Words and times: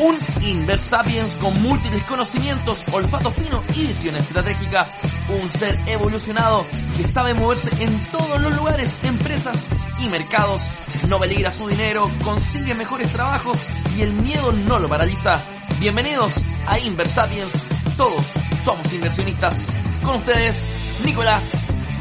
Un 0.00 0.16
Inversapiens 0.42 1.36
con 1.38 1.60
múltiples 1.60 2.04
conocimientos, 2.04 2.78
olfato 2.92 3.32
fino 3.32 3.64
y 3.74 3.86
visión 3.86 4.14
estratégica. 4.14 4.94
Un 5.28 5.50
ser 5.50 5.76
evolucionado 5.86 6.64
que 6.96 7.08
sabe 7.08 7.34
moverse 7.34 7.70
en 7.82 8.00
todos 8.12 8.40
los 8.40 8.54
lugares, 8.56 8.96
empresas 9.02 9.66
y 9.98 10.08
mercados. 10.08 10.62
No 11.08 11.18
peligra 11.18 11.50
su 11.50 11.66
dinero, 11.66 12.08
consigue 12.22 12.76
mejores 12.76 13.12
trabajos 13.12 13.58
y 13.96 14.02
el 14.02 14.12
miedo 14.12 14.52
no 14.52 14.78
lo 14.78 14.88
paraliza. 14.88 15.42
Bienvenidos 15.80 16.32
a 16.66 16.78
Inversapiens. 16.78 17.50
Todos 17.96 18.24
somos 18.64 18.92
inversionistas. 18.92 19.66
Con 20.04 20.18
ustedes, 20.18 20.68
Nicolás, 21.04 21.50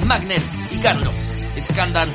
Magner 0.06 0.44
y 0.72 0.78
Carlos 0.78 1.16
Escandal. 1.56 2.08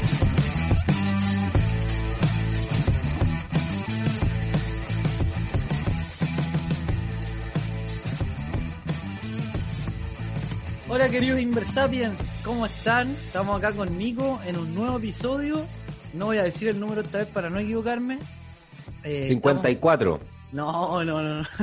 Hola 10.94 11.08
queridos 11.08 11.40
Inversapiens, 11.40 12.18
¿cómo 12.44 12.66
están? 12.66 13.12
Estamos 13.12 13.56
acá 13.56 13.74
con 13.74 13.96
Nico 13.96 14.38
en 14.44 14.58
un 14.58 14.74
nuevo 14.74 14.98
episodio. 14.98 15.64
No 16.12 16.26
voy 16.26 16.36
a 16.36 16.42
decir 16.42 16.68
el 16.68 16.78
número 16.78 17.00
esta 17.00 17.16
vez 17.18 17.28
para 17.28 17.48
no 17.48 17.58
equivocarme. 17.58 18.18
Eh, 19.02 19.24
54. 19.24 20.20
estamos- 20.20 20.32
No, 20.52 21.02
no, 21.02 21.22
no. 21.22 21.40
no. 21.40 21.48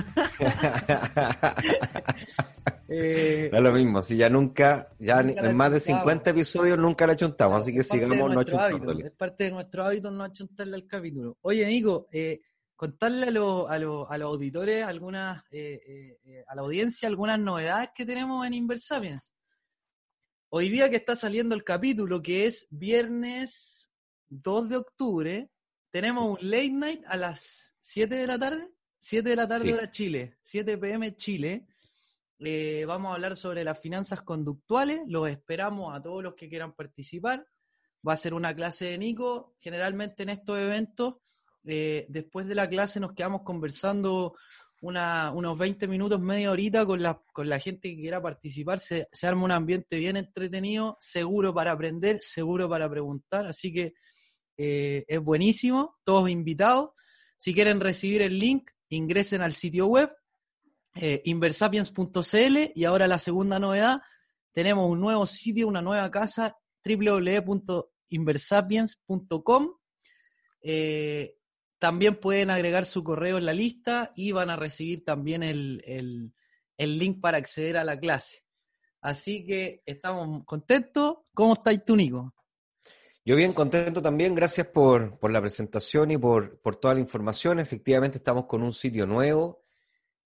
Eh, 2.92 3.50
No 3.52 3.60
es 3.60 3.64
lo 3.64 3.72
mismo, 3.72 4.02
si 4.02 4.18
ya 4.18 4.32
nunca, 4.32 4.88
ya 4.98 5.22
Nunca 5.22 5.48
en 5.48 5.56
más 5.56 5.72
de 5.72 5.78
chuntamos. 5.78 6.00
50 6.02 6.30
episodios 6.32 6.78
nunca 6.80 7.06
la 7.06 7.16
chuntamos, 7.16 7.62
así 7.62 7.72
que 7.72 7.84
sigamos 7.84 8.18
no 8.18 8.30
nuestro 8.30 8.60
hábito, 8.60 8.80
chuntándole. 8.80 9.06
Es 9.10 9.14
parte 9.14 9.44
de 9.44 9.52
nuestro 9.52 9.84
hábito 9.84 10.10
no 10.10 10.24
achuntarle 10.24 10.76
al 10.76 10.88
capítulo. 10.88 11.38
Oye, 11.42 11.68
Nico, 11.68 12.08
eh, 12.12 12.42
contarle 12.80 13.26
a, 13.28 13.32
los- 13.32 13.70
a, 13.70 13.74
a 13.74 14.18
los 14.18 14.26
auditores, 14.30 14.86
algunas, 14.86 15.44
eh, 15.52 15.82
eh, 15.86 16.18
eh, 16.24 16.44
a 16.48 16.56
la 16.56 16.62
audiencia, 16.62 17.10
algunas 17.10 17.38
novedades 17.38 17.90
que 17.94 18.06
tenemos 18.06 18.48
en 18.48 18.54
Inversapiens. 18.54 19.36
Hoy 20.48 20.70
día 20.70 20.90
que 20.90 20.96
está 20.96 21.14
saliendo 21.14 21.56
el 21.56 21.66
capítulo, 21.66 22.22
que 22.22 22.46
es 22.46 22.68
viernes 22.70 23.92
2 24.30 24.70
de 24.70 24.78
octubre, 24.78 25.50
tenemos 25.92 26.40
un 26.40 26.50
late 26.50 26.70
night 26.72 27.04
a 27.06 27.18
las 27.18 27.76
7 27.82 28.16
de 28.16 28.28
la 28.28 28.40
tarde. 28.40 28.70
7 29.02 29.28
de 29.30 29.36
la 29.36 29.48
tarde 29.48 29.66
Sí. 29.66 29.74
hora 29.74 29.92
Chile, 29.92 30.38
7 30.42 30.78
pm 30.78 31.16
Chile. 31.18 31.68
Eh, 32.40 32.86
vamos 32.88 33.12
a 33.12 33.16
hablar 33.16 33.36
sobre 33.36 33.66
las 33.66 33.78
finanzas 33.78 34.22
conductuales. 34.22 35.02
Los 35.08 35.28
esperamos 35.28 35.94
a 35.94 36.02
todos 36.02 36.24
los 36.24 36.34
que 36.34 36.48
quieran 36.48 36.74
participar. 36.74 37.46
Va 38.08 38.14
a 38.14 38.18
ser 38.18 38.34
una 38.34 38.56
clase 38.56 38.86
de 38.86 38.98
Nico. 38.98 39.58
Generalmente 39.60 40.24
en 40.24 40.30
estos 40.30 40.58
eventos, 40.58 41.16
eh, 41.66 42.06
después 42.10 42.48
de 42.48 42.56
la 42.56 42.70
clase 42.70 43.00
nos 43.00 43.14
quedamos 43.14 43.42
conversando 43.44 44.36
unos 44.82 45.58
20 45.58 45.88
minutos, 45.88 46.22
media 46.22 46.52
horita 46.52 46.86
con 46.86 47.02
la, 47.02 47.60
gente 47.60 47.90
que 47.90 48.02
quiera 48.02 48.22
participar. 48.22 48.80
Se, 48.80 49.08
arma 49.24 49.44
un 49.44 49.52
ambiente 49.52 49.98
bien 49.98 50.16
entretenido, 50.18 50.96
seguro 51.00 51.52
para 51.54 51.72
aprender, 51.72 52.20
seguro 52.22 52.70
para 52.70 52.90
preguntar. 52.90 53.46
Así 53.46 53.74
que 53.74 53.94
eh, 54.58 55.04
es 55.08 55.20
buenísimo. 55.20 55.98
Todos 56.04 56.30
invitados. 56.30 56.92
Si 57.38 57.54
quieren 57.54 57.82
recibir 57.82 58.22
el 58.22 58.40
link, 58.40 58.70
ingresen 58.90 59.42
al 59.42 59.54
sitio 59.54 59.88
web 59.88 60.12
eh, 60.96 61.22
inversapiens.cl 61.26 62.72
y 62.74 62.84
ahora 62.84 63.08
la 63.08 63.20
segunda 63.20 63.60
novedad, 63.60 64.02
tenemos 64.52 64.90
un 64.90 65.00
nuevo 65.00 65.26
sitio, 65.26 65.68
una 65.68 65.82
nueva 65.82 66.10
casa, 66.10 66.58
www.inversapiens.com. 66.84 69.74
también 71.80 72.16
pueden 72.20 72.50
agregar 72.50 72.86
su 72.86 73.04
correo 73.04 73.38
en 73.38 73.46
la 73.46 73.54
lista 73.54 74.12
y 74.16 74.32
van 74.34 74.50
a 74.50 74.56
recibir 74.56 75.04
también 75.04 75.42
el, 75.44 75.82
el- 75.86 76.34
el 76.78 76.98
link 77.00 77.20
para 77.20 77.38
acceder 77.38 77.76
a 77.78 77.84
la 77.84 78.00
clase. 78.00 78.44
Así 79.02 79.46
que 79.46 79.82
estamos 79.86 80.46
contentos. 80.46 81.18
¿Cómo 81.34 81.54
estáis 81.54 81.84
tú, 81.84 81.96
Nico? 81.96 82.34
Yo 83.26 83.36
bien 83.36 83.54
contento 83.54 84.02
también, 84.02 84.34
gracias 84.34 84.68
por, 84.68 85.20
por 85.20 85.32
la 85.32 85.42
presentación 85.42 86.12
y 86.12 86.18
por, 86.18 86.60
por 86.62 86.78
toda 86.78 86.94
la 86.94 87.00
información. 87.02 87.60
Efectivamente 87.60 88.18
estamos 88.18 88.46
con 88.46 88.64
un 88.64 88.72
sitio 88.74 89.06
nuevo, 89.06 89.66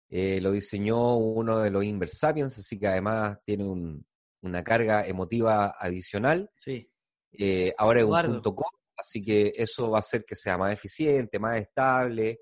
eh, 0.10 0.40
lo 0.42 0.52
diseñó 0.52 1.18
uno 1.18 1.60
de 1.60 1.72
los 1.72 1.84
Inversapiens, 1.84 2.58
así 2.60 2.80
que 2.80 2.88
además 2.88 3.40
tiene 3.44 3.66
un- 3.66 4.06
una 4.42 4.64
carga 4.64 5.08
emotiva 5.08 5.76
adicional. 5.80 6.52
Sí. 6.56 6.88
Eh, 7.32 7.74
ahora 7.78 8.02
es 8.02 8.06
un 8.06 8.22
punto 8.34 8.56
com, 8.56 8.70
así 9.04 9.22
que 9.24 9.52
eso 9.56 9.92
va 9.92 9.98
a 9.98 10.00
hacer 10.00 10.26
que 10.26 10.36
sea 10.36 10.58
más 10.58 10.74
eficiente, 10.74 11.38
más 11.40 11.60
estable 11.60 12.40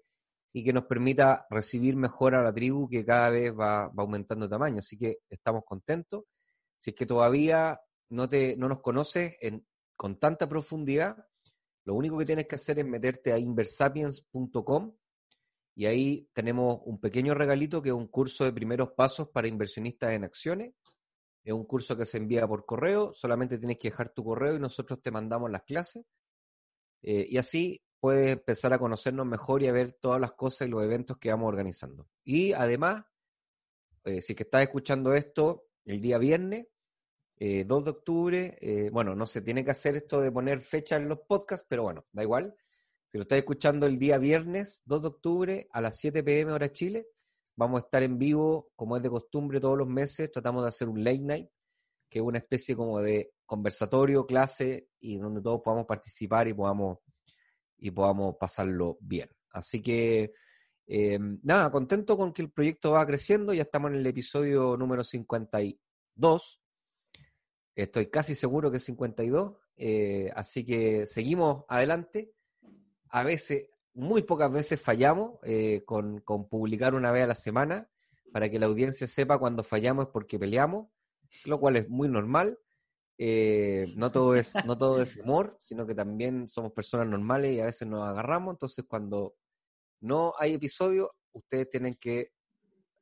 y 0.53 0.63
que 0.63 0.73
nos 0.73 0.85
permita 0.85 1.45
recibir 1.49 1.95
mejor 1.95 2.35
a 2.35 2.43
la 2.43 2.53
tribu 2.53 2.87
que 2.89 3.05
cada 3.05 3.29
vez 3.29 3.51
va, 3.53 3.87
va 3.87 4.03
aumentando 4.03 4.45
de 4.47 4.51
tamaño. 4.51 4.79
Así 4.79 4.97
que 4.97 5.17
estamos 5.29 5.63
contentos. 5.65 6.23
Si 6.77 6.91
es 6.91 6.95
que 6.95 7.05
todavía 7.05 7.79
no, 8.09 8.27
te, 8.29 8.55
no 8.57 8.67
nos 8.67 8.81
conoces 8.81 9.35
en- 9.41 9.65
con 9.95 10.19
tanta 10.19 10.47
profundidad, 10.49 11.15
lo 11.85 11.95
único 11.95 12.17
que 12.17 12.25
tienes 12.25 12.47
que 12.47 12.55
hacer 12.55 12.79
es 12.79 12.85
meterte 12.85 13.31
a 13.33 13.37
inversapiens.com 13.39 14.95
y 15.75 15.85
ahí 15.85 16.29
tenemos 16.33 16.79
un 16.85 16.99
pequeño 16.99 17.33
regalito 17.33 17.81
que 17.81 17.89
es 17.89 17.95
un 17.95 18.07
curso 18.07 18.43
de 18.43 18.51
primeros 18.53 18.91
pasos 18.91 19.29
para 19.29 19.47
inversionistas 19.47 20.11
en 20.11 20.23
acciones. 20.25 20.73
Es 21.43 21.53
un 21.53 21.65
curso 21.65 21.97
que 21.97 22.05
se 22.05 22.17
envía 22.17 22.47
por 22.47 22.65
correo, 22.65 23.13
solamente 23.13 23.57
tienes 23.57 23.77
que 23.79 23.89
dejar 23.89 24.13
tu 24.13 24.23
correo 24.23 24.55
y 24.55 24.59
nosotros 24.59 25.01
te 25.01 25.11
mandamos 25.11 25.49
las 25.49 25.63
clases. 25.63 26.03
Eh, 27.01 27.27
y 27.29 27.37
así 27.37 27.81
puedes 27.99 28.33
empezar 28.33 28.73
a 28.73 28.79
conocernos 28.79 29.25
mejor 29.25 29.63
y 29.63 29.67
a 29.67 29.71
ver 29.71 29.93
todas 29.93 30.19
las 30.19 30.33
cosas 30.33 30.67
y 30.67 30.71
los 30.71 30.83
eventos 30.83 31.17
que 31.17 31.29
vamos 31.29 31.47
organizando. 31.47 32.07
Y 32.23 32.53
además, 32.53 33.05
eh, 34.05 34.21
si 34.21 34.35
que 34.35 34.43
estás 34.43 34.63
escuchando 34.63 35.13
esto 35.13 35.67
el 35.85 36.01
día 36.01 36.17
viernes, 36.17 36.65
eh, 37.43 37.63
2 37.65 37.83
de 37.83 37.89
octubre, 37.89 38.57
eh, 38.61 38.89
bueno, 38.91 39.15
no 39.15 39.25
se 39.25 39.41
tiene 39.41 39.65
que 39.65 39.71
hacer 39.71 39.95
esto 39.95 40.21
de 40.21 40.31
poner 40.31 40.61
fecha 40.61 40.95
en 40.95 41.09
los 41.09 41.21
podcasts, 41.27 41.65
pero 41.67 41.83
bueno, 41.83 42.05
da 42.11 42.23
igual. 42.23 42.55
Si 43.07 43.17
lo 43.17 43.23
estás 43.23 43.39
escuchando 43.39 43.87
el 43.87 43.97
día 43.97 44.19
viernes 44.19 44.83
2 44.85 45.01
de 45.01 45.07
octubre 45.07 45.67
a 45.71 45.81
las 45.81 45.97
7 45.97 46.23
pm 46.23 46.51
hora 46.51 46.71
Chile, 46.71 47.07
vamos 47.55 47.81
a 47.81 47.85
estar 47.85 48.03
en 48.03 48.17
vivo, 48.17 48.69
como 48.75 48.95
es 48.95 49.03
de 49.03 49.09
costumbre 49.09 49.59
todos 49.59 49.77
los 49.77 49.87
meses, 49.87 50.31
tratamos 50.31 50.63
de 50.63 50.69
hacer 50.69 50.87
un 50.87 51.03
late 51.03 51.19
night, 51.19 51.49
que 52.09 52.19
es 52.19 52.25
una 52.25 52.37
especie 52.37 52.75
como 52.75 52.99
de 52.99 53.33
conversatorio, 53.51 54.25
clase, 54.25 54.87
y 55.01 55.17
donde 55.17 55.41
todos 55.41 55.59
podamos 55.61 55.85
participar 55.85 56.47
y 56.47 56.53
podamos, 56.53 56.99
y 57.79 57.91
podamos 57.91 58.37
pasarlo 58.39 58.97
bien. 59.01 59.29
Así 59.49 59.81
que, 59.81 60.31
eh, 60.87 61.19
nada, 61.43 61.69
contento 61.69 62.15
con 62.15 62.31
que 62.31 62.43
el 62.43 62.49
proyecto 62.49 62.91
va 62.91 63.05
creciendo, 63.05 63.53
ya 63.53 63.63
estamos 63.63 63.91
en 63.91 63.97
el 63.97 64.07
episodio 64.07 64.77
número 64.77 65.03
52, 65.03 66.61
estoy 67.75 68.05
casi 68.09 68.35
seguro 68.35 68.71
que 68.71 68.77
es 68.77 68.85
52, 68.85 69.57
eh, 69.75 70.31
así 70.33 70.65
que 70.65 71.05
seguimos 71.05 71.65
adelante. 71.67 72.31
A 73.09 73.23
veces, 73.23 73.67
muy 73.93 74.21
pocas 74.21 74.49
veces 74.49 74.81
fallamos 74.81 75.39
eh, 75.43 75.83
con, 75.85 76.21
con 76.21 76.47
publicar 76.47 76.95
una 76.95 77.11
vez 77.11 77.25
a 77.25 77.27
la 77.27 77.35
semana 77.35 77.89
para 78.31 78.49
que 78.49 78.59
la 78.59 78.67
audiencia 78.67 79.07
sepa 79.07 79.37
cuando 79.39 79.61
fallamos 79.61 80.05
es 80.05 80.11
porque 80.13 80.39
peleamos, 80.39 80.87
lo 81.43 81.59
cual 81.59 81.75
es 81.75 81.89
muy 81.89 82.07
normal. 82.07 82.57
Eh, 83.23 83.93
no, 83.97 84.11
todo 84.11 84.33
es, 84.33 84.53
no 84.67 84.75
todo 84.75 84.99
es 84.99 85.15
humor, 85.17 85.55
sino 85.59 85.85
que 85.85 85.93
también 85.93 86.47
somos 86.47 86.71
personas 86.71 87.07
normales 87.07 87.51
y 87.51 87.59
a 87.59 87.65
veces 87.65 87.87
nos 87.87 88.03
agarramos. 88.07 88.55
Entonces, 88.55 88.83
cuando 88.87 89.35
no 89.99 90.33
hay 90.39 90.53
episodio, 90.53 91.11
ustedes 91.31 91.69
tienen 91.69 91.93
que 91.93 92.31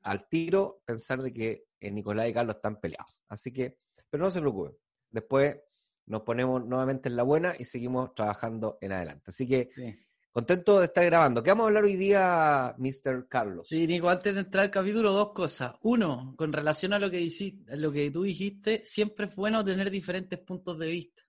al 0.04 0.28
tiro 0.28 0.82
pensar 0.84 1.22
de 1.22 1.32
que 1.32 1.64
eh, 1.80 1.90
Nicolás 1.90 2.28
y 2.28 2.34
Carlos 2.34 2.58
están 2.58 2.82
peleados. 2.82 3.18
Así 3.30 3.54
que, 3.54 3.78
pero 4.10 4.26
no 4.26 4.30
se 4.30 4.42
preocupen. 4.42 4.76
Después 5.10 5.58
nos 6.06 6.24
ponemos 6.24 6.66
nuevamente 6.66 7.08
en 7.08 7.16
la 7.16 7.24
buena 7.24 7.56
y 7.58 7.64
seguimos 7.64 8.14
trabajando 8.14 8.78
en 8.82 8.92
adelante. 8.92 9.24
Así 9.28 9.48
que 9.48 9.70
Sí. 9.74 9.98
Contento 10.32 10.80
de 10.80 10.86
estar 10.86 11.06
grabando. 11.06 11.42
¿Qué 11.44 11.52
vamos 11.52 11.66
a 11.66 11.68
hablar 11.68 11.84
hoy 11.84 11.96
día, 11.96 12.76
Mr. 12.78 13.28
Carlos? 13.28 13.68
Sí, 13.68 13.88
Nico, 13.88 14.10
antes 14.10 14.34
de 14.34 14.42
entrar 14.42 14.66
al 14.66 14.72
capítulo, 14.72 15.12
dos 15.12 15.34
cosas. 15.34 15.74
Uno, 15.82 16.34
con 16.38 16.54
relación 16.54 16.94
a 16.94 17.00
lo 17.00 17.10
que, 17.10 17.20
hiciste, 17.20 17.76
lo 17.78 17.92
que 17.92 18.12
tú 18.12 18.24
dijiste, 18.24 18.82
siempre 18.86 19.28
es 19.28 19.36
bueno 19.36 19.64
tener 19.66 19.90
diferentes 19.90 20.40
puntos 20.40 20.78
de 20.78 20.88
vista. 20.88 21.24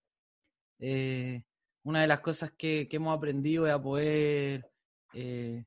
Eh, 0.79 1.43
una 1.85 2.03
de 2.03 2.07
las 2.07 2.21
cosas 2.21 2.53
que, 2.53 2.89
hemos 2.91 3.17
aprendido 3.17 3.67
es 3.67 3.73
a 3.73 3.83
poder 3.83 4.71
eh, 5.15 5.65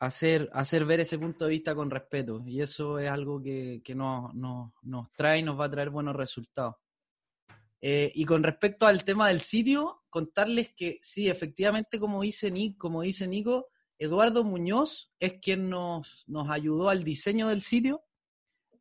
hacer, 0.00 0.50
hacer 0.52 0.84
ver 0.84 1.00
ese 1.00 1.18
punto 1.18 1.46
de 1.46 1.52
vista 1.52 1.74
con 1.74 1.90
respeto. 1.90 2.42
Y 2.46 2.60
eso 2.60 2.98
es 2.98 3.10
algo 3.10 3.42
que, 3.42 3.82
nos 3.94 5.12
trae 5.14 5.38
y 5.38 5.42
nos 5.42 5.58
va 5.58 5.66
a 5.66 5.70
traer 5.70 5.90
buenos 5.90 6.14
resultados. 6.14 6.76
Eh, 7.84 8.12
y 8.14 8.24
con 8.24 8.44
respecto 8.44 8.86
al 8.86 9.02
tema 9.02 9.26
del 9.26 9.40
sitio, 9.40 10.04
contarles 10.08 10.72
que 10.72 11.00
sí, 11.02 11.28
efectivamente, 11.28 11.98
como 11.98 12.22
dice, 12.22 12.48
Nick, 12.48 12.78
como 12.78 13.02
dice 13.02 13.26
Nico, 13.26 13.70
Eduardo 13.98 14.44
Muñoz 14.44 15.10
es 15.18 15.40
quien 15.40 15.68
nos, 15.68 16.24
nos 16.28 16.48
ayudó 16.48 16.90
al 16.90 17.02
diseño 17.02 17.48
del 17.48 17.62
sitio. 17.62 18.04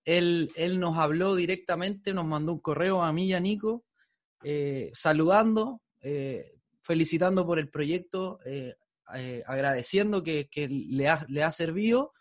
Él, 0.05 0.51
él, 0.55 0.79
nos 0.79 0.99
habló 0.99 1.35
directamente, 1.35 2.13
nos 2.13 2.25
mandó 2.25 2.53
un 2.53 2.59
correo 2.59 3.01
a 3.01 3.11
mí 3.11 3.25
y 3.25 3.33
a 3.33 3.39
Nico, 3.39 3.85
eh, 4.43 4.91
saludando, 4.93 5.81
eh, 6.01 6.59
felicitando 6.83 7.45
por 7.45 7.57
el 7.57 7.69
proyecto, 7.69 8.39
agradeciendo 9.45 10.21
que, 10.21 10.47
que 10.47 10.67
le, 10.67 11.07
ha, 11.07 11.25
le, 11.27 11.43
ha, 11.43 11.51
servido. 11.51 12.13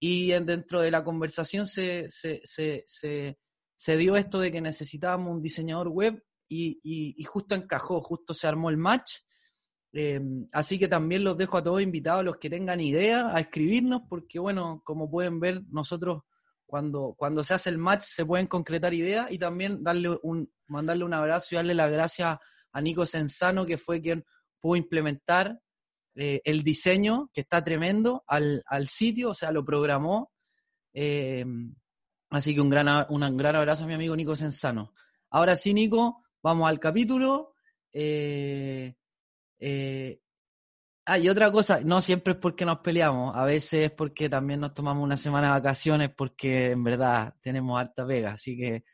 Y 0.00 0.32
en, 0.32 0.44
dentro 0.44 0.80
de 0.80 0.90
la 0.90 1.04
conversación 1.04 1.66
se, 1.68 2.08
se, 2.10 3.38
dio 3.96 4.16
esto 4.16 4.40
de 4.40 4.52
que 4.52 4.60
necesitábamos 4.60 5.32
un 5.32 5.40
diseñador 5.40 5.88
web 5.88 6.22
y, 6.48 6.80
y, 6.82 7.24
justo 7.24 7.54
encajó, 7.54 8.02
justo 8.02 8.34
se 8.34 8.46
armó 8.46 8.68
el 8.68 8.76
match. 8.76 9.14
Eh, 9.92 10.20
así 10.52 10.78
que 10.78 10.86
también 10.86 11.24
los 11.24 11.38
dejo 11.38 11.56
a 11.56 11.62
todos 11.62 11.80
invitados, 11.80 12.24
los 12.24 12.36
que 12.36 12.50
tengan 12.50 12.80
idea, 12.80 13.34
a 13.34 13.40
escribirnos, 13.40 14.02
porque 14.06 14.38
bueno, 14.38 14.82
como 14.84 15.10
pueden 15.10 15.40
ver, 15.40 15.62
nosotros 15.70 16.24
cuando, 16.66 17.14
cuando 17.16 17.42
se 17.42 17.54
hace 17.54 17.70
el 17.70 17.78
match 17.78 18.02
se 18.02 18.26
pueden 18.26 18.48
concretar 18.48 18.92
ideas 18.92 19.32
y 19.32 19.38
también 19.38 19.82
darle 19.82 20.18
un, 20.22 20.52
mandarle 20.66 21.04
un 21.04 21.14
abrazo 21.14 21.48
y 21.50 21.56
darle 21.56 21.74
las 21.74 21.90
gracias 21.90 22.38
a 22.72 22.80
Nico 22.82 23.06
Sensano, 23.06 23.64
que 23.64 23.78
fue 23.78 24.02
quien 24.02 24.24
pudo 24.60 24.76
implementar 24.76 25.58
eh, 26.16 26.42
el 26.44 26.62
diseño, 26.62 27.30
que 27.32 27.40
está 27.40 27.64
tremendo, 27.64 28.24
al, 28.26 28.62
al, 28.66 28.88
sitio, 28.88 29.30
o 29.30 29.34
sea, 29.34 29.52
lo 29.52 29.64
programó. 29.64 30.32
Eh, 30.92 31.46
así 32.30 32.54
que 32.54 32.60
un 32.60 32.70
gran, 32.70 33.06
un 33.08 33.36
gran 33.36 33.56
abrazo 33.56 33.84
a 33.84 33.86
mi 33.86 33.94
amigo 33.94 34.16
Nico 34.16 34.36
Sensano. 34.36 34.92
Ahora 35.30 35.56
sí, 35.56 35.74
Nico, 35.74 36.22
vamos 36.42 36.68
al 36.68 36.80
capítulo. 36.80 37.54
Eh, 37.92 38.94
eh, 39.58 40.20
ah, 41.04 41.18
y 41.18 41.28
otra 41.28 41.50
cosa, 41.50 41.80
no 41.82 42.00
siempre 42.00 42.32
es 42.32 42.38
porque 42.38 42.64
nos 42.64 42.78
peleamos, 42.78 43.36
a 43.36 43.44
veces 43.44 43.86
es 43.86 43.90
porque 43.90 44.28
también 44.28 44.60
nos 44.60 44.74
tomamos 44.74 45.04
una 45.04 45.16
semana 45.16 45.48
de 45.48 45.52
vacaciones 45.60 46.10
porque 46.16 46.70
en 46.70 46.84
verdad 46.84 47.34
tenemos 47.42 47.78
harta 47.78 48.06
pega, 48.06 48.32
así 48.32 48.56
que 48.56 48.84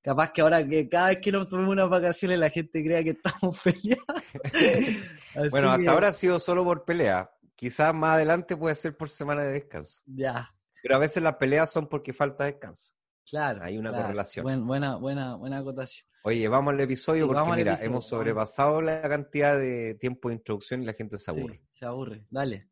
capaz 0.00 0.32
que 0.32 0.42
ahora 0.42 0.66
que 0.66 0.88
cada 0.88 1.08
vez 1.08 1.18
que 1.18 1.32
nos 1.32 1.48
tomemos 1.48 1.72
unas 1.72 1.88
vacaciones 1.88 2.38
la 2.38 2.50
gente 2.50 2.84
crea 2.84 3.02
que 3.02 3.10
estamos 3.10 3.58
peleando. 3.64 4.04
bueno, 5.50 5.70
hasta 5.70 5.90
ahora 5.90 6.08
ha 6.08 6.12
sido 6.12 6.38
solo 6.38 6.64
por 6.64 6.84
pelea, 6.84 7.30
quizás 7.56 7.94
más 7.94 8.16
adelante 8.16 8.56
puede 8.56 8.74
ser 8.74 8.96
por 8.96 9.08
semana 9.08 9.44
de 9.44 9.52
descanso. 9.52 10.02
Ya. 10.06 10.54
Pero 10.82 10.96
a 10.96 10.98
veces 10.98 11.22
las 11.22 11.36
peleas 11.36 11.70
son 11.70 11.88
porque 11.88 12.12
falta 12.12 12.44
descanso. 12.44 12.92
Claro. 13.24 13.62
Hay 13.62 13.78
una 13.78 13.90
claro. 13.90 14.04
correlación. 14.04 14.42
Buen, 14.42 14.66
buena, 14.66 14.96
buena, 14.96 15.36
buena 15.36 15.58
acotación. 15.58 16.06
Oye, 16.24 16.46
vamos 16.48 16.74
al 16.74 16.80
episodio 16.80 17.26
Sí, 17.26 17.32
porque 17.32 17.50
mira, 17.50 17.72
episodio, 17.72 17.90
hemos 17.90 18.06
sobrepasado 18.06 18.82
la 18.82 19.02
cantidad 19.02 19.58
de 19.58 19.94
tiempo 19.94 20.28
de 20.28 20.36
introducción 20.36 20.82
y 20.82 20.86
la 20.86 20.92
gente 20.92 21.18
se 21.18 21.30
aburre. 21.30 21.62
Sí, 21.72 21.78
se 21.78 21.86
aburre. 21.86 22.26
Dale. 22.30 22.68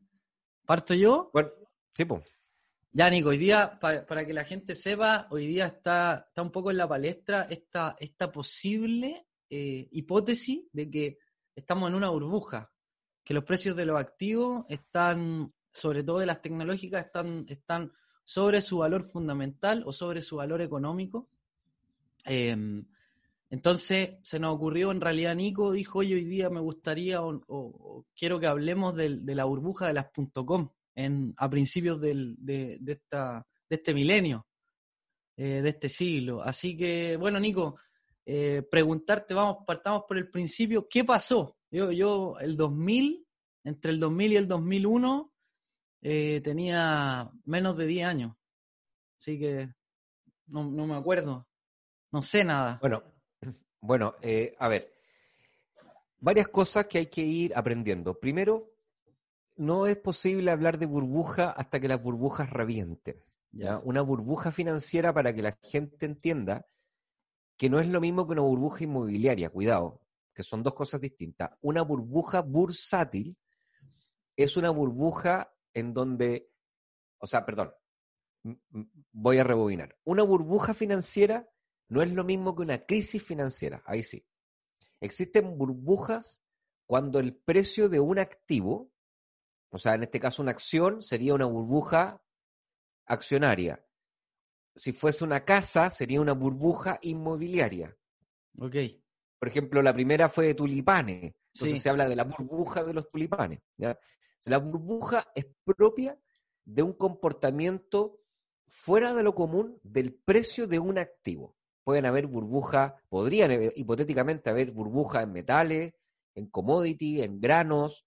¿Parto 0.66 0.94
yo? 0.94 1.30
Bueno, 1.32 1.50
sí, 1.94 2.04
pues. 2.04 2.36
Ya, 2.92 3.08
Nico, 3.08 3.28
hoy 3.28 3.38
día, 3.38 3.78
para, 3.80 4.04
para, 4.04 4.26
que 4.26 4.32
la 4.32 4.44
gente 4.44 4.74
sepa, 4.74 5.28
hoy 5.30 5.46
día 5.46 5.66
está, 5.66 6.26
está 6.28 6.42
un 6.42 6.50
poco 6.50 6.72
en 6.72 6.76
la 6.76 6.88
palestra 6.88 7.46
esta, 7.48 7.96
esta 8.00 8.32
posible 8.32 9.26
eh, 9.48 9.88
hipótesis 9.92 10.64
de 10.72 10.90
que 10.90 11.18
estamos 11.54 11.88
en 11.88 11.96
una 11.96 12.08
burbuja, 12.08 12.72
que 13.24 13.34
los 13.34 13.44
precios 13.44 13.76
de 13.76 13.86
los 13.86 13.98
activos 13.98 14.64
están, 14.68 15.52
sobre 15.72 16.02
todo 16.02 16.18
de 16.18 16.26
las 16.26 16.42
tecnológicas, 16.42 17.06
están, 17.06 17.46
están 17.48 17.92
sobre 18.24 18.62
su 18.62 18.78
valor 18.78 19.10
fundamental 19.10 19.82
o 19.86 19.92
sobre 19.92 20.22
su 20.22 20.36
valor 20.36 20.62
económico. 20.62 21.28
Eh, 22.24 22.84
entonces 23.50 24.10
se 24.22 24.38
nos 24.38 24.54
ocurrió, 24.54 24.92
en 24.92 25.00
realidad 25.00 25.34
Nico 25.34 25.72
dijo, 25.72 25.98
oye, 25.98 26.14
hoy 26.14 26.24
día 26.24 26.48
me 26.50 26.60
gustaría 26.60 27.20
o, 27.20 28.06
quiero 28.16 28.38
que 28.38 28.46
hablemos 28.46 28.94
de, 28.94 29.18
de, 29.18 29.34
la 29.34 29.44
burbuja 29.44 29.88
de 29.88 29.94
las 29.94 30.06
.com 30.46 30.70
en, 30.94 31.34
a 31.36 31.50
principios 31.50 32.00
del, 32.00 32.36
de, 32.38 32.78
de, 32.80 32.92
esta, 32.92 33.44
de 33.68 33.76
este 33.76 33.92
milenio, 33.92 34.46
eh, 35.36 35.62
de 35.62 35.68
este 35.68 35.88
siglo. 35.88 36.42
Así 36.42 36.76
que, 36.76 37.16
bueno, 37.16 37.40
Nico, 37.40 37.76
eh, 38.24 38.62
preguntarte, 38.70 39.34
vamos, 39.34 39.64
partamos 39.66 40.04
por 40.06 40.16
el 40.16 40.30
principio, 40.30 40.86
¿qué 40.88 41.04
pasó? 41.04 41.56
Yo, 41.72 41.90
yo 41.90 42.36
el 42.38 42.56
2000, 42.56 43.26
entre 43.64 43.90
el 43.90 43.98
2000 43.98 44.32
y 44.32 44.36
el 44.36 44.46
2001, 44.46 45.32
eh, 46.02 46.40
tenía 46.42 47.30
menos 47.44 47.76
de 47.76 47.86
10 47.86 48.06
años. 48.06 48.36
Así 49.18 49.38
que 49.38 49.74
no, 50.46 50.64
no 50.64 50.86
me 50.86 50.96
acuerdo. 50.96 51.46
No 52.12 52.22
sé 52.22 52.44
nada. 52.44 52.78
Bueno, 52.80 53.02
bueno, 53.80 54.14
eh, 54.22 54.54
a 54.58 54.68
ver, 54.68 54.92
varias 56.18 56.48
cosas 56.48 56.86
que 56.86 56.98
hay 56.98 57.06
que 57.06 57.22
ir 57.22 57.52
aprendiendo. 57.54 58.18
Primero, 58.18 58.74
no 59.56 59.86
es 59.86 59.96
posible 59.96 60.50
hablar 60.50 60.78
de 60.78 60.86
burbuja 60.86 61.50
hasta 61.50 61.80
que 61.80 61.88
las 61.88 62.02
burbujas 62.02 62.50
revienten. 62.50 63.22
¿ya? 63.52 63.78
Una 63.78 64.00
burbuja 64.00 64.52
financiera 64.52 65.12
para 65.12 65.34
que 65.34 65.42
la 65.42 65.58
gente 65.62 66.06
entienda 66.06 66.66
que 67.56 67.68
no 67.68 67.78
es 67.78 67.86
lo 67.86 68.00
mismo 68.00 68.26
que 68.26 68.32
una 68.32 68.42
burbuja 68.42 68.84
inmobiliaria, 68.84 69.50
cuidado, 69.50 70.00
que 70.32 70.42
son 70.42 70.62
dos 70.62 70.72
cosas 70.72 71.00
distintas. 71.00 71.50
Una 71.60 71.82
burbuja 71.82 72.40
bursátil 72.40 73.36
es 74.34 74.56
una 74.56 74.70
burbuja 74.70 75.52
en 75.74 75.92
donde, 75.94 76.50
o 77.18 77.26
sea, 77.26 77.44
perdón, 77.44 77.72
voy 79.12 79.38
a 79.38 79.44
rebobinar. 79.44 79.96
Una 80.04 80.22
burbuja 80.22 80.74
financiera 80.74 81.48
no 81.88 82.02
es 82.02 82.12
lo 82.12 82.24
mismo 82.24 82.54
que 82.54 82.62
una 82.62 82.84
crisis 82.86 83.22
financiera, 83.22 83.82
ahí 83.86 84.02
sí. 84.02 84.26
Existen 85.00 85.56
burbujas 85.58 86.44
cuando 86.86 87.18
el 87.20 87.34
precio 87.36 87.88
de 87.88 88.00
un 88.00 88.18
activo, 88.18 88.92
o 89.70 89.78
sea, 89.78 89.94
en 89.94 90.02
este 90.04 90.20
caso 90.20 90.42
una 90.42 90.50
acción, 90.52 91.02
sería 91.02 91.34
una 91.34 91.46
burbuja 91.46 92.22
accionaria. 93.06 93.84
Si 94.76 94.92
fuese 94.92 95.24
una 95.24 95.44
casa, 95.44 95.90
sería 95.90 96.20
una 96.20 96.32
burbuja 96.32 96.98
inmobiliaria. 97.02 97.96
Ok. 98.58 98.76
Por 99.38 99.48
ejemplo, 99.48 99.82
la 99.82 99.92
primera 99.92 100.28
fue 100.28 100.46
de 100.46 100.54
tulipanes. 100.54 101.34
Entonces 101.54 101.76
Sí. 101.76 101.80
se 101.80 101.90
habla 101.90 102.08
de 102.08 102.14
la 102.16 102.24
burbuja 102.24 102.84
de 102.84 102.94
los 102.94 103.10
tulipanes. 103.10 103.60
¿ya? 103.76 103.98
La 104.46 104.58
burbuja 104.58 105.26
es 105.34 105.46
propia 105.64 106.18
de 106.64 106.82
un 106.82 106.92
comportamiento 106.92 108.20
fuera 108.66 109.14
de 109.14 109.22
lo 109.22 109.34
común 109.34 109.78
del 109.82 110.14
precio 110.14 110.66
de 110.66 110.78
un 110.78 110.98
activo. 110.98 111.56
Pueden 111.84 112.06
haber 112.06 112.26
burbujas, 112.26 112.94
podrían 113.08 113.50
hipotéticamente 113.74 114.50
haber 114.50 114.70
burbujas 114.70 115.24
en 115.24 115.32
metales, 115.32 115.94
en 116.34 116.46
commodity, 116.46 117.22
en 117.22 117.40
granos, 117.40 118.06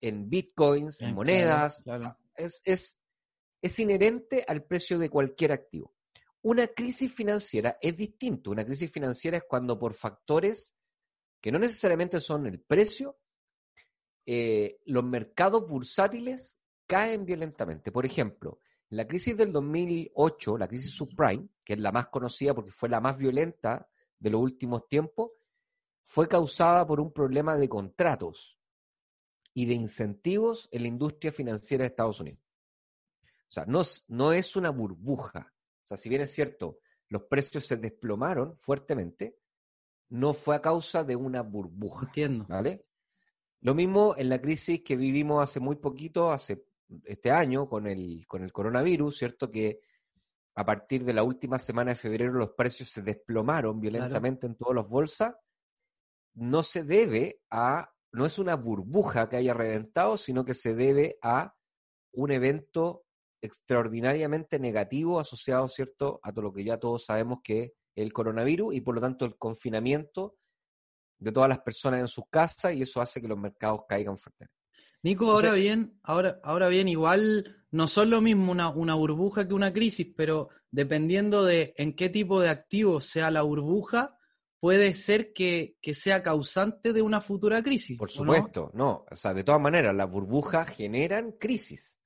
en 0.00 0.28
bitcoins, 0.28 1.00
en 1.00 1.14
monedas. 1.14 1.82
claro, 1.82 2.00
claro. 2.00 2.18
Es, 2.36 2.62
es, 2.64 3.00
es 3.60 3.78
inherente 3.78 4.44
al 4.46 4.64
precio 4.64 4.98
de 4.98 5.10
cualquier 5.10 5.52
activo. 5.52 5.94
Una 6.42 6.66
crisis 6.68 7.12
financiera 7.12 7.78
es 7.80 7.96
distinto. 7.96 8.50
Una 8.50 8.64
crisis 8.64 8.90
financiera 8.90 9.38
es 9.38 9.44
cuando 9.48 9.78
por 9.78 9.94
factores 9.94 10.74
que 11.40 11.50
no 11.50 11.58
necesariamente 11.58 12.20
son 12.20 12.46
el 12.46 12.60
precio, 12.60 13.18
eh, 14.26 14.78
los 14.86 15.04
mercados 15.04 15.68
bursátiles 15.68 16.58
caen 16.86 17.24
violentamente. 17.24 17.92
Por 17.92 18.06
ejemplo, 18.06 18.60
la 18.90 19.06
crisis 19.06 19.36
del 19.36 19.52
2008, 19.52 20.58
la 20.58 20.68
crisis 20.68 20.90
subprime, 20.94 21.48
que 21.64 21.74
es 21.74 21.78
la 21.78 21.92
más 21.92 22.08
conocida 22.08 22.54
porque 22.54 22.70
fue 22.70 22.88
la 22.88 23.00
más 23.00 23.16
violenta 23.16 23.88
de 24.18 24.30
los 24.30 24.40
últimos 24.40 24.88
tiempos, 24.88 25.30
fue 26.02 26.28
causada 26.28 26.86
por 26.86 27.00
un 27.00 27.12
problema 27.12 27.56
de 27.56 27.68
contratos 27.68 28.58
y 29.54 29.66
de 29.66 29.74
incentivos 29.74 30.68
en 30.72 30.82
la 30.82 30.88
industria 30.88 31.32
financiera 31.32 31.82
de 31.82 31.88
Estados 31.88 32.20
Unidos. 32.20 32.40
O 33.48 33.52
sea, 33.54 33.64
no, 33.66 33.80
es- 33.82 34.04
no 34.08 34.32
es 34.32 34.56
una 34.56 34.70
burbuja. 34.70 35.52
O 35.84 35.86
sea, 35.86 35.96
si 35.96 36.08
bien 36.08 36.22
es 36.22 36.32
cierto, 36.32 36.78
los 37.08 37.22
precios 37.24 37.66
se 37.66 37.76
desplomaron 37.76 38.56
fuertemente, 38.58 39.38
no 40.08 40.32
fue 40.34 40.56
a 40.56 40.60
causa 40.62 41.04
de 41.04 41.16
una 41.16 41.42
burbuja. 41.42 42.06
Entiendo. 42.06 42.46
¿Vale? 42.48 42.86
Lo 43.64 43.74
mismo 43.74 44.14
en 44.18 44.28
la 44.28 44.42
crisis 44.42 44.82
que 44.82 44.94
vivimos 44.94 45.42
hace 45.42 45.58
muy 45.58 45.76
poquito, 45.76 46.30
hace 46.30 46.66
este 47.04 47.30
año, 47.30 47.66
con 47.66 47.86
el, 47.86 48.26
con 48.28 48.44
el 48.44 48.52
coronavirus, 48.52 49.16
¿cierto? 49.16 49.50
Que 49.50 49.80
a 50.54 50.66
partir 50.66 51.02
de 51.02 51.14
la 51.14 51.22
última 51.22 51.58
semana 51.58 51.92
de 51.92 51.96
febrero 51.96 52.34
los 52.34 52.50
precios 52.50 52.90
se 52.90 53.00
desplomaron 53.00 53.80
violentamente 53.80 54.46
en 54.46 54.54
todas 54.54 54.74
las 54.74 54.86
bolsas. 54.86 55.34
No 56.34 56.62
se 56.62 56.84
debe 56.84 57.40
a, 57.50 57.90
no 58.12 58.26
es 58.26 58.38
una 58.38 58.54
burbuja 58.54 59.30
que 59.30 59.36
haya 59.36 59.54
reventado, 59.54 60.18
sino 60.18 60.44
que 60.44 60.52
se 60.52 60.74
debe 60.74 61.16
a 61.22 61.54
un 62.12 62.32
evento 62.32 63.06
extraordinariamente 63.40 64.58
negativo 64.58 65.20
asociado, 65.20 65.68
¿cierto?, 65.68 66.20
a 66.22 66.32
todo 66.32 66.42
lo 66.42 66.52
que 66.52 66.64
ya 66.64 66.76
todos 66.76 67.06
sabemos 67.06 67.38
que 67.42 67.62
es 67.62 67.72
el 67.94 68.12
coronavirus 68.12 68.74
y 68.74 68.82
por 68.82 68.96
lo 68.96 69.00
tanto 69.00 69.24
el 69.24 69.38
confinamiento 69.38 70.36
de 71.18 71.32
todas 71.32 71.48
las 71.48 71.60
personas 71.60 72.00
en 72.00 72.08
sus 72.08 72.24
casas 72.30 72.74
y 72.74 72.82
eso 72.82 73.00
hace 73.00 73.20
que 73.20 73.28
los 73.28 73.38
mercados 73.38 73.82
caigan 73.88 74.18
fuertemente. 74.18 74.54
Nico, 75.02 75.24
Entonces- 75.24 75.44
ahora 75.44 75.60
bien, 75.60 76.00
ahora, 76.02 76.40
ahora 76.42 76.68
bien, 76.68 76.88
igual 76.88 77.56
no 77.70 77.86
son 77.88 78.10
lo 78.10 78.20
mismo 78.20 78.52
una, 78.52 78.70
una 78.70 78.94
burbuja 78.94 79.46
que 79.46 79.54
una 79.54 79.72
crisis, 79.72 80.08
pero 80.16 80.48
dependiendo 80.70 81.44
de 81.44 81.74
en 81.76 81.94
qué 81.94 82.08
tipo 82.08 82.40
de 82.40 82.48
activo 82.48 83.00
sea 83.00 83.30
la 83.30 83.42
burbuja, 83.42 84.18
puede 84.60 84.94
ser 84.94 85.34
que, 85.34 85.76
que 85.82 85.92
sea 85.92 86.22
causante 86.22 86.94
de 86.94 87.02
una 87.02 87.20
futura 87.20 87.62
crisis. 87.62 87.98
Por 87.98 88.08
¿o 88.08 88.24
no? 88.24 88.34
supuesto, 88.34 88.70
no? 88.72 89.04
O 89.10 89.16
sea, 89.16 89.34
de 89.34 89.44
todas 89.44 89.60
maneras, 89.60 89.94
las 89.94 90.10
burbujas 90.10 90.70
generan 90.70 91.32
crisis, 91.32 91.98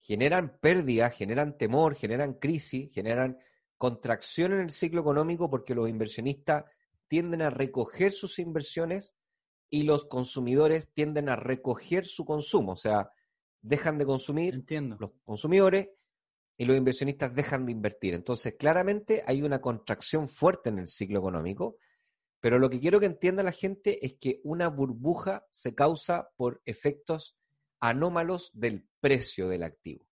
generan 0.00 0.58
pérdidas, 0.60 1.16
generan 1.16 1.56
temor, 1.56 1.94
generan 1.94 2.34
crisis, 2.34 2.92
generan 2.92 3.38
contracción 3.78 4.52
en 4.52 4.60
el 4.60 4.70
ciclo 4.70 5.00
económico 5.00 5.48
porque 5.48 5.74
los 5.74 5.88
inversionistas 5.88 6.64
tienden 7.14 7.42
a 7.42 7.50
recoger 7.50 8.10
sus 8.10 8.40
inversiones 8.40 9.14
y 9.70 9.84
los 9.84 10.06
consumidores 10.06 10.92
tienden 10.92 11.28
a 11.28 11.36
recoger 11.36 12.06
su 12.06 12.24
consumo. 12.24 12.72
O 12.72 12.76
sea, 12.76 13.12
dejan 13.62 13.98
de 13.98 14.04
consumir 14.04 14.52
Entiendo. 14.52 14.96
los 14.98 15.12
consumidores 15.22 15.90
y 16.58 16.64
los 16.64 16.76
inversionistas 16.76 17.32
dejan 17.32 17.66
de 17.66 17.70
invertir. 17.70 18.14
Entonces, 18.14 18.56
claramente 18.58 19.22
hay 19.28 19.42
una 19.42 19.60
contracción 19.60 20.26
fuerte 20.26 20.70
en 20.70 20.80
el 20.80 20.88
ciclo 20.88 21.20
económico, 21.20 21.76
pero 22.40 22.58
lo 22.58 22.68
que 22.68 22.80
quiero 22.80 22.98
que 22.98 23.06
entienda 23.06 23.44
la 23.44 23.52
gente 23.52 24.04
es 24.04 24.14
que 24.14 24.40
una 24.42 24.66
burbuja 24.66 25.46
se 25.52 25.72
causa 25.72 26.30
por 26.34 26.62
efectos 26.64 27.38
anómalos 27.78 28.50
del 28.54 28.88
precio 28.98 29.48
del 29.48 29.62
activo, 29.62 30.04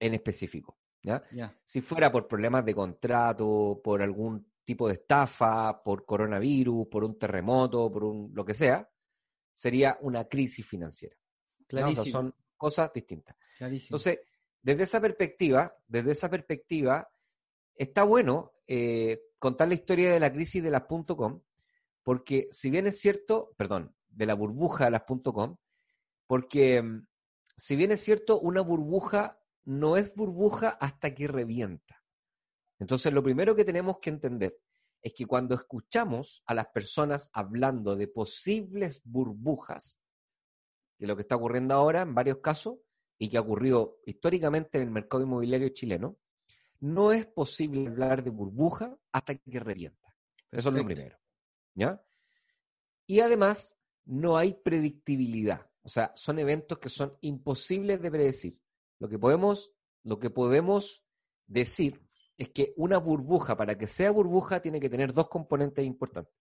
en 0.00 0.14
específico. 0.14 0.78
¿ya? 1.02 1.22
Ya. 1.30 1.54
Si 1.66 1.82
fuera 1.82 2.10
por 2.10 2.26
problemas 2.26 2.64
de 2.64 2.74
contrato, 2.74 3.82
por 3.84 4.00
algún 4.00 4.50
tipo 4.66 4.88
de 4.88 4.94
estafa, 4.94 5.82
por 5.82 6.04
coronavirus, 6.04 6.88
por 6.88 7.04
un 7.04 7.18
terremoto, 7.18 7.90
por 7.90 8.04
un 8.04 8.30
lo 8.34 8.44
que 8.44 8.52
sea, 8.52 8.86
sería 9.52 9.96
una 10.02 10.24
crisis 10.28 10.66
financiera. 10.66 11.16
¿no? 11.16 11.64
O 11.64 11.70
sea, 11.70 11.80
Clarísimo. 11.94 12.04
son 12.04 12.34
cosas 12.56 12.92
distintas. 12.92 13.36
clarísimo. 13.56 13.86
Entonces, 13.86 14.20
desde 14.60 14.82
esa 14.82 15.00
perspectiva, 15.00 15.74
desde 15.86 16.12
esa 16.12 16.28
perspectiva, 16.28 17.08
está 17.74 18.02
bueno 18.02 18.52
eh, 18.66 19.22
contar 19.38 19.68
la 19.68 19.74
historia 19.74 20.12
de 20.12 20.20
la 20.20 20.32
crisis 20.32 20.62
de 20.62 20.70
las 20.70 20.82
.com, 20.82 21.42
porque 22.02 22.48
si 22.50 22.70
bien 22.70 22.86
es 22.86 22.98
cierto, 23.00 23.54
perdón, 23.56 23.94
de 24.08 24.26
la 24.26 24.34
burbuja 24.34 24.86
de 24.86 24.90
las 24.90 25.04
.com, 25.04 25.56
porque 26.26 26.82
mm, 26.82 27.06
si 27.56 27.76
bien 27.76 27.92
es 27.92 28.00
cierto, 28.00 28.40
una 28.40 28.60
burbuja 28.60 29.40
no 29.64 29.96
es 29.96 30.14
burbuja 30.14 30.70
hasta 30.70 31.14
que 31.14 31.28
revienta. 31.28 32.02
Entonces, 32.78 33.12
lo 33.12 33.22
primero 33.22 33.54
que 33.54 33.64
tenemos 33.64 33.98
que 33.98 34.10
entender 34.10 34.58
es 35.02 35.12
que 35.12 35.26
cuando 35.26 35.54
escuchamos 35.54 36.42
a 36.46 36.54
las 36.54 36.66
personas 36.68 37.30
hablando 37.32 37.96
de 37.96 38.08
posibles 38.08 39.02
burbujas, 39.04 40.00
de 40.98 41.06
lo 41.06 41.14
que 41.16 41.22
está 41.22 41.36
ocurriendo 41.36 41.74
ahora 41.74 42.02
en 42.02 42.14
varios 42.14 42.38
casos, 42.38 42.78
y 43.18 43.28
que 43.28 43.38
ha 43.38 43.40
ocurrido 43.40 44.00
históricamente 44.04 44.78
en 44.78 44.84
el 44.84 44.90
mercado 44.90 45.22
inmobiliario 45.22 45.68
chileno, 45.70 46.18
no 46.80 47.12
es 47.12 47.26
posible 47.26 47.88
hablar 47.88 48.22
de 48.22 48.30
burbuja 48.30 48.96
hasta 49.12 49.34
que 49.34 49.60
revienta. 49.60 50.14
Eso 50.50 50.68
es 50.68 50.74
lo 50.74 50.84
primero. 50.84 51.16
¿Ya? 51.74 52.02
Y 53.06 53.20
además, 53.20 53.78
no 54.04 54.36
hay 54.36 54.54
predictibilidad. 54.54 55.70
O 55.82 55.88
sea, 55.88 56.12
son 56.14 56.38
eventos 56.38 56.78
que 56.78 56.88
son 56.88 57.16
imposibles 57.20 58.00
de 58.02 58.10
predecir. 58.10 58.60
Lo 58.98 59.08
que 59.08 59.18
podemos, 59.18 59.72
lo 60.02 60.18
que 60.18 60.30
podemos 60.30 61.04
decir 61.46 62.05
es 62.36 62.50
que 62.50 62.74
una 62.76 62.98
burbuja, 62.98 63.56
para 63.56 63.76
que 63.78 63.86
sea 63.86 64.10
burbuja, 64.10 64.60
tiene 64.60 64.80
que 64.80 64.90
tener 64.90 65.12
dos 65.12 65.28
componentes 65.28 65.84
importantes. 65.84 66.34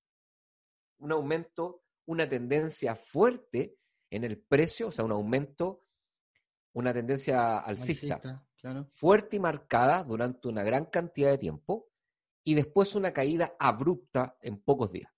Un 0.98 1.12
aumento, 1.12 1.84
una 2.06 2.28
tendencia 2.28 2.96
fuerte 2.96 3.78
en 4.10 4.24
el 4.24 4.38
precio, 4.40 4.88
o 4.88 4.92
sea, 4.92 5.06
un 5.06 5.12
aumento, 5.12 5.86
una 6.74 6.94
tendencia 6.94 7.60
alcista 7.60 8.16
Alcista, 8.16 8.48
claro. 8.58 8.86
fuerte 8.90 9.38
y 9.38 9.40
marcada 9.40 10.04
durante 10.04 10.48
una 10.48 10.64
gran 10.64 10.86
cantidad 10.86 11.32
de 11.32 11.38
tiempo 11.38 11.90
y 12.44 12.54
después 12.54 12.96
una 12.96 13.14
caída 13.14 13.56
abrupta 13.60 14.38
en 14.42 14.62
pocos 14.62 14.92
días. 14.92 15.12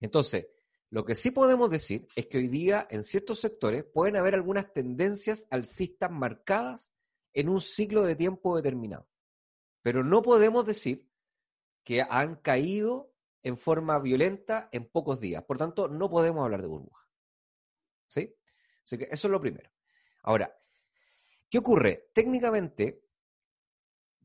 Entonces, 0.00 0.48
lo 0.90 1.04
que 1.04 1.14
sí 1.14 1.30
podemos 1.30 1.70
decir 1.70 2.06
es 2.16 2.26
que 2.26 2.38
hoy 2.38 2.48
día 2.48 2.86
en 2.90 3.02
ciertos 3.02 3.40
sectores 3.40 3.84
pueden 3.84 4.16
haber 4.16 4.34
algunas 4.34 4.72
tendencias 4.72 5.46
alcistas 5.50 6.10
marcadas 6.10 6.92
en 7.32 7.48
un 7.48 7.60
ciclo 7.60 8.02
de 8.02 8.16
tiempo 8.16 8.56
determinado. 8.56 9.06
Pero 9.88 10.04
no 10.04 10.20
podemos 10.20 10.66
decir 10.66 11.08
que 11.82 12.02
han 12.02 12.36
caído 12.36 13.14
en 13.42 13.56
forma 13.56 13.98
violenta 13.98 14.68
en 14.70 14.84
pocos 14.84 15.18
días. 15.18 15.42
Por 15.44 15.56
tanto, 15.56 15.88
no 15.88 16.10
podemos 16.10 16.44
hablar 16.44 16.60
de 16.60 16.68
burbuja. 16.68 17.08
¿Sí? 18.06 18.36
Así 18.84 18.98
que 18.98 19.04
eso 19.04 19.28
es 19.28 19.30
lo 19.32 19.40
primero. 19.40 19.70
Ahora, 20.24 20.54
¿qué 21.48 21.56
ocurre? 21.56 22.10
Técnicamente, 22.12 23.02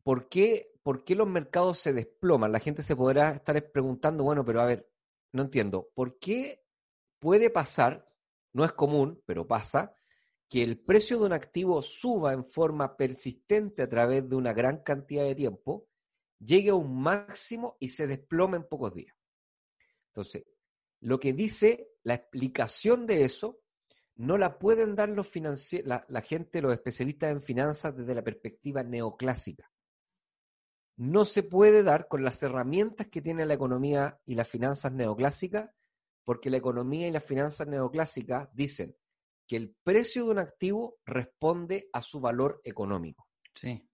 ¿por 0.03 0.27
qué, 0.27 0.77
¿por 0.84 1.05
qué 1.05 1.15
los 1.15 1.29
mercados 1.29 1.79
se 1.79 1.93
desploman? 1.93 2.51
La 2.51 2.60
gente 2.60 2.84
se 2.84 2.98
podrá 2.98 3.32
estar 3.32 3.72
preguntando, 3.72 4.25
bueno, 4.25 4.43
pero 4.43 4.60
a 4.60 4.65
ver, 4.65 4.91
no 5.32 5.43
entiendo, 5.43 5.91
¿por 5.96 6.20
qué 6.20 6.65
puede 7.20 7.50
pasar, 7.50 8.05
no 8.51 8.65
es 8.65 8.74
común, 8.74 9.24
pero 9.25 9.48
pasa, 9.48 9.96
que 10.53 10.62
el 10.62 10.77
precio 10.77 11.17
de 11.17 11.25
un 11.25 11.33
activo 11.33 11.81
suba 11.81 12.31
en 12.31 12.45
forma 12.45 12.95
persistente 12.95 13.81
a 13.81 13.89
través 13.89 14.29
de 14.29 14.36
una 14.36 14.53
gran 14.53 14.83
cantidad 14.83 15.24
de 15.24 15.33
tiempo, 15.33 15.88
llegue 16.38 16.69
a 16.69 16.75
un 16.75 17.01
máximo 17.01 17.75
y 17.79 17.88
se 17.88 18.05
desplome 18.05 18.57
en 18.57 18.67
pocos 18.67 18.93
días? 18.93 19.15
Entonces, 20.10 20.43
lo 21.00 21.19
que 21.19 21.33
dice 21.33 21.89
la 22.03 22.13
explicación 22.13 23.07
de 23.07 23.24
eso 23.24 23.62
no 24.13 24.38
la 24.38 24.60
pueden 24.60 24.93
dar 24.93 25.10
los 25.10 25.27
la, 25.86 26.05
la 26.07 26.22
gente, 26.22 26.62
los 26.62 26.74
especialistas 26.74 27.31
en 27.31 27.41
finanzas 27.41 27.98
desde 27.98 28.13
la 28.13 28.24
perspectiva 28.24 28.83
neoclásica. 28.83 29.72
No 30.98 31.25
se 31.25 31.41
puede 31.41 31.81
dar 31.81 32.07
con 32.07 32.24
las 32.24 32.43
herramientas 32.43 33.07
que 33.07 33.24
tiene 33.24 33.48
la 33.48 33.55
economía 33.55 34.22
y 34.24 34.36
las 34.36 34.50
finanzas 34.50 34.91
neoclásicas, 34.91 35.72
porque 36.24 36.51
la 36.51 36.57
economía 36.57 37.07
y 37.07 37.12
las 37.12 37.25
finanzas 37.25 37.67
neoclásicas 37.67 38.50
dicen 38.53 38.95
que 39.47 39.57
el 39.57 39.75
precio 39.83 40.25
de 40.25 40.31
un 40.31 40.39
activo 40.39 40.97
responde 41.05 41.89
a 41.93 42.01
su 42.01 42.19
valor 42.19 42.62
económico. 42.63 43.27
Sí. 43.53 43.88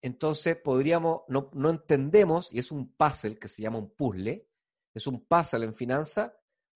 Entonces 0.00 0.56
podríamos, 0.56 1.22
no, 1.28 1.50
no 1.54 1.70
entendemos, 1.70 2.52
y 2.52 2.58
es 2.58 2.70
un 2.70 2.92
puzzle 2.94 3.38
que 3.38 3.48
se 3.48 3.62
llama 3.62 3.78
un 3.78 3.90
puzzle, 3.94 4.46
es 4.94 5.06
un 5.06 5.24
puzzle 5.26 5.64
en 5.64 5.74
finanzas, 5.74 6.32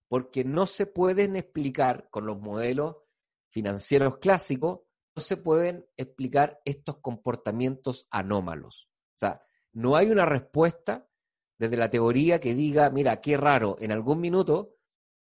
porque 0.07 0.43
no 0.43 0.65
se 0.65 0.85
pueden 0.85 1.35
explicar 1.35 2.09
con 2.09 2.25
los 2.25 2.39
modelos 2.39 2.97
financieros 3.49 4.17
clásicos, 4.17 4.81
no 5.15 5.21
se 5.21 5.37
pueden 5.37 5.85
explicar 5.95 6.61
estos 6.65 6.97
comportamientos 6.97 8.07
anómalos. 8.11 8.89
O 9.15 9.19
sea, 9.19 9.43
no 9.71 9.95
hay 9.95 10.09
una 10.09 10.25
respuesta 10.25 11.07
desde 11.57 11.77
la 11.77 11.89
teoría 11.89 12.39
que 12.39 12.55
diga, 12.55 12.89
mira, 12.89 13.21
qué 13.21 13.37
raro, 13.37 13.75
en 13.79 13.91
algún 13.91 14.19
minuto 14.19 14.75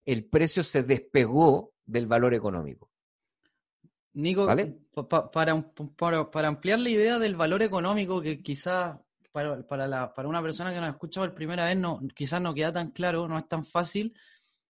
el 0.05 0.27
precio 0.27 0.63
se 0.63 0.83
despegó 0.83 1.75
del 1.89 2.07
valor 2.07 2.35
económico. 2.35 2.91
Nico, 4.13 4.47
¿Vale? 4.47 4.79
pa- 4.93 5.09
pa- 5.09 5.31
para, 5.31 5.73
para, 5.97 6.31
para 6.31 6.49
ampliar 6.49 6.79
la 6.81 6.91
idea 6.91 7.19
del 7.19 7.35
valor 7.37 7.63
económico, 7.63 8.21
que 8.21 8.43
quizás 8.43 8.99
para, 9.33 9.67
para, 9.67 9.87
la, 9.87 10.13
para 10.15 10.29
una 10.29 10.43
persona 10.43 10.73
que 10.73 10.81
nos 10.81 10.91
escucha 10.91 11.21
por 11.21 11.35
primera 11.35 11.67
vez 11.67 11.77
no, 11.79 12.01
quizás 12.15 12.41
no 12.41 12.53
queda 12.55 12.73
tan 12.73 12.91
claro, 12.91 13.27
no 13.27 13.39
es 13.39 13.49
tan 13.49 13.65
fácil, 13.65 14.15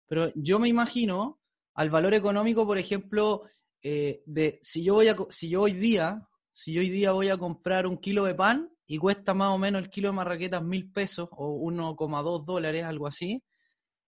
pero 0.06 0.32
yo 0.34 0.58
me 0.58 0.68
imagino 0.68 1.40
al 1.74 1.90
valor 1.90 2.14
económico, 2.14 2.66
por 2.66 2.78
ejemplo, 2.78 3.42
eh, 3.82 4.22
de 4.26 4.58
si 4.62 4.82
yo 4.82 4.94
voy 4.94 5.08
a 5.08 5.16
si 5.30 5.48
yo 5.50 5.62
hoy 5.62 5.72
día, 5.72 6.26
si 6.52 6.72
yo 6.72 6.80
hoy 6.80 6.88
día 6.88 7.12
voy 7.12 7.28
a 7.28 7.36
comprar 7.38 7.86
un 7.86 7.98
kilo 7.98 8.24
de 8.24 8.34
pan 8.34 8.70
y 8.86 8.98
cuesta 8.98 9.34
más 9.34 9.50
o 9.50 9.58
menos 9.58 9.82
el 9.82 9.90
kilo 9.90 10.08
de 10.08 10.14
marraquetas 10.14 10.62
mil 10.62 10.90
pesos 10.90 11.28
o 11.32 11.58
1,2 11.70 12.44
dólares, 12.44 12.84
algo 12.84 13.06
así, 13.06 13.42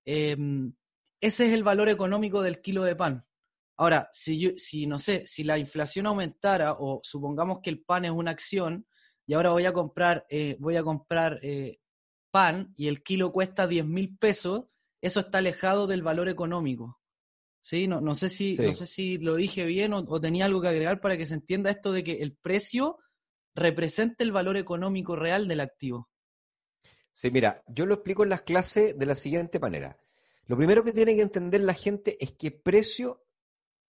eh, 0.05 0.37
ese 1.21 1.47
es 1.47 1.53
el 1.53 1.63
valor 1.65 1.89
económico 1.89 2.43
del 2.43 2.61
kilo 2.61 2.85
de 2.85 2.97
pan. 2.97 3.25
Ahora, 3.79 4.09
si 4.13 4.39
yo, 4.41 4.51
si 4.57 4.87
no 4.87 4.99
sé, 4.99 5.27
si 5.27 5.45
la 5.45 5.59
inflación 5.59 6.07
aumentara 6.07 6.75
o 6.79 7.01
supongamos 7.03 7.61
que 7.63 7.71
el 7.71 7.83
pan 7.83 8.05
es 8.07 8.11
una 8.11 8.31
acción 8.31 8.87
y 9.27 9.35
ahora 9.35 9.51
voy 9.51 9.67
a 9.67 9.73
comprar, 9.73 10.25
eh, 10.31 10.57
voy 10.61 10.77
a 10.77 10.83
comprar 10.83 11.39
eh, 11.43 11.79
pan 12.31 12.73
y 12.77 12.89
el 12.89 13.03
kilo 13.03 13.33
cuesta 13.33 13.67
10 13.67 13.85
mil 13.85 14.17
pesos, 14.17 14.65
eso 15.03 15.21
está 15.21 15.39
alejado 15.39 15.87
del 15.87 16.03
valor 16.03 16.29
económico. 16.29 17.01
¿Sí? 17.61 17.89
No, 17.89 18.01
no, 18.01 18.15
sé, 18.15 18.31
si, 18.31 18.55
Sí. 18.55 18.63
no 18.63 18.73
sé 18.75 18.87
si 18.87 19.19
lo 19.19 19.35
dije 19.35 19.65
bien 19.65 19.93
o, 19.93 19.99
o 19.99 20.21
tenía 20.21 20.45
algo 20.45 20.61
que 20.63 20.69
agregar 20.69 21.01
para 21.01 21.17
que 21.17 21.27
se 21.27 21.35
entienda 21.35 21.71
esto 21.71 21.93
de 21.93 22.05
que 22.05 22.23
el 22.23 22.37
precio 22.37 22.99
representa 23.57 24.23
el 24.23 24.31
valor 24.33 24.57
económico 24.57 25.17
real 25.17 25.49
del 25.49 25.61
activo. 25.61 26.09
Sí, 27.13 27.31
mira, 27.31 27.63
yo 27.67 27.87
lo 27.87 27.95
explico 27.95 28.23
en 28.23 28.29
las 28.29 28.43
clases 28.43 28.97
de 28.97 29.07
la 29.07 29.15
siguiente 29.17 29.59
manera. 29.59 29.97
Lo 30.47 30.57
primero 30.57 30.83
que 30.85 30.93
tiene 30.93 31.15
que 31.15 31.23
entender 31.23 31.61
la 31.61 31.75
gente 31.75 32.17
es 32.23 32.33
que 32.33 32.51
precio 32.53 33.25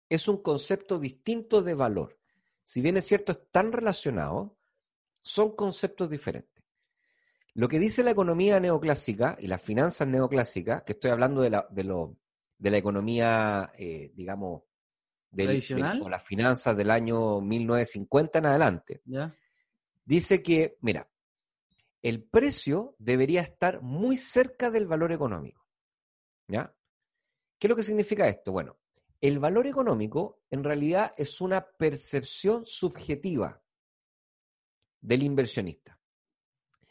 es 0.09 0.26
un 0.28 0.42
concepto 0.42 0.99
distinto 0.99 1.62
de 1.62 1.75
valor. 1.75 2.19
Si 2.64 2.80
bien 2.80 2.97
es 2.97 3.07
cierto, 3.07 3.33
están 3.33 3.73
relacionados, 3.73 4.52
son 5.21 5.54
conceptos 5.54 6.11
diferentes. 6.11 6.64
Lo 7.54 7.69
que 7.69 7.78
dice 7.78 8.02
la 8.04 8.11
economía 8.12 8.59
neoclásica 8.61 9.37
y 9.40 9.47
las 9.47 9.61
finanzas 9.62 10.09
neoclásicas, 10.09 10.83
que 10.83 10.92
estoy 10.92 11.11
hablando 11.11 11.42
de 11.42 11.50
la, 11.50 11.66
de 11.71 11.85
lo, 11.85 12.16
de 12.59 12.71
la 12.71 12.78
economía, 12.78 13.73
eh, 13.76 14.12
digamos, 14.14 14.62
del- 15.30 15.47
¿Tradicional? 15.49 15.99
de- 15.99 16.04
o 16.04 16.09
las 16.09 16.23
finanzas 16.25 16.76
del 16.76 16.90
año 16.90 17.40
1950 17.40 18.38
en 18.38 18.47
adelante, 18.47 19.02
¿Ya? 19.04 19.35
dice 20.04 20.42
que, 20.42 20.76
mira, 20.80 21.09
el 22.02 22.23
precio 22.25 22.95
debería 22.99 23.42
estar 23.42 23.83
muy 23.83 24.16
cerca 24.16 24.71
del 24.71 24.87
valor 24.87 25.12
económico. 25.12 25.60
¿Qué 26.50 27.66
es 27.66 27.69
lo 27.69 27.76
que 27.76 27.83
significa 27.83 28.26
esto? 28.26 28.52
Bueno, 28.52 28.78
el 29.21 29.38
valor 29.38 29.66
económico 29.66 30.40
en 30.50 30.64
realidad 30.64 31.12
es 31.16 31.40
una 31.40 31.66
percepción 31.66 32.64
subjetiva 32.64 33.62
del 35.00 35.23
inversionista. 35.23 35.99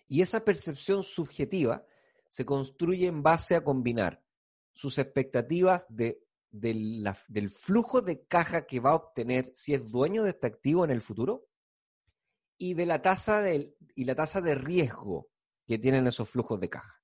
Y 0.08 0.22
esa 0.22 0.44
percepción 0.44 1.04
subjetiva 1.04 1.86
se 2.28 2.46
construye 2.46 3.08
en 3.08 3.24
base 3.24 3.56
a 3.56 3.64
combinar 3.64 4.24
sus 4.74 4.98
expectativas 4.98 5.86
de, 5.90 6.24
del 6.52 7.50
flujo 7.50 8.02
de 8.02 8.24
caja 8.26 8.66
que 8.66 8.80
va 8.80 8.92
a 8.92 8.96
obtener 8.96 9.52
si 9.54 9.74
es 9.74 9.92
dueño 9.92 10.24
de 10.24 10.32
este 10.32 10.48
activo 10.48 10.86
en 10.86 10.92
el 10.92 11.02
futuro 11.02 11.48
y 12.58 12.74
de 12.74 12.86
la 12.86 13.02
tasa 13.02 13.42
de, 13.42 13.76
y 13.96 14.06
la 14.06 14.16
tasa 14.16 14.42
de 14.42 14.56
riesgo 14.56 15.30
que 15.68 15.78
tienen 15.78 16.08
esos 16.08 16.30
flujos 16.30 16.60
de 16.60 16.70
caja. 16.70 17.02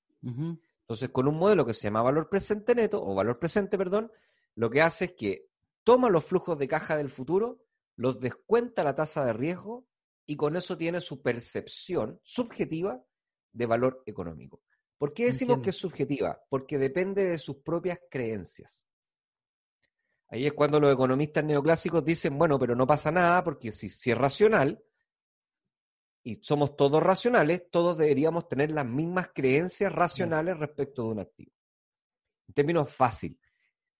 Entonces, 0.85 1.09
con 1.09 1.27
un 1.27 1.37
modelo 1.37 1.65
que 1.65 1.73
se 1.73 1.83
llama 1.83 2.03
valor 2.03 2.29
presente 2.29 2.75
neto, 2.75 3.03
o 3.03 3.15
valor 3.15 3.39
presente, 3.39 3.75
perdón, 3.75 4.11
lo 4.53 4.69
que 4.69 4.83
hace 4.83 5.05
es 5.05 5.11
que 5.13 5.49
toma 5.83 6.09
los 6.09 6.23
flujos 6.23 6.59
de 6.59 6.67
caja 6.67 6.95
del 6.95 7.09
futuro, 7.09 7.65
los 7.95 8.19
descuenta 8.19 8.83
la 8.83 8.93
tasa 8.93 9.25
de 9.25 9.33
riesgo 9.33 9.87
y 10.27 10.35
con 10.35 10.55
eso 10.55 10.77
tiene 10.77 11.01
su 11.01 11.23
percepción 11.23 12.19
subjetiva 12.23 13.03
de 13.51 13.65
valor 13.65 14.03
económico. 14.05 14.61
¿Por 14.97 15.13
qué 15.13 15.25
decimos 15.25 15.59
que 15.59 15.71
es 15.71 15.75
subjetiva? 15.75 16.39
Porque 16.49 16.77
depende 16.77 17.25
de 17.25 17.39
sus 17.39 17.57
propias 17.57 17.99
creencias. 18.09 18.87
Ahí 20.27 20.45
es 20.45 20.53
cuando 20.53 20.79
los 20.79 20.93
economistas 20.93 21.43
neoclásicos 21.43 22.03
dicen, 22.05 22.37
bueno, 22.37 22.59
pero 22.59 22.75
no 22.75 22.85
pasa 22.85 23.11
nada 23.11 23.43
porque 23.43 23.71
si, 23.71 23.89
si 23.89 24.11
es 24.11 24.17
racional 24.17 24.83
y 26.25 26.39
somos 26.41 26.75
todos 26.75 27.03
racionales, 27.03 27.69
todos 27.69 27.95
deberíamos 27.99 28.47
tener 28.49 28.71
las 28.71 28.87
mismas 28.87 29.29
creencias 29.33 29.93
racionales 29.93 30.57
respecto 30.57 31.03
de 31.03 31.09
un 31.09 31.19
activo. 31.19 31.51
En 32.47 32.53
términos 32.55 32.91
fácil, 32.91 33.39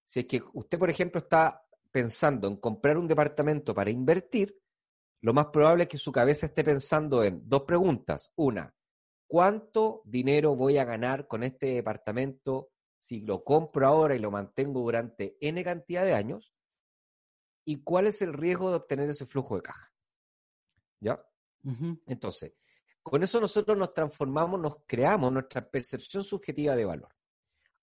si 0.03 0.22
es 0.22 0.25
que 0.25 0.41
usted, 0.53 0.79
por 0.79 0.89
ejemplo, 0.89 1.20
está 1.20 1.63
pensando 1.91 2.48
en 2.48 2.58
comprar 2.58 2.98
un 2.98 3.08
departamento 3.08 3.75
para 3.75 3.91
invertir, 3.91 4.60
lo 5.22 5.36
más 5.36 5.48
probable 5.48 5.84
es 5.84 5.89
que 5.89 6.00
su 6.00 6.12
cabeza 6.12 6.48
esté 6.48 6.63
pensando 6.63 7.24
en 7.24 7.48
dos 7.48 7.62
preguntas. 7.62 8.34
Una, 8.36 8.75
¿cuánto 9.27 10.01
dinero 10.03 10.55
voy 10.55 10.79
a 10.79 10.84
ganar 10.84 11.27
con 11.27 11.44
este 11.44 11.75
departamento 11.75 12.72
si 12.98 13.22
lo 13.22 13.44
compro 13.44 13.86
ahora 13.86 14.15
y 14.15 14.20
lo 14.20 14.32
mantengo 14.32 14.82
durante 14.82 15.38
N 15.41 15.63
cantidad 15.63 16.03
de 16.03 16.15
años? 16.15 16.55
¿Y 17.65 17.84
cuál 17.84 18.08
es 18.08 18.24
el 18.24 18.34
riesgo 18.34 18.72
de 18.72 18.77
obtener 18.77 19.12
ese 19.12 19.27
flujo 19.27 19.58
de 19.58 19.62
caja? 19.62 19.94
¿Ya? 21.00 21.24
Entonces, 22.05 22.53
con 23.01 23.24
eso 23.24 23.39
nosotros 23.41 23.77
nos 23.77 23.93
transformamos, 23.93 24.60
nos 24.60 24.77
creamos 24.86 25.31
nuestra 25.31 25.69
percepción 25.69 26.24
subjetiva 26.24 26.75
de 26.75 26.86
valor. 26.86 27.15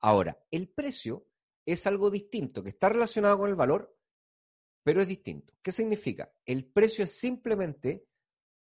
Ahora, 0.00 0.38
el 0.50 0.68
precio 0.68 1.26
es 1.64 1.86
algo 1.86 2.10
distinto, 2.10 2.62
que 2.62 2.70
está 2.70 2.88
relacionado 2.88 3.38
con 3.38 3.48
el 3.48 3.54
valor, 3.54 3.96
pero 4.82 5.00
es 5.00 5.08
distinto. 5.08 5.54
¿Qué 5.62 5.70
significa? 5.70 6.32
El 6.44 6.66
precio 6.66 7.04
es 7.04 7.12
simplemente 7.12 8.06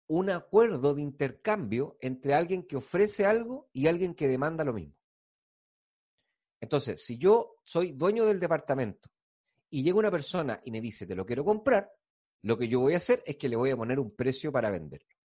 un 0.08 0.30
acuerdo 0.30 0.94
de 0.94 1.02
intercambio 1.02 1.98
entre 2.02 2.34
alguien 2.34 2.68
que 2.68 2.76
ofrece 2.76 3.26
algo 3.26 3.70
y 3.74 3.88
alguien 3.88 4.14
que 4.14 4.28
demanda 4.28 4.64
lo 4.64 4.74
mismo. 4.74 4.96
Entonces, 6.60 7.04
si 7.04 7.18
yo 7.18 7.56
soy 7.64 7.94
dueño 7.94 8.26
del 8.26 8.40
departamento 8.40 9.10
y 9.70 9.82
llega 9.84 9.98
una 9.98 10.12
persona 10.12 10.62
y 10.64 10.70
me 10.70 10.82
dice, 10.82 11.08
te 11.08 11.16
lo 11.16 11.26
quiero 11.26 11.44
comprar, 11.44 11.92
lo 12.44 12.58
que 12.58 12.68
yo 12.68 12.80
voy 12.80 12.94
a 12.94 12.98
hacer 12.98 13.24
es 13.26 13.38
que 13.38 13.50
le 13.50 13.56
voy 13.56 13.70
a 13.70 13.78
poner 13.78 14.00
un 14.00 14.16
precio 14.16 14.52
para 14.52 14.72
venderlo. 14.72 15.16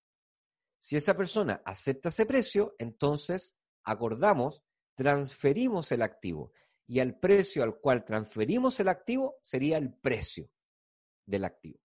Si 0.78 0.96
esa 0.96 1.16
persona 1.16 1.62
acepta 1.64 2.10
ese 2.10 2.26
precio, 2.26 2.74
entonces 2.78 3.56
acordamos, 3.84 4.62
transferimos 4.94 5.90
el 5.92 6.02
activo 6.02 6.52
y 6.86 7.00
al 7.00 7.18
precio 7.18 7.62
al 7.62 7.80
cual 7.80 8.04
transferimos 8.04 8.78
el 8.80 8.88
activo 8.88 9.38
sería 9.40 9.78
el 9.78 9.92
precio 9.94 10.50
del 11.24 11.44
activo. 11.44 11.80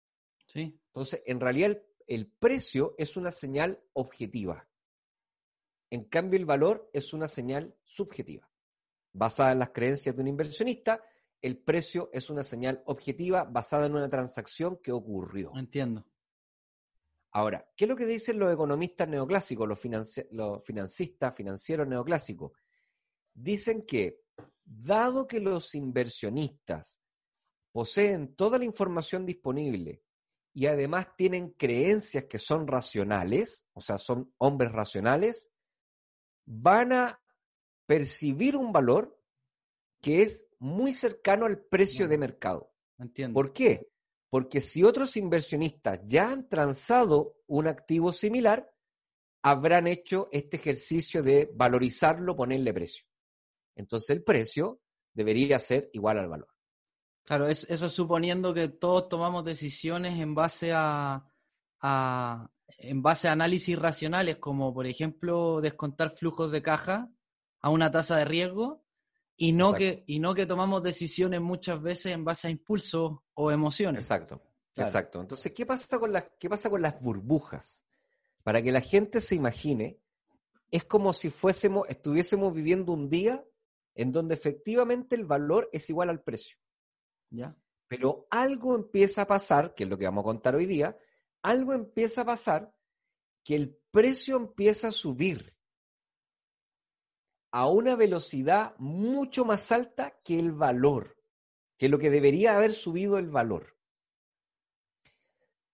Sí. 0.47 0.79
Entonces, 0.87 1.23
en 1.25 1.39
realidad 1.39 1.71
el, 1.71 1.83
el 2.07 2.27
precio 2.27 2.93
es 2.97 3.15
una 3.15 3.31
señal 3.31 3.81
objetiva. 3.93 4.67
En 5.89 6.05
cambio, 6.05 6.37
el 6.37 6.45
valor 6.45 6.89
es 6.93 7.13
una 7.13 7.27
señal 7.27 7.75
subjetiva. 7.83 8.49
Basada 9.13 9.53
en 9.53 9.59
las 9.59 9.71
creencias 9.71 10.15
de 10.15 10.21
un 10.21 10.27
inversionista, 10.27 11.03
el 11.41 11.57
precio 11.57 12.09
es 12.13 12.29
una 12.29 12.43
señal 12.43 12.83
objetiva 12.85 13.43
basada 13.43 13.87
en 13.87 13.95
una 13.95 14.09
transacción 14.09 14.77
que 14.77 14.91
ocurrió. 14.91 15.51
Entiendo. 15.55 16.05
Ahora, 17.31 17.67
¿qué 17.75 17.85
es 17.85 17.89
lo 17.89 17.95
que 17.95 18.05
dicen 18.05 18.39
los 18.39 18.53
economistas 18.53 19.07
neoclásicos, 19.07 19.67
los, 19.67 19.81
los 20.31 20.65
financistas 20.65 21.33
financieros 21.33 21.87
neoclásicos? 21.87 22.51
Dicen 23.33 23.85
que, 23.85 24.21
dado 24.63 25.27
que 25.27 25.39
los 25.39 25.73
inversionistas 25.73 26.99
poseen 27.71 28.35
toda 28.35 28.57
la 28.57 28.65
información 28.65 29.25
disponible 29.25 30.03
y 30.53 30.65
además 30.65 31.15
tienen 31.15 31.51
creencias 31.51 32.25
que 32.25 32.37
son 32.37 32.67
racionales, 32.67 33.65
o 33.73 33.81
sea, 33.81 33.97
son 33.97 34.33
hombres 34.37 34.73
racionales, 34.73 35.49
van 36.45 36.91
a 36.91 37.21
percibir 37.85 38.57
un 38.57 38.73
valor 38.73 39.20
que 40.01 40.23
es 40.23 40.47
muy 40.59 40.93
cercano 40.93 41.45
al 41.45 41.59
precio 41.59 42.07
de 42.07 42.17
mercado. 42.17 42.73
Entiendo. 42.97 43.33
¿Por 43.33 43.53
qué? 43.53 43.87
Porque 44.29 44.61
si 44.61 44.83
otros 44.83 45.17
inversionistas 45.17 45.99
ya 46.05 46.29
han 46.29 46.47
transado 46.47 47.37
un 47.47 47.67
activo 47.67 48.13
similar, 48.13 48.71
habrán 49.43 49.87
hecho 49.87 50.29
este 50.31 50.57
ejercicio 50.57 51.23
de 51.23 51.51
valorizarlo, 51.53 52.35
ponerle 52.35 52.73
precio. 52.73 53.05
Entonces 53.75 54.09
el 54.11 54.23
precio 54.23 54.81
debería 55.13 55.59
ser 55.59 55.89
igual 55.93 56.19
al 56.19 56.29
valor. 56.29 56.47
Claro, 57.23 57.47
eso 57.47 57.89
suponiendo 57.89 58.53
que 58.53 58.67
todos 58.67 59.07
tomamos 59.07 59.45
decisiones 59.45 60.19
en 60.19 60.35
base 60.35 60.71
a, 60.75 61.23
en 62.67 63.01
base 63.01 63.27
a 63.27 63.33
análisis 63.33 63.77
racionales, 63.77 64.37
como 64.37 64.73
por 64.73 64.85
ejemplo 64.85 65.61
descontar 65.61 66.15
flujos 66.17 66.51
de 66.51 66.61
caja 66.61 67.09
a 67.61 67.69
una 67.69 67.91
tasa 67.91 68.17
de 68.17 68.25
riesgo, 68.25 68.83
y 69.37 69.53
no, 69.53 69.73
que, 69.73 70.03
y 70.07 70.19
no 70.19 70.35
que 70.35 70.45
tomamos 70.45 70.83
decisiones 70.83 71.41
muchas 71.41 71.81
veces 71.81 72.13
en 72.13 72.23
base 72.23 72.47
a 72.47 72.51
impulsos 72.51 73.19
o 73.33 73.51
emociones. 73.51 74.05
Exacto, 74.05 74.41
exacto. 74.75 75.19
Entonces, 75.21 75.51
¿qué 75.51 75.65
pasa, 75.65 75.99
con 75.99 76.11
las, 76.11 76.25
¿qué 76.39 76.49
pasa 76.49 76.69
con 76.69 76.81
las 76.81 77.01
burbujas? 77.01 77.85
Para 78.43 78.61
que 78.61 78.71
la 78.71 78.81
gente 78.81 79.19
se 79.19 79.35
imagine, 79.35 79.99
es 80.69 80.85
como 80.85 81.13
si 81.13 81.29
fuésemos, 81.29 81.87
estuviésemos 81.89 82.53
viviendo 82.53 82.93
un 82.93 83.09
día 83.09 83.43
en 83.95 84.11
donde 84.11 84.35
efectivamente 84.35 85.15
el 85.15 85.25
valor 85.25 85.69
es 85.73 85.89
igual 85.89 86.09
al 86.09 86.21
precio. 86.21 86.57
¿Ya? 87.29 87.55
Pero 87.87 88.27
algo 88.29 88.75
empieza 88.75 89.23
a 89.23 89.27
pasar, 89.27 89.73
que 89.73 89.83
es 89.83 89.89
lo 89.89 89.97
que 89.97 90.05
vamos 90.05 90.23
a 90.23 90.25
contar 90.25 90.55
hoy 90.55 90.65
día, 90.65 90.97
algo 91.41 91.73
empieza 91.73 92.21
a 92.21 92.25
pasar 92.25 92.73
que 93.43 93.55
el 93.55 93.77
precio 93.91 94.37
empieza 94.37 94.89
a 94.89 94.91
subir 94.91 95.55
a 97.51 97.67
una 97.67 97.95
velocidad 97.95 98.75
mucho 98.77 99.45
más 99.45 99.71
alta 99.71 100.19
que 100.23 100.39
el 100.39 100.53
valor, 100.53 101.17
que 101.77 101.89
lo 101.89 101.99
que 101.99 102.09
debería 102.09 102.55
haber 102.55 102.73
subido 102.73 103.17
el 103.17 103.29
valor. 103.29 103.77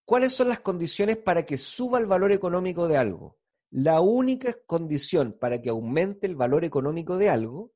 ¿Cuáles 0.05 0.33
son 0.33 0.49
las 0.49 0.59
condiciones 0.59 1.17
para 1.17 1.45
que 1.45 1.57
suba 1.57 1.99
el 1.99 2.05
valor 2.05 2.31
económico 2.31 2.87
de 2.87 2.97
algo? 2.97 3.37
La 3.69 3.99
única 3.99 4.55
condición 4.65 5.33
para 5.33 5.61
que 5.61 5.69
aumente 5.69 6.25
el 6.25 6.35
valor 6.35 6.63
económico 6.63 7.17
de 7.17 7.29
algo 7.29 7.73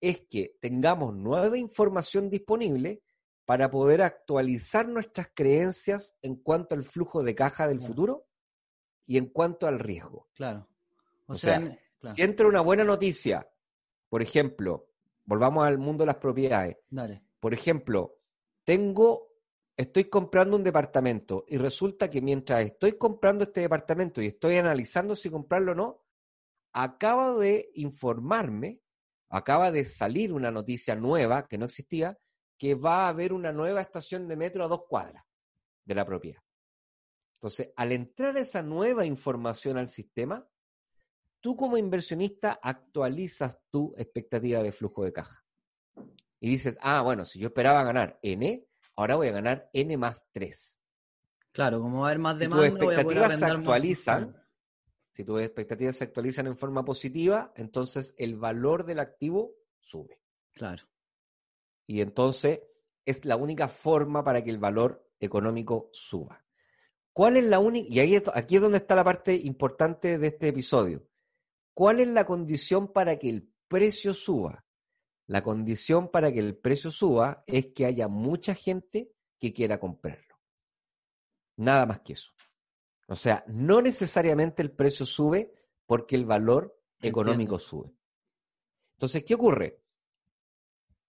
es 0.00 0.22
que 0.22 0.56
tengamos 0.60 1.14
nueva 1.14 1.58
información 1.58 2.30
disponible 2.30 3.02
para 3.44 3.70
poder 3.70 4.02
actualizar 4.02 4.88
nuestras 4.88 5.30
creencias 5.34 6.18
en 6.22 6.36
cuanto 6.36 6.74
al 6.74 6.84
flujo 6.84 7.22
de 7.22 7.34
caja 7.34 7.68
del 7.68 7.80
futuro 7.80 8.26
y 9.04 9.18
en 9.18 9.26
cuanto 9.26 9.66
al 9.66 9.78
riesgo. 9.78 10.28
Claro. 10.34 10.68
O, 11.26 11.34
sea, 11.34 11.78
si 12.14 12.22
entra 12.22 12.46
una 12.46 12.60
buena 12.60 12.84
noticia, 12.84 13.48
por 14.08 14.22
ejemplo, 14.22 14.90
volvamos 15.24 15.66
al 15.66 15.78
mundo 15.78 16.02
de 16.02 16.06
las 16.06 16.16
propiedades. 16.16 16.76
Dale. 16.88 17.22
Por 17.40 17.54
ejemplo, 17.54 18.20
tengo, 18.64 19.32
estoy 19.76 20.06
comprando 20.06 20.56
un 20.56 20.64
departamento 20.64 21.44
y 21.48 21.58
resulta 21.58 22.10
que 22.10 22.20
mientras 22.20 22.64
estoy 22.64 22.92
comprando 22.92 23.44
este 23.44 23.60
departamento 23.62 24.22
y 24.22 24.26
estoy 24.26 24.56
analizando 24.56 25.14
si 25.14 25.30
comprarlo 25.30 25.72
o 25.72 25.74
no, 25.74 26.04
acabo 26.72 27.38
de 27.38 27.70
informarme, 27.74 28.80
acaba 29.28 29.70
de 29.70 29.84
salir 29.84 30.32
una 30.32 30.50
noticia 30.50 30.94
nueva 30.94 31.46
que 31.46 31.58
no 31.58 31.66
existía, 31.66 32.18
que 32.58 32.74
va 32.74 33.04
a 33.04 33.08
haber 33.08 33.32
una 33.32 33.52
nueva 33.52 33.80
estación 33.80 34.26
de 34.28 34.36
metro 34.36 34.64
a 34.64 34.68
dos 34.68 34.84
cuadras 34.88 35.24
de 35.84 35.94
la 35.94 36.04
propiedad. 36.04 36.42
Entonces, 37.34 37.70
al 37.76 37.92
entrar 37.92 38.36
esa 38.38 38.62
nueva 38.62 39.04
información 39.04 39.76
al 39.76 39.88
sistema, 39.88 40.46
tú 41.46 41.54
como 41.54 41.78
inversionista 41.78 42.58
actualizas 42.60 43.60
tu 43.70 43.94
expectativa 43.96 44.64
de 44.64 44.72
flujo 44.72 45.04
de 45.04 45.12
caja. 45.12 45.44
Y 46.40 46.48
dices, 46.50 46.76
ah, 46.82 47.02
bueno, 47.02 47.24
si 47.24 47.38
yo 47.38 47.46
esperaba 47.46 47.84
ganar 47.84 48.18
N, 48.20 48.66
ahora 48.96 49.14
voy 49.14 49.28
a 49.28 49.30
ganar 49.30 49.70
N 49.72 49.96
más 49.96 50.28
3. 50.32 50.80
Claro, 51.52 51.80
como 51.80 52.00
va 52.00 52.06
a 52.06 52.10
haber 52.10 52.18
más 52.18 52.36
demanda, 52.40 52.68
tus 52.68 52.80
expectativas 52.80 53.38
se 53.38 53.44
actualizan. 53.44 54.42
Si 55.12 55.22
tus 55.22 55.40
expectativas 55.40 55.94
se 55.94 56.02
actualizan 56.02 56.48
en 56.48 56.56
forma 56.56 56.84
positiva, 56.84 57.52
entonces 57.54 58.16
el 58.18 58.34
valor 58.34 58.84
del 58.84 58.98
activo 58.98 59.52
sube. 59.78 60.20
Claro. 60.52 60.82
Y 61.86 62.00
entonces 62.00 62.62
es 63.04 63.24
la 63.24 63.36
única 63.36 63.68
forma 63.68 64.24
para 64.24 64.42
que 64.42 64.50
el 64.50 64.58
valor 64.58 65.08
económico 65.20 65.90
suba. 65.92 66.44
¿Cuál 67.12 67.36
es 67.36 67.44
la 67.44 67.60
única? 67.60 67.86
Y 67.88 68.00
ahí 68.00 68.20
aquí 68.34 68.56
es 68.56 68.62
donde 68.62 68.78
está 68.78 68.96
la 68.96 69.04
parte 69.04 69.36
importante 69.36 70.18
de 70.18 70.26
este 70.26 70.48
episodio. 70.48 71.06
¿Cuál 71.76 72.00
es 72.00 72.08
la 72.08 72.24
condición 72.24 72.90
para 72.90 73.18
que 73.18 73.28
el 73.28 73.52
precio 73.68 74.14
suba? 74.14 74.64
La 75.26 75.42
condición 75.42 76.10
para 76.10 76.32
que 76.32 76.38
el 76.38 76.56
precio 76.56 76.90
suba 76.90 77.44
es 77.46 77.66
que 77.74 77.84
haya 77.84 78.08
mucha 78.08 78.54
gente 78.54 79.12
que 79.38 79.52
quiera 79.52 79.78
comprarlo. 79.78 80.40
Nada 81.56 81.84
más 81.84 82.00
que 82.00 82.14
eso. 82.14 82.32
O 83.08 83.14
sea, 83.14 83.44
no 83.48 83.82
necesariamente 83.82 84.62
el 84.62 84.70
precio 84.70 85.04
sube 85.04 85.52
porque 85.84 86.16
el 86.16 86.24
valor 86.24 86.80
económico 87.02 87.58
sube. 87.58 87.94
Entonces, 88.94 89.22
¿qué 89.24 89.34
ocurre? 89.34 89.82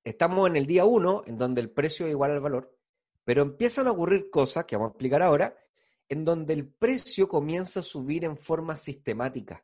Estamos 0.04 0.50
en 0.50 0.58
el 0.58 0.66
día 0.66 0.84
uno, 0.84 1.24
en 1.28 1.38
donde 1.38 1.62
el 1.62 1.72
precio 1.72 2.08
es 2.08 2.12
igual 2.12 2.32
al 2.32 2.42
valor, 2.42 2.78
pero 3.24 3.42
empiezan 3.42 3.88
a 3.88 3.92
ocurrir 3.92 4.30
cosas 4.30 4.66
que 4.66 4.76
vamos 4.76 4.90
a 4.90 4.92
explicar 4.96 5.22
ahora, 5.22 5.58
en 6.10 6.26
donde 6.26 6.52
el 6.52 6.68
precio 6.68 7.30
comienza 7.30 7.80
a 7.80 7.84
subir 7.84 8.26
en 8.26 8.36
forma 8.36 8.76
sistemática, 8.76 9.64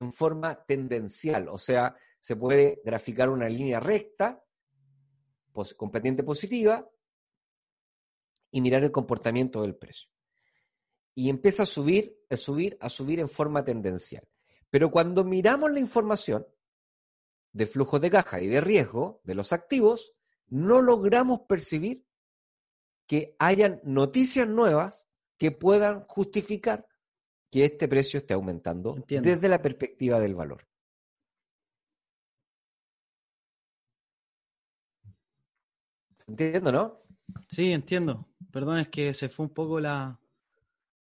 en 0.00 0.12
forma 0.12 0.64
tendencial. 0.64 1.48
O 1.48 1.58
sea, 1.58 1.96
se 2.18 2.36
puede 2.36 2.80
graficar 2.84 3.30
una 3.30 3.48
línea 3.48 3.80
recta, 3.80 4.42
con 5.76 5.90
pendiente 5.90 6.22
positiva, 6.22 6.88
y 8.50 8.60
mirar 8.60 8.82
el 8.82 8.90
comportamiento 8.90 9.62
del 9.62 9.76
precio 9.76 10.10
y 11.14 11.28
empieza 11.28 11.64
a 11.64 11.66
subir, 11.66 12.18
a 12.30 12.36
subir, 12.36 12.78
a 12.80 12.88
subir 12.88 13.20
en 13.20 13.28
forma 13.28 13.64
tendencial. 13.64 14.26
Pero 14.70 14.90
cuando 14.90 15.24
miramos 15.24 15.70
la 15.70 15.80
información 15.80 16.46
de 17.52 17.66
flujo 17.66 17.98
de 17.98 18.10
caja 18.10 18.40
y 18.40 18.46
de 18.46 18.60
riesgo 18.60 19.20
de 19.24 19.34
los 19.34 19.52
activos, 19.52 20.14
no 20.46 20.80
logramos 20.80 21.40
percibir 21.48 22.06
que 23.06 23.34
hayan 23.38 23.80
noticias 23.84 24.48
nuevas 24.48 25.08
que 25.36 25.50
puedan 25.50 26.04
justificar 26.06 26.86
que 27.50 27.64
este 27.64 27.88
precio 27.88 28.18
esté 28.18 28.34
aumentando 28.34 28.96
desde 29.08 29.48
la 29.48 29.60
perspectiva 29.60 30.20
del 30.20 30.34
valor. 30.34 30.66
Entiendo, 36.28 36.70
¿no? 36.70 37.02
Sí, 37.48 37.72
entiendo. 37.72 38.28
Perdón, 38.52 38.78
es 38.78 38.88
que 38.88 39.12
se 39.14 39.28
fue 39.28 39.46
un 39.46 39.52
poco 39.52 39.80
la, 39.80 40.20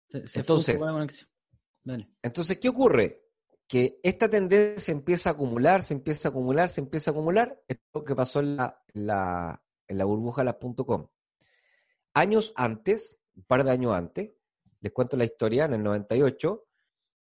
entonces, 0.09 0.81
entonces, 2.21 2.59
¿qué 2.59 2.69
ocurre? 2.69 3.23
Que 3.67 3.99
esta 4.01 4.29
tendencia 4.29 4.79
se 4.79 4.91
empieza 4.93 5.29
a 5.29 5.33
acumular, 5.33 5.83
se 5.83 5.93
empieza 5.93 6.29
a 6.29 6.31
acumular, 6.31 6.69
se 6.69 6.81
empieza 6.81 7.11
a 7.11 7.13
acumular. 7.13 7.61
Esto 7.67 7.83
es 7.83 7.89
lo 7.93 8.03
que 8.03 8.15
pasó 8.15 8.39
en 8.39 8.55
la, 8.55 8.81
la, 8.93 9.61
en 9.87 9.97
la 9.97 10.05
burbuja 10.05 10.43
las.com. 10.43 11.07
Años 12.13 12.53
antes, 12.55 13.19
un 13.35 13.43
par 13.43 13.63
de 13.63 13.71
años 13.71 13.93
antes, 13.93 14.33
les 14.87 14.93
cuento 14.93 15.17
la 15.17 15.25
historia, 15.25 15.65
en 15.65 15.73
el 15.73 15.83
98, 15.83 16.65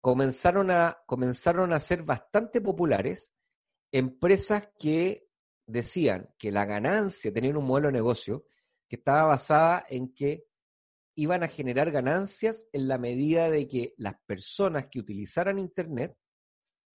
comenzaron 0.01 0.69
a, 0.71 1.01
comenzaron 1.05 1.73
a 1.73 1.79
ser 1.79 2.03
bastante 2.03 2.61
populares 2.61 3.33
empresas 3.91 4.69
que 4.77 5.27
decían 5.65 6.29
que 6.37 6.51
la 6.51 6.65
ganancia, 6.65 7.33
tenían 7.33 7.57
un 7.57 7.65
modelo 7.65 7.87
de 7.87 7.93
negocio 7.93 8.45
que 8.87 8.97
estaba 8.97 9.23
basada 9.23 9.85
en 9.89 10.13
que 10.13 10.45
iban 11.15 11.43
a 11.43 11.47
generar 11.47 11.91
ganancias 11.91 12.67
en 12.71 12.87
la 12.87 12.97
medida 12.97 13.49
de 13.49 13.67
que 13.67 13.95
las 13.97 14.15
personas 14.25 14.87
que 14.87 14.99
utilizaran 14.99 15.57
Internet 15.57 16.17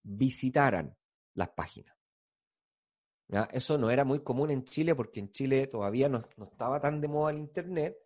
visitaran 0.03 0.97
las 1.35 1.51
páginas. 1.51 1.97
Eso 3.53 3.79
no 3.79 3.91
era 3.91 4.05
muy 4.05 4.23
común 4.23 4.51
en 4.51 4.65
Chile 4.65 4.95
porque 4.95 5.21
en 5.21 5.31
Chile 5.31 5.67
todavía 5.69 6.09
no, 6.09 6.29
estaba 6.43 6.81
tan 6.81 7.01
de 7.01 7.09
moda 7.09 7.31
el 7.31 7.39
Internet. 7.39 7.97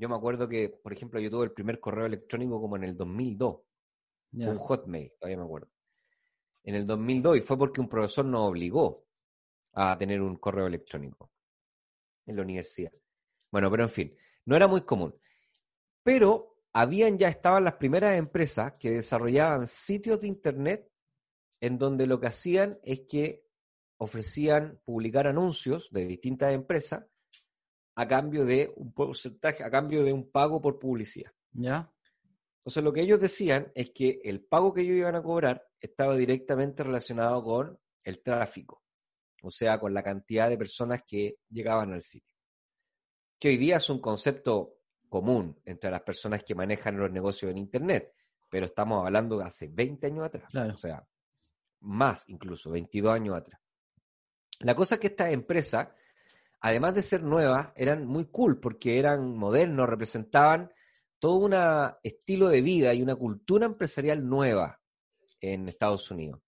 Yo 0.00 0.08
me 0.08 0.16
acuerdo 0.16 0.48
que, 0.48 0.70
por 0.70 0.94
ejemplo, 0.94 1.20
yo 1.20 1.28
tuve 1.30 1.44
el 1.44 1.52
primer 1.52 1.78
correo 1.78 2.06
electrónico 2.06 2.58
como 2.58 2.74
en 2.76 2.84
el 2.84 2.96
2002. 2.96 3.60
Fue 4.32 4.48
un 4.48 4.56
Hotmail, 4.56 5.12
todavía 5.20 5.36
me 5.36 5.44
acuerdo. 5.44 5.68
En 6.62 6.74
el 6.74 6.86
2002 6.86 7.36
y 7.36 7.40
fue 7.42 7.58
porque 7.58 7.82
un 7.82 7.88
profesor 7.88 8.24
nos 8.24 8.48
obligó 8.48 9.04
a 9.74 9.98
tener 9.98 10.22
un 10.22 10.36
correo 10.36 10.66
electrónico 10.66 11.30
en 12.24 12.36
la 12.36 12.42
universidad. 12.42 12.92
Bueno, 13.50 13.70
pero 13.70 13.82
en 13.82 13.88
fin, 13.90 14.16
no 14.46 14.56
era 14.56 14.66
muy 14.66 14.80
común. 14.82 15.14
Pero 16.02 16.56
habían 16.72 17.18
ya 17.18 17.28
estaban 17.28 17.64
las 17.64 17.74
primeras 17.74 18.16
empresas 18.16 18.72
que 18.80 18.92
desarrollaban 18.92 19.66
sitios 19.66 20.22
de 20.22 20.28
internet 20.28 20.90
en 21.60 21.76
donde 21.76 22.06
lo 22.06 22.18
que 22.18 22.28
hacían 22.28 22.78
es 22.82 23.00
que 23.00 23.44
ofrecían 23.98 24.80
publicar 24.82 25.26
anuncios 25.26 25.90
de 25.90 26.06
distintas 26.06 26.54
empresas 26.54 27.04
a 28.00 28.08
cambio 28.08 28.46
de 28.46 28.72
un 28.76 28.92
porcentaje, 28.92 29.62
a 29.62 29.70
cambio 29.70 30.02
de 30.02 30.12
un 30.12 30.30
pago 30.30 30.60
por 30.60 30.78
publicidad. 30.78 31.30
¿Ya? 31.52 31.92
Entonces 32.60 32.82
lo 32.82 32.92
que 32.94 33.02
ellos 33.02 33.20
decían 33.20 33.70
es 33.74 33.90
que 33.90 34.20
el 34.24 34.42
pago 34.42 34.72
que 34.72 34.80
ellos 34.80 34.96
iban 34.96 35.16
a 35.16 35.22
cobrar 35.22 35.66
estaba 35.78 36.16
directamente 36.16 36.82
relacionado 36.82 37.42
con 37.42 37.78
el 38.02 38.22
tráfico, 38.22 38.82
o 39.42 39.50
sea, 39.50 39.78
con 39.78 39.92
la 39.92 40.02
cantidad 40.02 40.48
de 40.48 40.56
personas 40.56 41.02
que 41.06 41.36
llegaban 41.50 41.92
al 41.92 42.00
sitio. 42.00 42.36
Que 43.38 43.48
hoy 43.48 43.58
día 43.58 43.76
es 43.76 43.90
un 43.90 44.00
concepto 44.00 44.78
común 45.10 45.60
entre 45.66 45.90
las 45.90 46.00
personas 46.00 46.42
que 46.42 46.54
manejan 46.54 46.96
los 46.96 47.10
negocios 47.10 47.50
en 47.50 47.58
Internet, 47.58 48.14
pero 48.48 48.64
estamos 48.66 49.04
hablando 49.04 49.36
de 49.38 49.44
hace 49.44 49.68
20 49.68 50.06
años 50.06 50.24
atrás, 50.24 50.50
o 50.54 50.78
sea, 50.78 51.06
más 51.80 52.24
incluso, 52.28 52.70
22 52.70 53.12
años 53.12 53.36
atrás. 53.36 53.60
La 54.60 54.74
cosa 54.74 54.94
es 54.94 55.00
que 55.00 55.08
estas 55.08 55.32
empresas, 55.32 55.88
además 56.60 56.94
de 56.94 57.02
ser 57.02 57.22
nuevas, 57.22 57.70
eran 57.76 58.06
muy 58.06 58.26
cool 58.26 58.60
porque 58.60 58.98
eran 58.98 59.36
modernos, 59.36 59.88
representaban 59.88 60.70
todo 61.18 61.34
un 61.34 61.54
estilo 62.02 62.48
de 62.48 62.62
vida 62.62 62.94
y 62.94 63.02
una 63.02 63.14
cultura 63.14 63.66
empresarial 63.66 64.26
nueva 64.26 64.80
en 65.40 65.68
Estados 65.68 66.10
Unidos. 66.10 66.40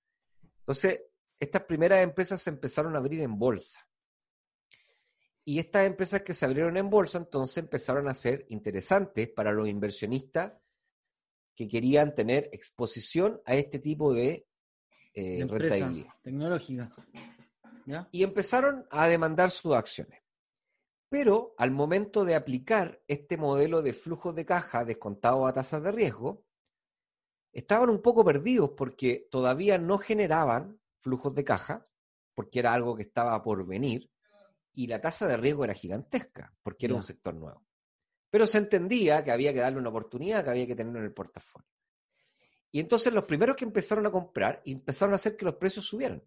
Entonces, 0.58 1.02
estas 1.38 1.62
primeras 1.64 2.02
empresas 2.02 2.40
se 2.40 2.50
empezaron 2.50 2.94
a 2.94 2.98
abrir 2.98 3.20
en 3.20 3.38
bolsa. 3.38 3.86
Y 5.44 5.58
estas 5.58 5.86
empresas 5.86 6.22
que 6.22 6.34
se 6.34 6.44
abrieron 6.44 6.76
en 6.76 6.88
bolsa 6.88 7.18
entonces 7.18 7.58
empezaron 7.58 8.08
a 8.08 8.14
ser 8.14 8.46
interesantes 8.48 9.28
para 9.28 9.52
los 9.52 9.68
inversionistas 9.68 10.52
que 11.54 11.68
querían 11.68 12.14
tener 12.14 12.48
exposición 12.52 13.42
a 13.44 13.56
este 13.56 13.78
tipo 13.78 14.14
de, 14.14 14.46
eh, 15.14 15.44
rentabilidad. 15.46 16.12
Tecnológica. 16.22 16.90
Y 18.10 18.22
empezaron 18.22 18.86
a 18.90 19.08
demandar 19.08 19.50
sus 19.50 19.74
acciones. 19.74 20.20
Pero 21.08 21.54
al 21.58 21.70
momento 21.70 22.24
de 22.24 22.34
aplicar 22.34 23.02
este 23.06 23.36
modelo 23.36 23.82
de 23.82 23.92
flujo 23.92 24.32
de 24.32 24.46
caja 24.46 24.84
descontado 24.84 25.46
a 25.46 25.52
tasas 25.52 25.82
de 25.82 25.92
riesgo, 25.92 26.44
estaban 27.52 27.90
un 27.90 28.00
poco 28.00 28.24
perdidos 28.24 28.70
porque 28.76 29.28
todavía 29.30 29.76
no 29.78 29.98
generaban 29.98 30.80
flujos 31.00 31.34
de 31.34 31.44
caja, 31.44 31.84
porque 32.34 32.60
era 32.60 32.72
algo 32.72 32.96
que 32.96 33.02
estaba 33.02 33.42
por 33.42 33.66
venir, 33.66 34.10
y 34.74 34.86
la 34.86 35.00
tasa 35.00 35.26
de 35.26 35.36
riesgo 35.36 35.64
era 35.64 35.74
gigantesca, 35.74 36.54
porque 36.62 36.86
era 36.86 36.94
un 36.94 37.02
sector 37.02 37.34
nuevo. 37.34 37.62
Pero 38.30 38.46
se 38.46 38.58
entendía 38.58 39.22
que 39.22 39.32
había 39.32 39.52
que 39.52 39.60
darle 39.60 39.78
una 39.78 39.90
oportunidad, 39.90 40.42
que 40.42 40.50
había 40.50 40.66
que 40.66 40.76
tenerlo 40.76 41.00
en 41.00 41.04
el 41.04 41.12
portafolio. 41.12 41.68
Y 42.70 42.80
entonces 42.80 43.12
los 43.12 43.26
primeros 43.26 43.54
que 43.54 43.66
empezaron 43.66 44.06
a 44.06 44.10
comprar 44.10 44.62
empezaron 44.64 45.12
a 45.12 45.16
hacer 45.16 45.36
que 45.36 45.44
los 45.44 45.56
precios 45.56 45.84
subieran. 45.84 46.22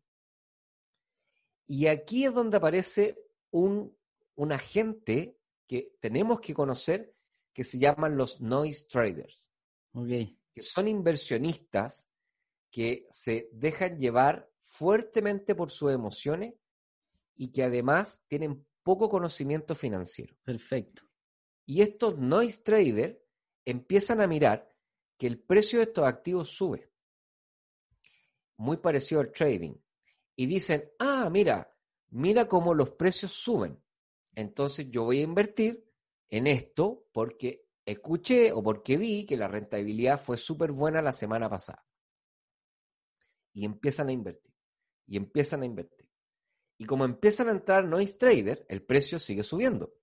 Y 1.68 1.88
aquí 1.88 2.26
es 2.26 2.34
donde 2.34 2.58
aparece 2.58 3.18
un, 3.52 3.96
un 4.36 4.52
agente 4.52 5.38
que 5.68 5.96
tenemos 6.00 6.40
que 6.42 6.54
conocer 6.54 7.16
que 7.54 7.64
se 7.64 7.80
llaman 7.80 8.18
los 8.18 8.42
noise 8.42 8.86
traders. 8.88 9.50
Que 10.54 10.62
son 10.62 10.88
inversionistas 10.88 12.08
que 12.70 13.06
se 13.10 13.50
dejan 13.54 13.98
llevar 13.98 14.50
fuertemente 14.60 15.56
por 15.56 15.72
sus 15.72 15.94
emociones 15.94 16.54
y 17.36 17.52
que 17.52 17.64
además 17.64 18.24
tienen 18.28 18.66
poco 18.84 19.10
conocimiento 19.10 19.74
financiero. 19.74 20.36
Perfecto. 20.44 21.04
Y 21.66 21.82
estos 21.82 22.18
noise 22.18 22.62
traders 22.62 23.18
empiezan 23.64 24.22
a 24.22 24.28
mirar 24.28 24.70
que 25.18 25.28
el 25.28 25.40
precio 25.40 25.80
de 25.80 25.86
estos 25.86 26.06
activos 26.06 26.50
sube. 26.50 26.92
Muy 28.58 28.78
parecido 28.78 29.22
al 29.22 29.32
trading. 29.32 29.76
Y 30.36 30.46
dicen, 30.48 30.92
ah, 31.00 31.30
mira, 31.32 31.74
mira 32.10 32.48
cómo 32.48 32.74
los 32.74 32.92
precios 32.92 33.32
suben. 33.32 33.82
Entonces 34.34 34.90
yo 34.90 35.06
voy 35.06 35.20
a 35.20 35.24
invertir 35.24 35.90
en 36.30 36.48
esto 36.48 37.08
porque 37.14 37.68
escuché 37.86 38.52
o 38.52 38.62
porque 38.64 38.98
vi 38.98 39.26
que 39.26 39.38
la 39.38 39.48
rentabilidad 39.48 40.20
fue 40.20 40.38
súper 40.38 40.72
buena 40.72 41.02
la 41.02 41.12
semana 41.12 41.50
pasada. 41.50 41.86
Y 43.54 43.64
empiezan 43.64 44.10
a 44.10 44.12
invertir. 44.12 44.54
Y 45.08 45.18
empiezan 45.18 45.62
a 45.62 45.66
invertir. 45.66 46.10
Y 46.78 46.86
como 46.86 47.06
empiezan 47.06 47.48
a 47.48 47.52
entrar 47.52 47.86
noise 47.86 48.18
traders, 48.18 48.66
el 48.68 48.84
precio 48.84 49.18
sigue 49.20 49.44
subiendo, 49.44 49.94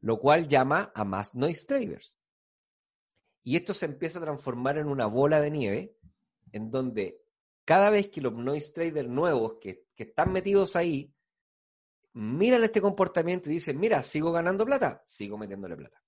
lo 0.00 0.18
cual 0.18 0.48
llama 0.48 0.90
a 0.94 1.04
más 1.04 1.34
noise 1.34 1.66
traders. 1.66 2.16
Y 3.42 3.56
esto 3.56 3.74
se 3.74 3.86
empieza 3.86 4.18
a 4.18 4.22
transformar 4.22 4.78
en 4.78 4.86
una 4.86 5.06
bola 5.06 5.40
de 5.40 5.50
nieve 5.50 5.96
en 6.52 6.70
donde 6.70 7.19
cada 7.70 7.88
vez 7.88 8.08
que 8.08 8.20
los 8.20 8.32
noise 8.32 8.72
traders 8.72 9.08
nuevos 9.08 9.58
que, 9.60 9.84
que 9.94 10.02
están 10.02 10.32
metidos 10.32 10.74
ahí 10.74 11.14
miran 12.14 12.64
este 12.64 12.80
comportamiento 12.80 13.48
y 13.48 13.52
dicen, 13.52 13.78
mira, 13.78 14.02
sigo 14.02 14.32
ganando 14.32 14.66
plata, 14.66 15.00
sigo 15.06 15.38
metiéndole 15.38 15.76
plata. 15.76 16.02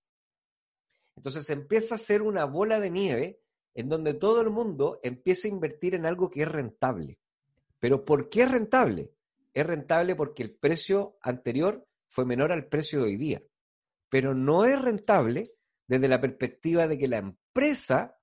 Entonces 1.14 1.48
empieza 1.50 1.94
a 1.94 1.98
ser 1.98 2.20
una 2.22 2.46
bola 2.46 2.80
de 2.80 2.90
nieve 2.90 3.40
en 3.74 3.88
donde 3.88 4.14
todo 4.14 4.40
el 4.40 4.50
mundo 4.50 4.98
empieza 5.04 5.46
a 5.46 5.52
invertir 5.52 5.94
en 5.94 6.04
algo 6.04 6.28
que 6.28 6.42
es 6.42 6.48
rentable. 6.50 7.20
Pero 7.78 8.04
¿por 8.04 8.28
qué 8.28 8.42
es 8.42 8.50
rentable? 8.50 9.12
Es 9.54 9.64
rentable 9.64 10.16
porque 10.16 10.42
el 10.42 10.56
precio 10.56 11.16
anterior 11.22 11.86
fue 12.08 12.24
menor 12.24 12.50
al 12.50 12.66
precio 12.66 12.98
de 12.98 13.04
hoy 13.04 13.16
día. 13.16 13.40
Pero 14.08 14.34
no 14.34 14.64
es 14.64 14.82
rentable 14.82 15.44
desde 15.86 16.08
la 16.08 16.20
perspectiva 16.20 16.88
de 16.88 16.98
que 16.98 17.06
la 17.06 17.18
empresa 17.18 18.18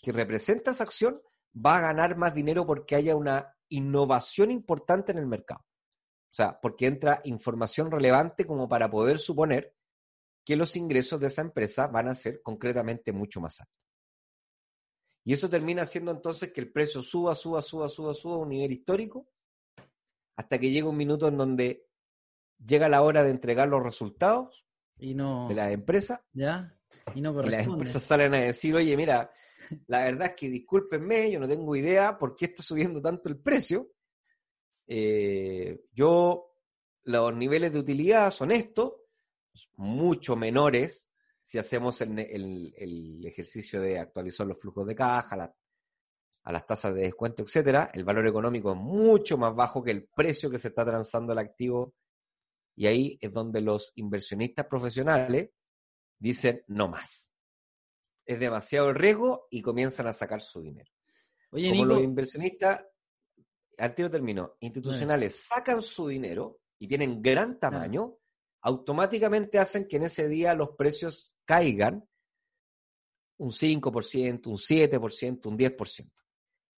que 0.00 0.12
representa 0.12 0.70
esa 0.70 0.84
acción 0.84 1.20
va 1.54 1.78
a 1.78 1.80
ganar 1.80 2.16
más 2.16 2.34
dinero 2.34 2.66
porque 2.66 2.96
haya 2.96 3.16
una 3.16 3.56
innovación 3.68 4.50
importante 4.50 5.12
en 5.12 5.18
el 5.18 5.26
mercado. 5.26 5.64
O 6.30 6.32
sea, 6.32 6.60
porque 6.60 6.86
entra 6.86 7.20
información 7.24 7.90
relevante 7.90 8.46
como 8.46 8.68
para 8.68 8.90
poder 8.90 9.18
suponer 9.18 9.74
que 10.44 10.56
los 10.56 10.76
ingresos 10.76 11.20
de 11.20 11.26
esa 11.26 11.42
empresa 11.42 11.88
van 11.88 12.08
a 12.08 12.14
ser 12.14 12.40
concretamente 12.42 13.12
mucho 13.12 13.40
más 13.40 13.60
altos. 13.60 13.88
Y 15.24 15.32
eso 15.32 15.50
termina 15.50 15.82
haciendo 15.82 16.10
entonces 16.10 16.52
que 16.52 16.60
el 16.60 16.72
precio 16.72 17.02
suba, 17.02 17.34
suba, 17.34 17.62
suba, 17.62 17.88
suba, 17.88 18.14
suba 18.14 18.34
a 18.36 18.38
un 18.38 18.48
nivel 18.48 18.72
histórico, 18.72 19.28
hasta 20.36 20.58
que 20.58 20.70
llega 20.70 20.88
un 20.88 20.96
minuto 20.96 21.28
en 21.28 21.36
donde 21.36 21.86
llega 22.64 22.88
la 22.88 23.02
hora 23.02 23.22
de 23.22 23.30
entregar 23.30 23.68
los 23.68 23.82
resultados 23.82 24.64
y 24.98 25.14
no, 25.14 25.48
de 25.48 25.54
la 25.54 25.70
empresa. 25.70 26.24
¿Ya? 26.32 26.74
Y, 27.14 27.20
no 27.20 27.38
y 27.44 27.50
las 27.50 27.66
empresas 27.66 28.02
salen 28.02 28.34
a 28.34 28.38
decir, 28.38 28.74
oye, 28.74 28.96
mira, 28.96 29.32
la 29.86 30.04
verdad 30.04 30.28
es 30.28 30.34
que 30.34 30.48
discúlpenme, 30.48 31.30
yo 31.30 31.40
no 31.40 31.48
tengo 31.48 31.74
idea 31.76 32.18
por 32.18 32.36
qué 32.36 32.46
está 32.46 32.62
subiendo 32.62 33.00
tanto 33.00 33.28
el 33.28 33.38
precio. 33.38 33.90
Eh, 34.86 35.84
yo, 35.92 36.56
los 37.04 37.34
niveles 37.34 37.72
de 37.72 37.78
utilidad 37.78 38.30
son 38.30 38.50
estos, 38.50 38.92
mucho 39.76 40.36
menores 40.36 41.10
si 41.42 41.58
hacemos 41.58 42.00
el, 42.00 42.18
el, 42.76 43.26
ejercicio 43.26 43.80
de 43.80 43.98
actualizar 43.98 44.46
los 44.46 44.58
flujos 44.58 44.86
de 44.86 44.94
caja, 44.94 45.52
a 46.44 46.52
las 46.52 46.66
tasas 46.66 46.94
de 46.94 47.02
descuento, 47.02 47.42
etcétera, 47.42 47.90
el 47.92 48.04
valor 48.04 48.26
económico 48.28 48.70
es 48.72 48.78
mucho 48.78 49.36
más 49.36 49.54
bajo 49.54 49.82
que 49.82 49.90
el 49.90 50.04
precio 50.04 50.48
que 50.48 50.58
se 50.58 50.68
está 50.68 50.84
transando 50.84 51.32
el 51.32 51.38
activo. 51.38 51.94
Y 52.76 52.86
ahí 52.86 53.18
es 53.20 53.32
donde 53.32 53.60
los 53.60 53.92
inversionistas 53.96 54.66
profesionales 54.66 55.50
dicen 56.18 56.62
no 56.68 56.88
más. 56.88 57.32
Es 58.30 58.38
demasiado 58.38 58.90
el 58.90 58.94
riesgo 58.94 59.48
y 59.50 59.60
comienzan 59.60 60.06
a 60.06 60.12
sacar 60.12 60.40
su 60.40 60.62
dinero. 60.62 60.88
Como 61.50 61.84
los 61.84 62.00
inversionistas, 62.00 62.80
al 63.76 63.92
tiro 63.92 64.08
termino, 64.08 64.54
institucionales 64.60 65.48
sacan 65.48 65.82
su 65.82 66.06
dinero 66.06 66.60
y 66.78 66.86
tienen 66.86 67.20
gran 67.20 67.58
tamaño, 67.58 68.18
automáticamente 68.60 69.58
hacen 69.58 69.88
que 69.88 69.96
en 69.96 70.04
ese 70.04 70.28
día 70.28 70.54
los 70.54 70.76
precios 70.76 71.34
caigan 71.44 72.08
un 73.38 73.50
5%, 73.50 74.46
un 74.46 74.56
7%, 74.56 75.46
un 75.46 75.58
10%. 75.58 76.12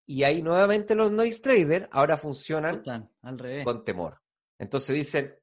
Y 0.07 0.23
ahí 0.23 0.41
nuevamente 0.41 0.95
los 0.95 1.12
noise 1.12 1.43
traders 1.43 1.87
ahora 1.91 2.17
funcionan 2.17 2.83
con 3.62 3.85
temor. 3.85 4.23
Entonces 4.59 4.97
dicen, 4.97 5.35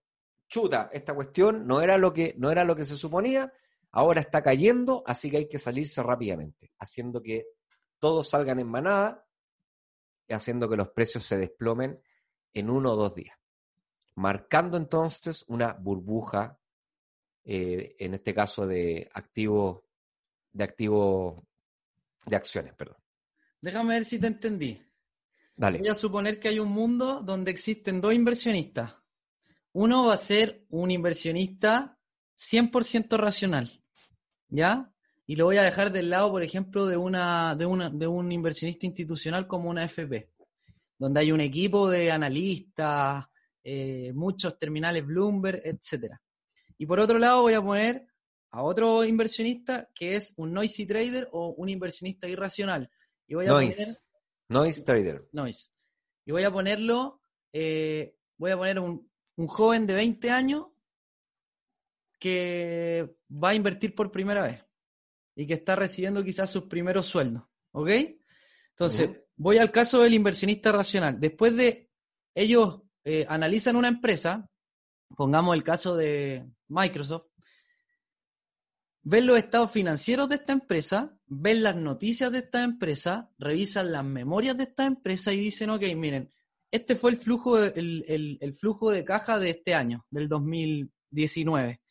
chuta, 0.48 0.90
esta 0.92 1.14
cuestión 1.14 1.68
no 1.68 1.82
era 1.82 2.00
lo 2.00 2.12
que 2.12 2.34
no 2.40 2.50
era 2.50 2.64
lo 2.64 2.76
que 2.76 2.84
se 2.84 2.96
suponía, 2.96 3.54
ahora 3.92 4.22
está 4.22 4.42
cayendo, 4.42 5.04
así 5.06 5.30
que 5.30 5.38
hay 5.38 5.48
que 5.48 5.60
salirse 5.60 6.02
rápidamente, 6.04 6.72
haciendo 6.80 7.22
que 7.22 7.46
todos 8.00 8.30
salgan 8.30 8.60
en 8.60 8.68
manada 8.68 9.26
y 10.28 10.34
haciendo 10.34 10.70
que 10.70 10.78
los 10.78 10.90
precios 10.90 11.26
se 11.26 11.38
desplomen 11.38 12.02
en 12.54 12.70
uno 12.70 12.94
o 12.94 12.96
dos 12.96 13.16
días 13.16 13.40
marcando 14.20 14.76
entonces 14.76 15.46
una 15.48 15.74
burbuja, 15.74 16.60
eh, 17.46 17.96
en 17.98 18.14
este 18.16 18.34
caso 18.34 18.68
de 18.68 19.10
activo, 19.14 19.88
de 20.52 20.64
activo, 20.66 21.48
de 22.26 22.36
acciones, 22.36 22.74
perdón. 22.76 22.98
Déjame 23.62 23.94
ver 23.96 24.06
si 24.06 24.20
te 24.20 24.28
entendí. 24.28 24.82
Dale. 25.56 25.80
Voy 25.80 25.88
a 25.88 25.96
suponer 25.96 26.38
que 26.40 26.50
hay 26.50 26.60
un 26.60 26.70
mundo 26.70 27.22
donde 27.22 27.52
existen 27.52 28.02
dos 28.02 28.14
inversionistas. 28.14 28.94
Uno 29.72 30.08
va 30.08 30.16
a 30.16 30.18
ser 30.18 30.66
un 30.70 30.92
inversionista 30.92 31.98
100% 32.38 33.18
racional, 33.18 33.79
¿ya? 34.50 34.92
Y 35.26 35.36
lo 35.36 35.46
voy 35.46 35.58
a 35.58 35.64
dejar 35.64 35.92
del 35.92 36.10
lado, 36.10 36.32
por 36.32 36.42
ejemplo, 36.42 36.88
de, 36.88 36.98
una, 36.98 37.56
de, 37.56 37.66
una, 37.66 37.90
de 37.90 38.08
un 38.08 38.32
inversionista 38.32 38.86
institucional 38.86 39.48
como 39.48 39.70
una 39.70 39.86
FP, 39.86 40.32
donde 40.98 41.20
hay 41.20 41.32
un 41.32 41.40
equipo 41.40 41.90
de 41.90 42.12
analistas, 42.12 43.26
eh, 43.64 44.12
muchos 44.16 44.58
terminales 44.58 45.06
Bloomberg, 45.06 45.62
etcétera. 45.64 46.20
Y 46.78 46.86
por 46.86 47.00
otro 47.00 47.20
lado 47.20 47.44
voy 47.44 47.54
a 47.54 47.62
poner 47.62 48.08
a 48.52 48.64
otro 48.64 49.04
inversionista 49.04 49.88
que 49.94 50.16
es 50.16 50.34
un 50.38 50.54
noisy 50.54 50.88
trader 50.88 51.30
o 51.32 51.50
un 51.50 51.70
inversionista 51.70 52.28
irracional. 52.28 52.90
Y 53.28 53.36
voy 53.36 53.46
a 53.46 53.50
noise. 53.50 53.84
Poner, 53.84 53.96
noise 54.50 54.84
trader. 54.84 55.30
Noise. 55.32 55.72
Y 56.26 56.32
voy 56.32 56.44
a 56.44 56.52
ponerlo, 56.52 57.22
eh, 57.54 58.16
voy 58.38 58.52
a 58.52 58.58
poner 58.58 58.80
un, 58.80 59.08
un 59.36 59.48
joven 59.48 59.86
de 59.86 59.94
20 59.94 60.32
años 60.32 60.68
que 62.20 63.16
va 63.32 63.50
a 63.50 63.56
invertir 63.56 63.96
por 63.96 64.12
primera 64.12 64.44
vez 64.44 64.64
y 65.36 65.48
que 65.48 65.54
está 65.54 65.76
recibiendo 65.76 66.24
quizás 66.24 66.50
sus 66.50 66.64
primeros 66.64 67.06
sueldos. 67.06 67.44
¿Ok? 67.72 67.90
Entonces, 68.72 69.10
voy 69.36 69.58
al 69.58 69.72
caso 69.72 70.02
del 70.02 70.14
inversionista 70.14 70.72
racional. 70.72 71.20
Después 71.20 71.56
de 71.56 71.90
ellos 72.36 72.82
eh, 73.04 73.26
analizan 73.28 73.76
una 73.76 73.88
empresa, 73.88 74.50
pongamos 75.16 75.56
el 75.56 75.64
caso 75.64 75.96
de 75.96 76.50
Microsoft, 76.68 77.28
ven 79.02 79.26
los 79.26 79.38
estados 79.38 79.72
financieros 79.72 80.30
de 80.30 80.36
esta 80.36 80.54
empresa, 80.54 81.18
ven 81.26 81.64
las 81.64 81.76
noticias 81.76 82.32
de 82.32 82.40
esta 82.40 82.64
empresa, 82.64 83.32
revisan 83.38 83.92
las 83.92 84.06
memorias 84.06 84.58
de 84.58 84.64
esta 84.64 84.86
empresa 84.86 85.34
y 85.34 85.38
dicen, 85.38 85.70
ok, 85.70 85.84
miren, 85.96 86.30
este 86.72 86.96
fue 86.96 87.12
el 87.12 87.18
flujo, 87.18 87.58
el, 87.58 88.58
flujo 88.60 88.92
de 88.92 89.04
caja 89.04 89.40
de 89.40 89.52
este 89.52 89.74
año, 89.74 90.06
del 90.12 90.28
2019. 90.28 91.82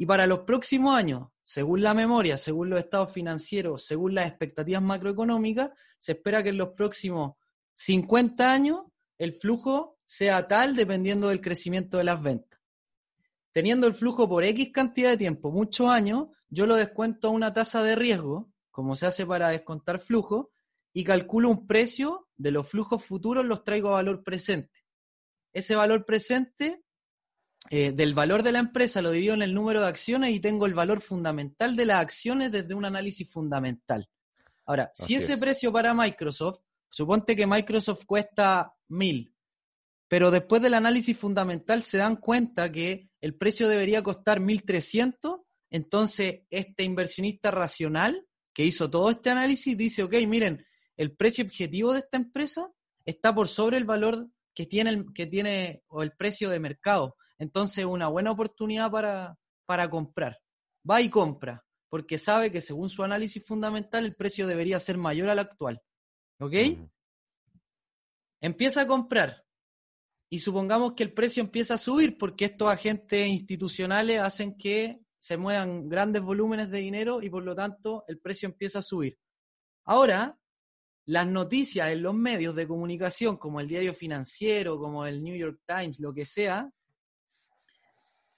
Y 0.00 0.06
para 0.06 0.26
los 0.26 0.40
próximos 0.40 0.96
años, 0.96 1.28
según 1.42 1.82
la 1.82 1.92
memoria, 1.92 2.38
según 2.38 2.70
los 2.70 2.78
estados 2.78 3.12
financieros, 3.12 3.84
según 3.84 4.14
las 4.14 4.28
expectativas 4.28 4.80
macroeconómicas, 4.80 5.72
se 5.98 6.12
espera 6.12 6.42
que 6.42 6.48
en 6.48 6.56
los 6.56 6.70
próximos 6.70 7.34
50 7.74 8.50
años 8.50 8.84
el 9.18 9.34
flujo 9.34 9.98
sea 10.06 10.48
tal 10.48 10.74
dependiendo 10.74 11.28
del 11.28 11.42
crecimiento 11.42 11.98
de 11.98 12.04
las 12.04 12.22
ventas. 12.22 12.58
Teniendo 13.52 13.86
el 13.86 13.92
flujo 13.92 14.26
por 14.26 14.42
X 14.42 14.70
cantidad 14.72 15.10
de 15.10 15.18
tiempo, 15.18 15.52
muchos 15.52 15.90
años, 15.90 16.28
yo 16.48 16.64
lo 16.64 16.76
descuento 16.76 17.28
a 17.28 17.32
una 17.32 17.52
tasa 17.52 17.82
de 17.82 17.94
riesgo, 17.94 18.50
como 18.70 18.96
se 18.96 19.04
hace 19.04 19.26
para 19.26 19.50
descontar 19.50 20.00
flujo, 20.00 20.50
y 20.94 21.04
calculo 21.04 21.50
un 21.50 21.66
precio 21.66 22.26
de 22.38 22.52
los 22.52 22.66
flujos 22.66 23.04
futuros, 23.04 23.44
los 23.44 23.64
traigo 23.64 23.90
a 23.90 23.96
valor 23.96 24.24
presente. 24.24 24.80
Ese 25.52 25.76
valor 25.76 26.06
presente 26.06 26.84
eh, 27.68 27.92
del 27.92 28.14
valor 28.14 28.42
de 28.42 28.52
la 28.52 28.58
empresa 28.60 29.02
lo 29.02 29.10
divido 29.10 29.34
en 29.34 29.42
el 29.42 29.54
número 29.54 29.80
de 29.82 29.88
acciones 29.88 30.32
y 30.32 30.40
tengo 30.40 30.66
el 30.66 30.74
valor 30.74 31.00
fundamental 31.02 31.76
de 31.76 31.84
las 31.84 32.00
acciones 32.00 32.50
desde 32.50 32.74
un 32.74 32.84
análisis 32.84 33.30
fundamental. 33.30 34.08
Ahora, 34.64 34.90
si 34.94 35.16
ese 35.16 35.36
precio 35.36 35.72
para 35.72 35.92
Microsoft, 35.92 36.60
suponte 36.88 37.36
que 37.36 37.46
Microsoft 37.46 38.04
cuesta 38.06 38.72
mil 38.88 39.34
pero 40.10 40.32
después 40.32 40.60
del 40.60 40.74
análisis 40.74 41.16
fundamental 41.16 41.84
se 41.84 41.98
dan 41.98 42.16
cuenta 42.16 42.72
que 42.72 43.08
el 43.20 43.36
precio 43.36 43.68
debería 43.68 44.02
costar 44.02 44.40
1.300, 44.40 45.44
entonces 45.70 46.40
este 46.50 46.82
inversionista 46.82 47.52
racional 47.52 48.26
que 48.52 48.64
hizo 48.64 48.90
todo 48.90 49.08
este 49.10 49.30
análisis 49.30 49.76
dice, 49.76 50.02
ok, 50.02 50.14
miren, 50.26 50.66
el 50.96 51.14
precio 51.14 51.44
objetivo 51.44 51.92
de 51.92 52.00
esta 52.00 52.16
empresa 52.16 52.72
está 53.04 53.32
por 53.32 53.46
sobre 53.46 53.76
el 53.76 53.84
valor 53.84 54.26
que 54.52 54.66
tiene, 54.66 54.90
el, 54.90 55.12
que 55.14 55.26
tiene 55.26 55.84
o 55.86 56.02
el 56.02 56.10
precio 56.10 56.50
de 56.50 56.58
mercado. 56.58 57.14
Entonces, 57.40 57.86
una 57.86 58.08
buena 58.08 58.30
oportunidad 58.30 58.90
para, 58.90 59.36
para 59.66 59.88
comprar. 59.88 60.38
Va 60.88 61.00
y 61.00 61.08
compra, 61.08 61.64
porque 61.88 62.18
sabe 62.18 62.52
que 62.52 62.60
según 62.60 62.90
su 62.90 63.02
análisis 63.02 63.42
fundamental 63.44 64.04
el 64.04 64.14
precio 64.14 64.46
debería 64.46 64.78
ser 64.78 64.98
mayor 64.98 65.30
al 65.30 65.38
actual. 65.38 65.80
¿Ok? 66.38 66.54
Empieza 68.42 68.82
a 68.82 68.86
comprar 68.86 69.42
y 70.30 70.38
supongamos 70.38 70.92
que 70.92 71.02
el 71.02 71.12
precio 71.12 71.42
empieza 71.42 71.74
a 71.74 71.78
subir 71.78 72.18
porque 72.18 72.44
estos 72.44 72.68
agentes 72.68 73.26
institucionales 73.26 74.20
hacen 74.20 74.56
que 74.56 75.00
se 75.18 75.36
muevan 75.36 75.88
grandes 75.88 76.22
volúmenes 76.22 76.70
de 76.70 76.78
dinero 76.78 77.22
y 77.22 77.30
por 77.30 77.42
lo 77.42 77.54
tanto 77.54 78.04
el 78.06 78.18
precio 78.18 78.48
empieza 78.48 78.78
a 78.78 78.82
subir. 78.82 79.18
Ahora, 79.86 80.38
las 81.06 81.26
noticias 81.26 81.90
en 81.90 82.02
los 82.02 82.14
medios 82.14 82.54
de 82.54 82.68
comunicación, 82.68 83.38
como 83.38 83.60
el 83.60 83.68
diario 83.68 83.94
financiero, 83.94 84.78
como 84.78 85.06
el 85.06 85.22
New 85.22 85.36
York 85.36 85.60
Times, 85.66 85.98
lo 86.00 86.12
que 86.12 86.24
sea, 86.24 86.70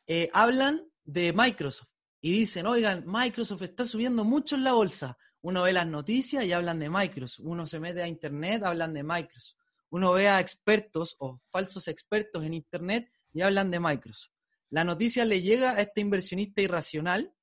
eh, 0.06 0.28
hablan 0.32 0.84
de 1.04 1.32
Microsoft 1.32 1.88
y 2.20 2.32
dicen, 2.32 2.66
oigan, 2.66 3.04
Microsoft 3.06 3.62
está 3.62 3.84
subiendo 3.84 4.24
mucho 4.24 4.54
en 4.54 4.64
la 4.64 4.72
bolsa. 4.72 5.16
Uno 5.40 5.62
ve 5.62 5.72
las 5.72 5.86
noticias 5.86 6.44
y 6.44 6.52
hablan 6.52 6.78
de 6.78 6.88
Microsoft. 6.88 7.44
Uno 7.44 7.66
se 7.66 7.80
mete 7.80 8.02
a 8.02 8.06
Internet, 8.06 8.62
hablan 8.62 8.94
de 8.94 9.02
Microsoft. 9.02 9.58
Uno 9.90 10.12
ve 10.12 10.28
a 10.28 10.40
expertos 10.40 11.16
o 11.18 11.40
falsos 11.50 11.88
expertos 11.88 12.44
en 12.44 12.54
Internet 12.54 13.10
y 13.32 13.42
hablan 13.42 13.70
de 13.70 13.80
Microsoft. 13.80 14.30
La 14.70 14.84
noticia 14.84 15.24
le 15.24 15.42
llega 15.42 15.72
a 15.72 15.80
este 15.80 16.00
inversionista 16.00 16.62
irracional, 16.62 17.34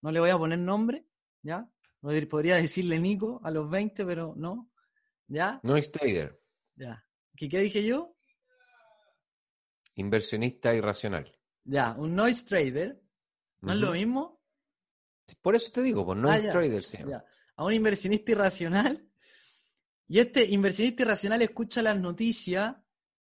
no 0.00 0.10
le 0.10 0.20
voy 0.20 0.30
a 0.30 0.38
poner 0.38 0.58
nombre, 0.58 1.04
¿ya? 1.42 1.68
Podría 2.00 2.56
decirle 2.56 2.98
Nico 2.98 3.40
a 3.44 3.50
los 3.50 3.68
20, 3.68 4.06
pero 4.06 4.34
no, 4.36 4.70
¿ya? 5.26 5.60
Noise 5.64 5.90
trader. 5.90 6.40
Ya. 6.76 7.04
¿Qué, 7.36 7.48
¿Qué 7.48 7.58
dije 7.58 7.84
yo? 7.84 8.16
Inversionista 9.96 10.74
irracional. 10.74 11.36
Ya, 11.64 11.94
un 11.98 12.14
noise 12.14 12.44
trader. 12.44 13.00
¿No 13.60 13.72
es 13.72 13.78
lo 13.78 13.92
mismo? 13.92 14.40
Por 15.40 15.54
eso 15.54 15.70
te 15.70 15.82
digo, 15.82 16.04
pues 16.04 16.18
noise 16.18 16.48
Ah, 16.48 16.50
trader 16.52 16.82
se 16.82 16.98
llama. 16.98 17.10
ya. 17.12 17.24
A 17.56 17.64
un 17.64 17.72
inversionista 17.72 18.32
irracional. 18.32 19.08
Y 20.08 20.18
este 20.18 20.44
inversionista 20.44 21.02
irracional 21.02 21.42
escucha 21.42 21.80
las 21.82 21.98
noticias. 21.98 22.74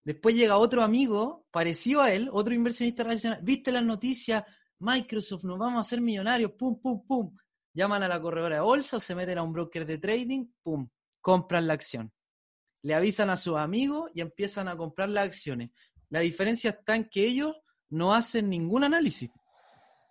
Después 0.03 0.35
llega 0.35 0.57
otro 0.57 0.83
amigo 0.83 1.47
parecido 1.51 2.01
a 2.01 2.13
él, 2.13 2.29
otro 2.33 2.55
inversionista 2.55 3.03
irracional. 3.03 3.41
¿Viste 3.43 3.71
las 3.71 3.85
noticias? 3.85 4.43
Microsoft, 4.79 5.45
nos 5.45 5.59
vamos 5.59 5.77
a 5.79 5.81
hacer 5.83 6.01
millonarios. 6.01 6.53
Pum, 6.53 6.81
pum, 6.81 7.07
pum. 7.07 7.37
Llaman 7.75 8.03
a 8.03 8.09
la 8.09 8.21
corredora 8.21 8.57
de 8.57 8.63
bolsa, 8.63 8.99
se 8.99 9.15
meten 9.15 9.39
a 9.39 9.43
un 9.43 9.53
broker 9.53 9.85
de 9.87 9.99
trading. 9.99 10.47
Pum. 10.63 10.89
Compran 11.21 11.67
la 11.67 11.75
acción. 11.75 12.11
Le 12.83 12.95
avisan 12.95 13.29
a 13.29 13.37
sus 13.37 13.57
amigos 13.57 14.11
y 14.15 14.23
empiezan 14.23 14.67
a 14.69 14.77
comprar 14.77 15.11
las 15.11 15.27
acciones. 15.27 15.71
La 16.09 16.21
diferencia 16.21 16.71
está 16.71 16.97
en 16.97 17.09
que 17.11 17.27
ellos 17.27 17.55
no 17.91 18.15
hacen 18.15 18.49
ningún 18.49 18.85
análisis. 18.85 19.31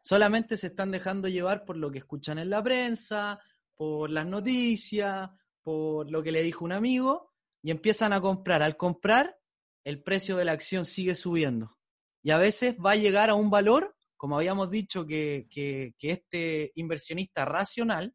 Solamente 0.03 0.57
se 0.57 0.67
están 0.67 0.91
dejando 0.91 1.27
llevar 1.27 1.65
por 1.65 1.77
lo 1.77 1.91
que 1.91 1.99
escuchan 1.99 2.39
en 2.39 2.49
la 2.49 2.63
prensa, 2.63 3.39
por 3.75 4.09
las 4.09 4.25
noticias, 4.25 5.29
por 5.61 6.09
lo 6.09 6.23
que 6.23 6.31
le 6.31 6.41
dijo 6.41 6.65
un 6.65 6.71
amigo, 6.71 7.33
y 7.61 7.71
empiezan 7.71 8.13
a 8.13 8.21
comprar. 8.21 8.61
Al 8.63 8.77
comprar, 8.77 9.37
el 9.83 10.01
precio 10.03 10.37
de 10.37 10.45
la 10.45 10.53
acción 10.53 10.85
sigue 10.85 11.15
subiendo. 11.15 11.77
Y 12.23 12.31
a 12.31 12.37
veces 12.37 12.75
va 12.83 12.91
a 12.91 12.95
llegar 12.95 13.29
a 13.29 13.35
un 13.35 13.49
valor, 13.49 13.95
como 14.17 14.37
habíamos 14.37 14.69
dicho 14.69 15.05
que, 15.05 15.47
que- 15.49 15.93
este 16.01 16.71
inversionista 16.75 17.45
racional 17.45 18.13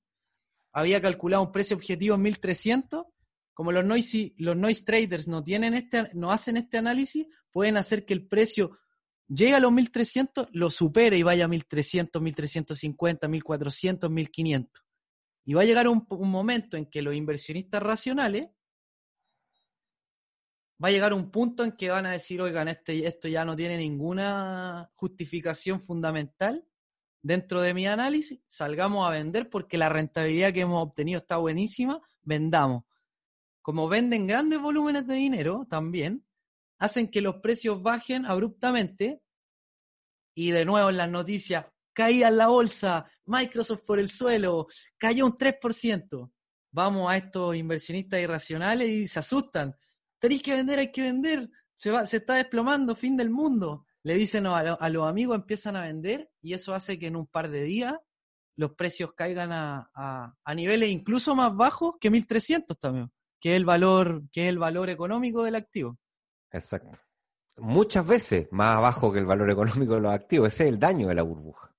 había 0.73 1.01
calculado 1.01 1.43
un 1.43 1.53
precio 1.53 1.77
objetivo 1.77 2.17
en 2.17 2.23
1300, 2.23 3.07
como 3.55 3.71
los 3.73 3.85
noisy, 3.85 4.35
los 4.39 4.57
noise 4.57 4.85
traders 4.85 5.29
no 5.29 5.43
tienen 5.45 5.75
este, 5.75 6.11
no 6.15 6.33
hacen 6.33 6.57
este 6.57 6.77
análisis, 6.79 7.27
pueden 7.53 7.77
hacer 7.77 8.05
que 8.05 8.13
el 8.15 8.27
precio 8.27 8.77
llegue 9.29 9.55
a 9.55 9.61
los 9.61 9.73
1300, 9.73 10.49
lo 10.53 10.71
supere 10.71 11.17
y 11.17 11.23
vaya 11.23 11.45
a 11.45 11.49
1300, 11.49 12.21
1350, 12.21 13.29
1400, 13.29 14.11
1500. 14.11 14.85
Y 15.47 15.55
va 15.55 15.63
a 15.63 15.65
llegar 15.65 15.89
un, 15.89 16.07
un 16.09 16.31
momento 16.31 16.77
en 16.77 16.87
que 16.87 17.03
los 17.03 17.15
inversionistas 17.15 17.83
racionales 17.83 18.49
va 20.83 20.89
a 20.89 20.91
llegar 20.91 21.13
un 21.13 21.31
punto 21.31 21.65
en 21.65 21.73
que 21.73 21.91
van 21.91 22.07
a 22.07 22.13
decir, 22.13 22.41
oigan, 22.41 22.69
este, 22.69 23.07
esto 23.07 23.29
ya 23.29 23.45
no 23.45 23.57
tiene 23.57 23.77
ninguna 23.77 24.91
justificación 24.95 25.81
fundamental 25.81 26.67
dentro 27.23 27.63
de 27.63 27.73
mi 27.73 27.87
análisis, 27.87 28.41
salgamos 28.49 29.07
a 29.07 29.11
vender 29.11 29.49
porque 29.49 29.79
la 29.79 29.89
rentabilidad 29.89 30.53
que 30.53 30.61
hemos 30.61 30.83
obtenido 30.83 31.21
está 31.21 31.39
buenísima, 31.39 32.01
vendamos. 32.23 32.85
Como 33.63 33.89
venden 33.89 34.27
grandes 34.27 34.61
volúmenes 34.61 35.07
de 35.07 35.15
dinero 35.15 35.67
también, 35.71 36.23
hacen 36.85 37.11
que 37.11 37.21
los 37.21 37.37
precios 37.37 37.83
bajen 37.83 38.27
abruptamente 38.27 39.21
y 40.37 40.51
de 40.51 40.65
nuevo 40.65 40.91
en 40.91 40.97
las 40.97 41.11
noticias, 41.11 41.67
caía 41.93 42.31
la 42.31 42.49
bolsa, 42.49 43.07
Microsoft 43.27 43.83
por 43.87 43.99
el 43.99 44.11
suelo, 44.11 44.67
cayó 44.99 45.27
un 45.27 45.37
3%. 45.39 46.31
Vamos 46.73 47.11
a 47.11 47.17
estos 47.17 47.55
inversionistas 47.55 48.21
irracionales 48.21 48.89
y 48.89 49.07
se 49.07 49.21
asustan. 49.21 49.75
Tenéis 50.19 50.43
que 50.43 50.55
vender, 50.55 50.79
hay 50.81 50.91
que 50.91 51.03
vender. 51.03 51.49
Se, 51.77 51.91
va, 51.91 52.05
se 52.07 52.17
está 52.17 52.35
desplomando, 52.35 52.97
fin 52.97 53.17
del 53.17 53.31
mundo. 53.31 53.87
Le 54.03 54.15
dicen 54.15 54.47
a, 54.47 54.63
lo- 54.63 54.79
los 54.91 55.09
amigos, 55.09 55.37
empiezan 55.37 55.77
a 55.77 55.83
vender 55.83 56.29
y 56.43 56.53
eso 56.55 56.75
hace 56.75 56.99
que 56.99 57.07
en 57.07 57.17
un 57.17 57.27
par 57.27 57.49
de 57.51 57.63
días 57.63 57.95
los 58.57 58.73
precios 58.75 59.13
caigan 59.15 59.51
a, 59.53 60.35
niveles 60.55 60.91
incluso 60.91 61.35
más 61.35 61.55
bajos 61.55 61.95
que 62.01 62.11
1300 62.11 62.79
también, 62.79 63.11
que 63.41 63.57
el 63.57 63.65
valor, 63.65 64.23
que 64.33 64.45
es 64.45 64.49
el 64.49 64.59
valor 64.59 64.91
económico 64.91 65.43
del 65.45 65.57
activo. 65.57 65.99
Exacto. 66.55 66.99
Muchas 67.59 68.07
veces 68.07 68.49
más 68.51 68.77
abajo 68.77 69.13
que 69.13 69.19
el 69.19 69.27
valor 69.27 69.51
económico 69.51 69.95
de 69.95 70.01
los 70.01 70.13
activos. 70.15 70.49
Ese 70.53 70.65
es 70.65 70.69
el 70.71 70.79
daño 70.79 71.09
de 71.09 71.15
la 71.15 71.23
burbuja. 71.23 71.75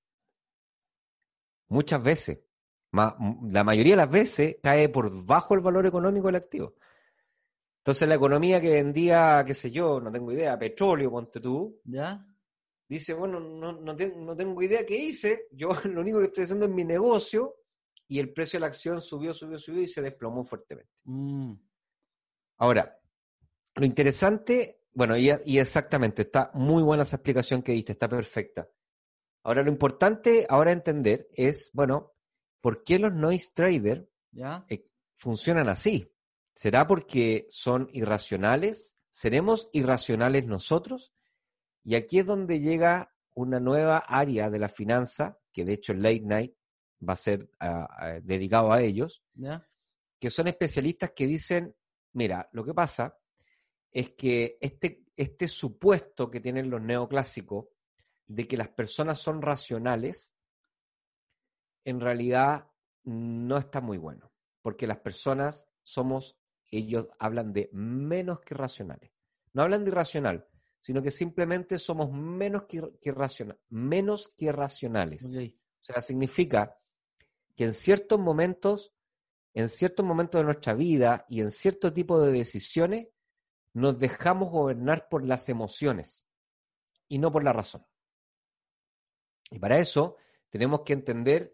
Muchas 1.70 2.02
veces. 2.04 2.40
La 2.92 3.64
mayoría 3.66 3.94
de 3.94 3.98
las 3.98 4.10
veces 4.10 4.58
cae 4.64 4.88
por 4.90 5.26
bajo 5.26 5.54
el 5.54 5.60
valor 5.60 5.86
económico 5.86 6.28
del 6.28 6.36
activo. 6.38 6.76
Entonces 7.80 8.08
la 8.08 8.16
economía 8.16 8.62
que 8.62 8.70
vendía, 8.72 9.44
qué 9.46 9.54
sé 9.54 9.70
yo, 9.70 10.00
no 10.00 10.12
tengo 10.12 10.32
idea, 10.32 10.58
petróleo, 10.58 11.12
ponte 11.12 11.40
tú, 11.40 11.82
¿Ya? 11.84 12.26
dice, 12.88 13.14
bueno, 13.14 13.40
no, 13.40 13.74
no, 13.74 13.96
te- 13.96 14.16
no 14.16 14.36
tengo 14.36 14.60
idea 14.64 14.86
qué 14.86 14.98
hice, 14.98 15.48
yo 15.52 15.70
lo 15.86 16.02
único 16.02 16.20
que 16.20 16.26
estoy 16.26 16.46
haciendo 16.46 16.66
es 16.66 16.72
mi 16.72 16.84
negocio 16.84 17.58
y 18.08 18.20
el 18.20 18.34
precio 18.34 18.58
de 18.58 18.62
la 18.62 18.68
acción 18.68 19.02
subió, 19.02 19.34
subió, 19.34 19.58
subió 19.60 19.82
y 19.84 19.88
se 19.88 20.02
desplomó 20.02 20.44
fuertemente. 20.44 20.94
Mm, 21.04 21.54
Ahora, 22.58 22.95
lo 23.76 23.86
interesante, 23.86 24.82
bueno, 24.94 25.18
y, 25.18 25.30
y 25.46 25.60
exactamente, 25.60 26.24
está 26.24 26.52
muy 26.54 26.82
buena 26.82 27.04
esa 27.04 27.18
explicación 27.18 27.62
que 27.62 27.74
diste, 27.74 27.92
está 27.92 28.08
perfecta. 28.08 28.70
Ahora, 29.44 29.62
lo 29.64 29.70
importante 29.70 30.48
ahora 30.50 30.72
entender 30.72 31.28
es, 31.34 31.70
bueno, 31.74 32.14
¿por 32.62 32.84
qué 32.84 32.98
los 32.98 33.14
noise 33.14 33.52
traders 33.54 34.06
eh, 34.70 34.88
funcionan 35.18 35.70
así? 35.70 36.12
¿Será 36.56 36.88
porque 36.88 37.46
son 37.50 37.90
irracionales? 37.92 38.98
¿Seremos 39.12 39.70
irracionales 39.74 40.46
nosotros? 40.46 41.14
Y 41.84 41.96
aquí 41.96 42.20
es 42.20 42.26
donde 42.26 42.60
llega 42.60 43.14
una 43.36 43.60
nueva 43.60 44.00
área 44.00 44.50
de 44.50 44.58
la 44.58 44.70
finanza, 44.70 45.38
que 45.54 45.66
de 45.66 45.74
hecho 45.74 45.92
el 45.92 46.02
Late 46.02 46.22
Night 46.22 46.56
va 47.08 47.14
a 47.14 47.18
ser 47.18 47.50
ah, 47.60 48.20
dedicado 48.24 48.72
a 48.72 48.82
ellos, 48.82 49.22
¿Ya? 49.34 49.68
que 50.20 50.30
son 50.30 50.48
especialistas 50.48 51.12
que 51.12 51.28
dicen, 51.28 51.76
mira, 52.14 52.50
lo 52.54 52.64
que 52.64 52.74
pasa 52.74 53.16
es 53.96 54.10
que 54.10 54.58
este, 54.60 55.06
este 55.16 55.48
supuesto 55.48 56.30
que 56.30 56.42
tienen 56.42 56.70
los 56.70 56.82
neoclásicos 56.82 57.68
de 58.28 58.46
que 58.46 58.58
las 58.58 58.68
personas 58.68 59.20
son 59.22 59.42
racionales, 59.42 60.36
en 61.86 62.02
realidad 62.02 62.70
no 63.06 63.58
está 63.58 63.80
muy 63.80 63.98
bueno, 63.98 64.34
porque 64.62 64.86
las 64.86 64.98
personas 64.98 65.70
somos, 65.82 66.38
ellos 66.72 67.08
hablan 67.20 67.54
de 67.54 67.70
menos 67.72 68.42
que 68.42 68.54
racionales. 68.54 69.12
No 69.54 69.64
hablan 69.64 69.86
de 69.86 69.92
irracional, 69.92 70.46
sino 70.78 71.02
que 71.02 71.12
simplemente 71.12 71.80
somos 71.80 72.12
menos 72.12 72.64
que, 72.64 72.82
que 73.02 73.14
raciona- 73.14 73.58
menos 73.70 74.28
que 74.36 74.52
racionales. 74.52 75.24
O 75.24 75.84
sea, 75.84 76.02
significa 76.02 76.78
que 77.56 77.64
en 77.64 77.74
ciertos 77.74 78.20
momentos, 78.20 78.94
en 79.54 79.70
ciertos 79.70 80.06
momentos 80.06 80.42
de 80.42 80.46
nuestra 80.46 80.74
vida 80.74 81.26
y 81.30 81.40
en 81.40 81.50
cierto 81.50 81.94
tipo 81.94 82.20
de 82.20 82.34
decisiones, 82.34 83.08
nos 83.76 84.00
dejamos 84.00 84.50
gobernar 84.52 85.10
por 85.10 85.26
las 85.26 85.50
emociones 85.50 86.26
y 87.10 87.20
no 87.20 87.32
por 87.32 87.44
la 87.44 87.52
razón. 87.52 87.86
Y 89.52 89.60
para 89.60 89.80
eso 89.80 90.16
tenemos 90.50 90.82
que 90.82 90.94
entender 90.94 91.54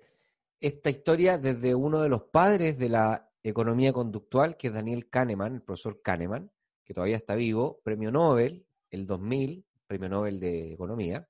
esta 0.60 0.92
historia 0.92 1.40
desde 1.40 1.74
uno 1.74 2.00
de 2.00 2.10
los 2.10 2.24
padres 2.26 2.78
de 2.78 2.90
la 2.90 3.32
economía 3.42 3.92
conductual, 3.92 4.56
que 4.56 4.68
es 4.68 4.74
Daniel 4.74 5.10
Kahneman, 5.10 5.56
el 5.56 5.62
profesor 5.64 6.00
Kahneman, 6.04 6.52
que 6.84 6.94
todavía 6.94 7.18
está 7.18 7.34
vivo, 7.34 7.82
premio 7.84 8.12
Nobel, 8.12 8.68
el 8.92 9.08
2000, 9.08 9.66
premio 9.88 10.08
Nobel 10.08 10.40
de 10.40 10.74
Economía, 10.74 11.28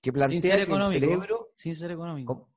que 0.00 0.12
plantea 0.12 0.56
que 0.56 0.62
el 0.62 0.68
económico. 0.68 1.06
cerebro... 1.06 1.52
Sin 1.54 1.76
ser 1.76 1.92
económico. 1.92 2.50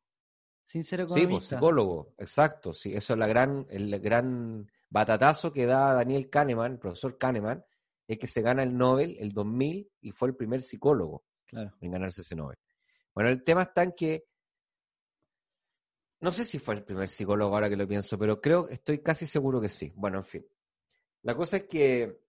Sin 0.63 0.83
ser 0.83 1.01
Sí, 1.01 1.03
economista. 1.03 1.29
pues 1.29 1.45
psicólogo, 1.45 2.13
exacto. 2.17 2.73
Sí, 2.73 2.95
eso 2.95 3.13
es 3.13 3.19
la 3.19 3.27
gran, 3.27 3.67
el 3.69 3.99
gran 3.99 4.67
batatazo 4.91 5.51
que 5.51 5.65
da 5.65 5.93
Daniel 5.95 6.29
Kahneman, 6.29 6.73
el 6.73 6.79
profesor 6.79 7.17
Kahneman, 7.17 7.65
es 8.07 8.19
que 8.19 8.27
se 8.27 8.41
gana 8.41 8.61
el 8.61 8.77
Nobel 8.77 9.15
el 9.19 9.31
2000 9.31 9.89
y 10.01 10.11
fue 10.11 10.27
el 10.27 10.35
primer 10.35 10.61
psicólogo 10.61 11.23
Claro. 11.47 11.73
en 11.81 11.91
ganarse 11.91 12.21
ese 12.21 12.35
Nobel. 12.35 12.57
Bueno, 13.15 13.29
el 13.29 13.43
tema 13.43 13.63
está 13.63 13.83
en 13.83 13.93
que, 13.93 14.25
no 16.19 16.31
sé 16.31 16.43
si 16.43 16.59
fue 16.59 16.75
el 16.75 16.83
primer 16.83 17.09
psicólogo 17.09 17.53
ahora 17.55 17.69
que 17.69 17.75
lo 17.77 17.87
pienso, 17.87 18.17
pero 18.19 18.39
creo, 18.39 18.67
estoy 18.69 18.99
casi 18.99 19.25
seguro 19.25 19.59
que 19.59 19.69
sí. 19.69 19.91
Bueno, 19.95 20.19
en 20.19 20.23
fin. 20.25 20.45
La 21.23 21.35
cosa 21.35 21.57
es 21.57 21.63
que 21.63 22.21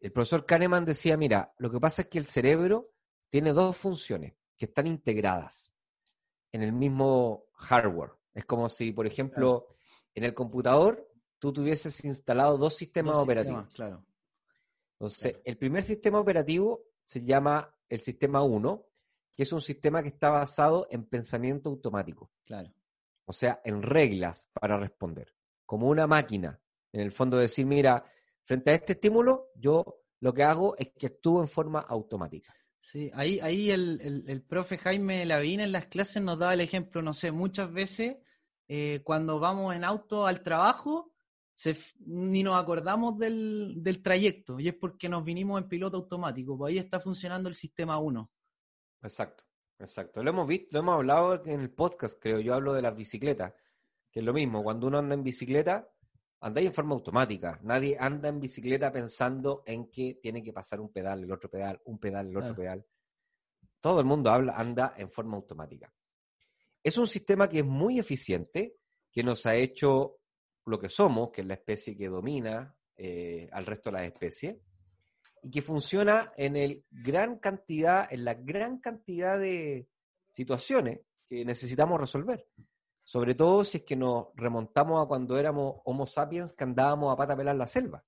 el 0.00 0.12
profesor 0.12 0.44
Kahneman 0.46 0.84
decía, 0.84 1.16
mira, 1.16 1.54
lo 1.58 1.70
que 1.70 1.80
pasa 1.80 2.02
es 2.02 2.08
que 2.08 2.18
el 2.18 2.24
cerebro 2.24 2.92
tiene 3.30 3.52
dos 3.52 3.76
funciones 3.76 4.34
que 4.56 4.66
están 4.66 4.86
integradas 4.86 5.72
en 6.52 6.62
el 6.62 6.72
mismo 6.72 7.46
hardware. 7.54 8.12
Es 8.34 8.44
como 8.44 8.68
si, 8.68 8.92
por 8.92 9.06
ejemplo, 9.06 9.66
en 10.14 10.24
el 10.24 10.34
computador 10.34 11.10
tú 11.38 11.52
tuvieses 11.52 12.04
instalado 12.04 12.56
dos 12.58 12.74
sistemas 12.74 13.14
Dos 13.14 13.24
operativos. 13.24 13.64
sistemas, 13.64 13.74
Claro. 13.74 14.06
Entonces, 14.98 15.32
Claro. 15.32 15.42
el 15.44 15.56
primer 15.58 15.82
sistema 15.82 16.18
operativo 16.20 16.82
se 17.04 17.22
llama 17.24 17.74
el 17.88 18.00
sistema 18.00 18.42
1, 18.42 18.86
que 19.36 19.42
es 19.42 19.52
un 19.52 19.60
sistema 19.60 20.02
que 20.02 20.08
está 20.08 20.30
basado 20.30 20.86
en 20.90 21.04
pensamiento 21.04 21.68
automático. 21.70 22.30
Claro. 22.44 22.72
o 23.28 23.32
sea, 23.32 23.60
en 23.64 23.82
reglas 23.82 24.48
para 24.52 24.78
responder, 24.78 25.34
como 25.64 25.88
una 25.88 26.06
máquina. 26.06 26.60
En 26.92 27.00
el 27.00 27.10
fondo 27.10 27.36
decir, 27.36 27.66
mira, 27.66 28.04
frente 28.44 28.70
a 28.70 28.74
este 28.74 28.92
estímulo, 28.92 29.48
yo 29.56 30.04
lo 30.20 30.32
que 30.32 30.44
hago 30.44 30.76
es 30.78 30.92
que 30.96 31.08
actúo 31.08 31.40
en 31.42 31.48
forma 31.48 31.80
automática. 31.80 32.54
Sí, 32.80 33.10
ahí, 33.14 33.40
ahí 33.40 33.72
el, 33.72 34.24
el, 34.28 34.42
profe 34.42 34.78
Jaime 34.78 35.26
Lavín 35.26 35.58
en 35.58 35.72
las 35.72 35.86
clases 35.86 36.22
nos 36.22 36.38
da 36.38 36.54
el 36.54 36.60
ejemplo, 36.60 37.02
no 37.02 37.12
sé, 37.14 37.32
muchas 37.32 37.72
veces 37.72 38.18
eh, 38.68 39.00
cuando 39.02 39.40
vamos 39.40 39.74
en 39.74 39.82
auto 39.82 40.24
al 40.24 40.44
trabajo, 40.44 41.12
ni 42.06 42.42
nos 42.42 42.60
acordamos 42.60 43.18
del, 43.18 43.74
del, 43.82 44.02
trayecto, 44.02 44.60
y 44.60 44.68
es 44.68 44.74
porque 44.74 45.08
nos 45.08 45.24
vinimos 45.24 45.60
en 45.60 45.68
piloto 45.68 45.96
automático, 45.96 46.56
pues 46.56 46.72
ahí 46.72 46.78
está 46.78 47.00
funcionando 47.00 47.48
el 47.48 47.54
sistema 47.54 47.98
1. 47.98 48.30
Exacto, 49.02 49.44
exacto. 49.78 50.22
Lo 50.22 50.30
hemos 50.30 50.46
visto, 50.46 50.68
lo 50.72 50.80
hemos 50.80 50.94
hablado 50.94 51.44
en 51.46 51.60
el 51.60 51.70
podcast, 51.70 52.20
creo, 52.20 52.40
yo 52.40 52.54
hablo 52.54 52.74
de 52.74 52.82
las 52.82 52.94
bicicletas, 52.94 53.54
que 54.10 54.20
es 54.20 54.26
lo 54.26 54.32
mismo, 54.32 54.62
cuando 54.62 54.86
uno 54.86 54.98
anda 54.98 55.14
en 55.14 55.22
bicicleta, 55.22 55.90
anda 56.40 56.60
en 56.60 56.72
forma 56.72 56.94
automática. 56.94 57.58
Nadie 57.62 57.96
anda 57.98 58.28
en 58.28 58.40
bicicleta 58.40 58.92
pensando 58.92 59.62
en 59.66 59.90
que 59.90 60.18
tiene 60.22 60.42
que 60.42 60.52
pasar 60.52 60.80
un 60.80 60.92
pedal, 60.92 61.24
el 61.24 61.32
otro 61.32 61.50
pedal, 61.50 61.80
un 61.84 61.98
pedal, 61.98 62.28
el 62.28 62.36
otro 62.36 62.54
pedal. 62.54 62.84
Todo 63.80 64.00
el 64.00 64.06
mundo 64.06 64.30
habla, 64.30 64.54
anda 64.56 64.94
en 64.96 65.10
forma 65.10 65.36
automática. 65.36 65.92
Es 66.82 66.98
un 66.98 67.06
sistema 67.06 67.48
que 67.48 67.60
es 67.60 67.64
muy 67.64 67.98
eficiente, 67.98 68.76
que 69.10 69.22
nos 69.22 69.46
ha 69.46 69.56
hecho 69.56 70.18
lo 70.66 70.78
que 70.78 70.88
somos, 70.88 71.30
que 71.30 71.40
es 71.40 71.46
la 71.46 71.54
especie 71.54 71.96
que 71.96 72.08
domina 72.08 72.76
eh, 72.96 73.48
al 73.52 73.64
resto 73.64 73.90
de 73.90 73.96
las 73.98 74.06
especies, 74.06 74.56
y 75.42 75.50
que 75.50 75.62
funciona 75.62 76.32
en 76.36 76.56
el 76.56 76.84
gran 76.90 77.38
cantidad, 77.38 78.12
en 78.12 78.24
la 78.24 78.34
gran 78.34 78.78
cantidad 78.78 79.38
de 79.38 79.88
situaciones 80.30 81.00
que 81.28 81.44
necesitamos 81.44 82.00
resolver. 82.00 82.48
Sobre 83.04 83.36
todo 83.36 83.64
si 83.64 83.78
es 83.78 83.84
que 83.84 83.94
nos 83.94 84.28
remontamos 84.34 85.04
a 85.04 85.06
cuando 85.06 85.38
éramos 85.38 85.76
Homo 85.84 86.06
sapiens 86.06 86.52
que 86.52 86.64
andábamos 86.64 87.12
a 87.12 87.16
pata 87.16 87.36
pelar 87.36 87.54
la 87.54 87.68
selva. 87.68 88.04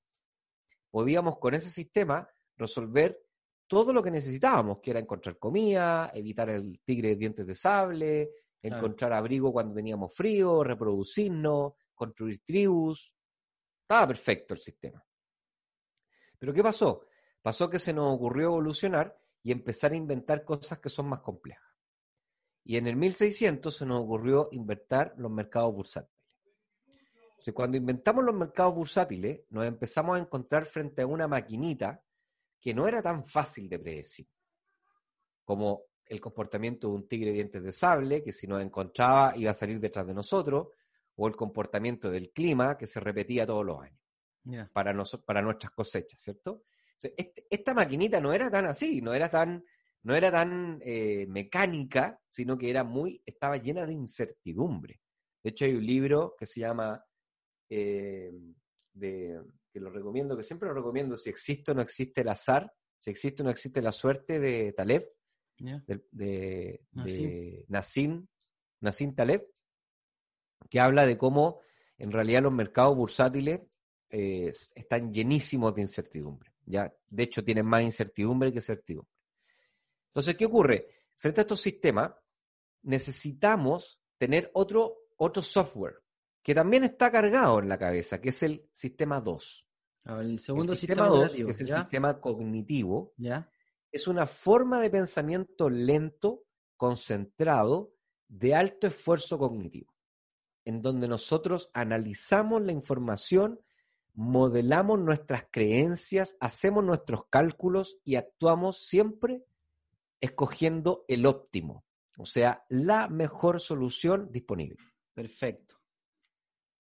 Podíamos 0.91 1.39
con 1.39 1.55
ese 1.55 1.71
sistema 1.71 2.29
resolver 2.57 3.23
todo 3.69 3.93
lo 3.93 4.03
que 4.03 4.11
necesitábamos, 4.11 4.81
que 4.81 4.91
era 4.91 4.99
encontrar 4.99 5.39
comida, 5.39 6.11
evitar 6.15 6.49
el 6.49 6.81
tigre 6.85 7.11
de 7.11 7.17
dientes 7.17 7.47
de 7.47 7.55
sable, 7.55 8.31
encontrar 8.63 9.13
abrigo 9.13 9.53
cuando 9.53 9.75
teníamos 9.75 10.15
frío, 10.17 10.65
reproducirnos, 10.65 11.75
construir 11.99 12.43
tribus. 12.45 13.15
Estaba 13.83 14.07
perfecto 14.09 14.55
el 14.55 14.61
sistema. 14.61 15.05
Pero 16.39 16.55
¿qué 16.55 16.63
pasó? 16.63 17.05
Pasó 17.43 17.69
que 17.69 17.79
se 17.79 17.93
nos 17.93 18.15
ocurrió 18.15 18.47
evolucionar 18.47 19.19
y 19.43 19.53
empezar 19.53 19.93
a 19.93 19.97
inventar 19.97 20.45
cosas 20.45 20.79
que 20.79 20.89
son 20.89 21.09
más 21.09 21.21
complejas. 21.21 21.69
Y 22.65 22.77
en 22.77 22.87
el 22.87 22.97
1600 22.97 23.75
se 23.75 23.87
nos 23.87 24.03
ocurrió 24.03 24.49
inventar 24.53 25.15
los 25.17 25.31
mercados 25.31 25.75
bursátiles. 25.75 26.15
cuando 27.55 27.79
inventamos 27.79 28.25
los 28.25 28.35
mercados 28.35 28.75
bursátiles, 28.75 29.41
nos 29.49 29.65
empezamos 29.65 30.17
a 30.17 30.21
encontrar 30.21 30.67
frente 30.67 31.03
a 31.03 31.07
una 31.07 31.27
maquinita 31.27 32.03
que 32.61 32.75
no 32.75 32.87
era 32.87 33.01
tan 33.01 33.25
fácil 33.25 33.69
de 33.69 33.79
predecir, 33.79 34.29
como 35.45 35.85
el 36.05 36.21
comportamiento 36.21 36.89
de 36.89 36.95
un 36.95 37.09
tigre 37.09 37.33
dientes 37.33 37.63
de 37.63 37.73
sable, 37.73 38.23
que 38.23 38.33
si 38.33 38.47
nos 38.47 38.63
encontraba 38.63 39.35
iba 39.37 39.51
a 39.51 39.55
salir 39.55 39.81
detrás 39.81 40.07
de 40.07 40.15
nosotros, 40.15 40.69
o 41.21 41.27
el 41.27 41.35
comportamiento 41.35 42.11
del 42.11 42.31
clima, 42.31 42.79
que 42.79 42.87
se 42.87 43.01
repetía 43.01 43.45
todos 43.45 43.67
los 43.67 43.81
años 43.81 43.99
para, 44.73 44.95
para 45.27 45.43
nuestras 45.43 45.73
cosechas, 45.73 46.21
¿cierto? 46.21 46.63
Este, 47.17 47.47
esta 47.51 47.75
maquinita 47.75 48.21
no 48.21 48.33
era 48.33 48.51
tan 48.51 48.67
así, 48.67 49.03
no 49.03 49.13
era 49.13 49.29
tan 49.29 49.63
no 50.05 50.15
era 50.15 50.31
tan 50.31 50.81
eh, 50.85 51.27
mecánica, 51.29 52.21
sino 52.29 52.57
que 52.57 52.71
era 52.71 52.85
muy, 52.85 53.21
estaba 53.27 53.57
llena 53.57 53.85
de 53.85 53.93
incertidumbre. 53.93 55.01
De 55.43 55.51
hecho, 55.51 55.65
hay 55.65 55.75
un 55.75 55.85
libro 55.85 56.35
que 56.39 56.47
se 56.47 56.61
llama, 56.61 57.05
eh, 57.69 58.33
de, 58.93 59.43
que 59.73 59.81
lo 59.81 59.91
recomiendo, 59.91 60.37
que 60.37 60.45
siempre 60.45 60.69
lo 60.69 60.75
recomiendo, 60.75 61.17
si 61.17 61.29
existe 61.29 61.73
o 61.73 61.75
no 61.75 61.83
existe 61.83 62.21
el 62.21 62.29
azar, 62.29 62.73
si 62.97 63.11
existe 63.11 63.43
o 63.43 63.45
no 63.45 63.51
existe 63.51 63.83
la 63.83 63.93
suerte 63.93 64.39
de 64.39 64.73
Taleb, 64.73 65.05
de, 65.59 66.05
de, 66.13 67.67
Nassim. 67.69 69.15
Taleb, 69.15 69.43
que 70.69 70.81
habla 70.81 71.07
de 71.07 71.17
cómo 71.17 71.61
en 71.97 72.13
realidad 72.13 72.43
los 72.43 72.53
mercados 72.53 72.97
bursátiles 72.97 73.61
eh, 74.11 74.53
están 74.75 75.13
llenísimos 75.13 75.75
de 75.75 75.83
incertidumbre. 75.83 76.53
¿ya? 76.65 76.93
De 77.09 77.23
hecho, 77.23 77.45
tienen 77.45 77.67
más 77.67 77.83
incertidumbre 77.83 78.53
que 78.53 78.61
certidumbre. 78.61 79.13
Entonces, 80.09 80.37
¿qué 80.37 80.47
ocurre? 80.47 80.89
Frente 81.17 81.41
a 81.41 81.43
estos 81.43 81.61
sistemas, 81.61 82.13
necesitamos 82.83 84.01
tener 84.17 84.51
otro, 84.55 85.09
otro 85.17 85.43
software 85.43 86.03
que 86.43 86.55
también 86.55 86.85
está 86.85 87.11
cargado 87.11 87.59
en 87.59 87.69
la 87.69 87.79
cabeza, 87.79 88.21
que 88.21 88.31
es 88.31 88.43
el 88.43 88.69
sistema 88.73 89.21
2. 89.21 89.69
Ah, 90.07 90.21
el 90.21 90.39
segundo 90.39 90.75
sistema, 90.75 91.09
2, 91.09 91.33
que 91.33 91.43
es 91.43 91.61
el 91.61 91.69
sistema 91.69 92.21
cognitivo, 92.21 93.13
¿Ya? 93.17 93.51
es 93.93 94.07
una 94.07 94.27
forma 94.27 94.81
de 94.81 94.91
pensamiento 94.91 95.69
lento, 95.69 96.45
concentrado, 96.77 97.93
de 98.29 98.55
alto 98.55 98.87
esfuerzo 98.87 99.39
cognitivo, 99.39 99.93
en 100.69 100.83
donde 100.83 101.09
nosotros 101.09 101.71
analizamos 101.73 102.61
la 102.61 102.73
información, 102.73 103.59
modelamos 104.13 104.99
nuestras 104.99 105.47
creencias, 105.51 106.37
hacemos 106.41 106.85
nuestros 106.85 107.25
cálculos 107.31 107.99
y 108.05 108.17
actuamos 108.17 108.77
siempre 108.85 109.47
escogiendo 110.21 111.07
el 111.09 111.25
óptimo, 111.25 111.87
o 112.19 112.27
sea, 112.27 112.67
la 112.69 113.09
mejor 113.09 113.61
solución 113.61 114.31
disponible. 114.31 114.77
Perfecto. 115.15 115.77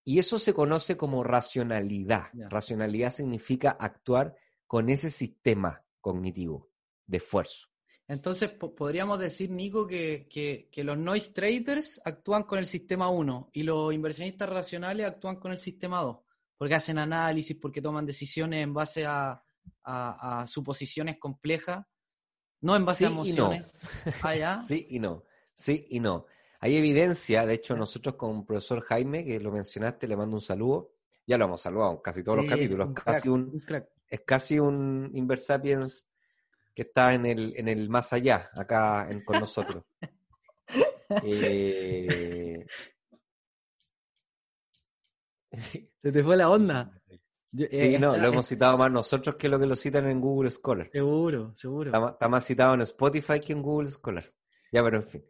Y 0.04 0.18
eso 0.18 0.38
se 0.38 0.52
conoce 0.52 0.98
como 0.98 1.24
racionalidad. 1.24 2.26
Racionalidad 2.34 3.10
significa 3.10 3.70
actuar 3.70 4.36
con 4.66 4.90
ese 4.90 5.08
sistema 5.08 5.82
cognitivo 6.02 6.68
de 7.06 7.16
esfuerzo. 7.16 7.67
Entonces, 8.08 8.50
podríamos 8.50 9.18
decir, 9.18 9.50
Nico, 9.50 9.86
que, 9.86 10.26
que, 10.28 10.82
los 10.84 10.96
noise 10.96 11.30
traders 11.32 12.00
actúan 12.04 12.44
con 12.44 12.58
el 12.58 12.66
sistema 12.66 13.10
1 13.10 13.50
y 13.52 13.62
los 13.62 13.92
inversionistas 13.92 14.48
racionales 14.48 15.06
actúan 15.06 15.36
con 15.36 15.52
el 15.52 15.58
sistema 15.58 16.00
2, 16.00 16.18
porque 16.56 16.74
hacen 16.74 16.98
análisis, 16.98 17.56
porque 17.60 17.82
toman 17.82 18.06
decisiones 18.06 18.64
en 18.64 18.72
base 18.72 19.04
a, 19.04 19.42
a 19.84 20.44
suposiciones 20.46 21.18
complejas 21.18 21.84
no 22.60 22.76
en 22.76 22.84
base 22.84 23.06
a 23.06 23.08
emociones. 23.08 23.66
Ah, 24.22 24.60
sí 24.66 24.86
y 24.90 24.98
no. 24.98 25.24
Sí 25.54 25.86
y 25.90 26.00
no. 26.00 26.26
Hay 26.60 26.76
evidencia, 26.76 27.46
de 27.46 27.54
hecho, 27.54 27.76
nosotros 27.76 28.16
con 28.16 28.38
el 28.38 28.44
profesor 28.44 28.80
Jaime, 28.82 29.24
que 29.24 29.38
lo 29.38 29.52
mencionaste, 29.52 30.08
le 30.08 30.16
mando 30.16 30.36
un 30.36 30.42
saludo. 30.42 30.92
Ya 31.26 31.38
lo 31.38 31.44
hemos 31.44 31.60
saludado 31.60 31.92
en 31.92 31.98
casi 31.98 32.24
todos 32.24 32.38
los 32.38 32.46
capítulos. 32.46 32.88
casi 33.04 33.28
un, 33.28 33.56
es 34.08 34.20
casi 34.22 34.58
un 34.58 35.10
Inversapiens 35.14 36.08
que 36.78 36.82
está 36.82 37.12
en 37.12 37.26
el, 37.26 37.54
en 37.56 37.66
el 37.66 37.88
más 37.88 38.12
allá, 38.12 38.50
acá 38.54 39.08
con 39.24 39.40
nosotros. 39.40 39.84
Eh, 41.24 42.66
Se 45.50 46.12
te 46.12 46.22
fue 46.22 46.36
la 46.36 46.50
onda. 46.50 47.00
sí, 47.50 47.66
eh, 47.70 47.98
no, 47.98 48.14
lo 48.14 48.28
hemos 48.28 48.46
citado 48.46 48.76
más 48.76 48.92
nosotros 48.92 49.36
que 49.36 49.48
lo 49.48 49.58
que 49.58 49.64
lo 49.64 49.74
citan 49.74 50.06
en 50.06 50.20
Google 50.20 50.50
Scholar. 50.50 50.90
Seguro, 50.92 51.56
seguro. 51.56 52.10
Está, 52.10 52.28
más 52.28 52.44
citado 52.44 52.74
en 52.74 52.82
Spotify 52.82 53.40
que 53.40 53.54
en 53.54 53.62
Google 53.62 53.90
Scholar. 53.90 54.30
Ya, 54.70 54.84
pero 54.84 54.98
en 54.98 55.04
fin. 55.04 55.24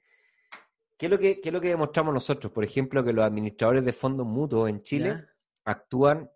¿Qué 0.96 1.07
es, 1.07 1.12
lo 1.12 1.18
que, 1.20 1.40
es 1.40 1.53
lo 1.53 1.61
que 1.61 1.68
demostramos 1.68 2.12
nosotros? 2.12 2.53
Por 2.53 2.64
ejemplo, 2.64 3.05
que 3.05 3.12
los 3.12 3.24
administradores 3.24 3.84
de 3.84 3.92
fondos 3.92 4.26
mutuos 4.26 4.68
en 4.68 4.82
Chile 4.82 5.24
actúan 5.64 6.28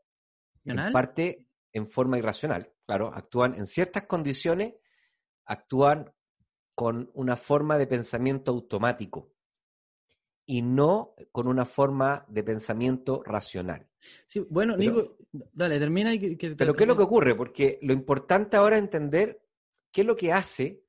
en 0.64 0.92
parte 0.92 1.48
en 1.72 1.88
forma 1.88 2.18
irracional. 2.18 2.72
Claro, 2.86 3.12
actúan 3.12 3.54
en 3.54 3.66
ciertas 3.66 4.04
condiciones, 4.04 4.74
actúan 5.44 6.12
con 6.74 7.10
una 7.14 7.36
forma 7.36 7.78
de 7.78 7.86
pensamiento 7.86 8.50
automático 8.50 9.32
y 10.46 10.62
no 10.62 11.14
con 11.30 11.46
una 11.46 11.64
forma 11.64 12.24
de 12.28 12.42
pensamiento 12.42 13.22
racional. 13.24 13.88
Sí, 14.26 14.44
bueno, 14.50 14.76
Nico, 14.76 15.16
dale, 15.30 15.78
termina 15.78 16.12
y 16.12 16.36
que, 16.36 16.56
Pero 16.56 16.74
¿qué 16.74 16.84
es 16.84 16.88
lo 16.88 16.96
que 16.96 17.04
ocurre? 17.04 17.34
Porque 17.36 17.78
lo 17.82 17.92
importante 17.92 18.56
ahora 18.56 18.76
es 18.76 18.82
entender 18.82 19.46
qué 19.92 20.00
es 20.00 20.06
lo 20.06 20.16
que 20.16 20.32
hace 20.32 20.82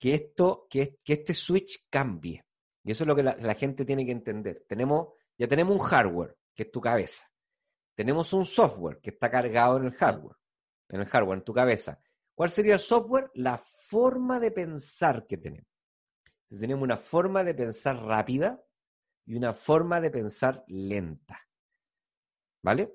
que 0.00 0.14
esto, 0.14 0.66
que, 0.68 0.98
que 1.04 1.12
este 1.12 1.34
switch 1.34 1.86
cambie. 1.90 2.44
Y 2.82 2.90
eso 2.90 3.04
es 3.04 3.08
lo 3.08 3.14
que 3.14 3.22
la, 3.22 3.54
gente 3.54 3.84
tiene 3.84 4.06
que 4.06 4.12
entender. 4.12 4.64
Tenemos, 4.66 5.08
ya 5.36 5.46
tenemos 5.46 5.78
un 5.78 5.86
hardware, 5.86 6.36
que 6.54 6.62
es 6.62 6.72
tu 6.72 6.80
cabeza. 6.80 7.30
Tenemos 7.94 8.32
un 8.32 8.46
software 8.46 8.98
que 9.00 9.10
está 9.10 9.30
cargado 9.30 9.76
en 9.76 9.84
el 9.84 9.92
hardware, 9.92 10.36
en 10.88 11.00
el 11.02 11.06
hardware, 11.06 11.38
en 11.38 11.44
tu 11.44 11.52
cabeza. 11.52 12.00
¿Cuál 12.40 12.48
sería 12.48 12.72
el 12.72 12.78
software? 12.78 13.30
La 13.34 13.58
forma 13.58 14.40
de 14.40 14.50
pensar 14.50 15.26
que 15.26 15.36
tenemos. 15.36 15.68
Entonces, 16.24 16.58
tenemos 16.58 16.82
una 16.82 16.96
forma 16.96 17.44
de 17.44 17.52
pensar 17.52 17.96
rápida, 18.02 18.64
y 19.26 19.34
una 19.34 19.52
forma 19.52 20.00
de 20.00 20.10
pensar 20.10 20.64
lenta. 20.66 21.38
¿Vale? 22.62 22.94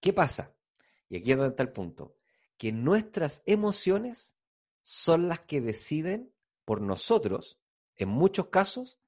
¿Qué 0.00 0.12
pasa? 0.12 0.52
Y 1.08 1.18
aquí 1.18 1.30
es 1.30 1.36
donde 1.36 1.50
está 1.50 1.62
el 1.62 1.70
punto. 1.70 2.16
Que 2.56 2.72
nuestras 2.72 3.44
emociones 3.46 4.36
son 4.82 5.28
las 5.28 5.42
que 5.42 5.60
deciden 5.60 6.34
por 6.64 6.80
nosotros, 6.80 7.60
en 7.94 8.08
muchos 8.08 8.48
casos, 8.48 8.98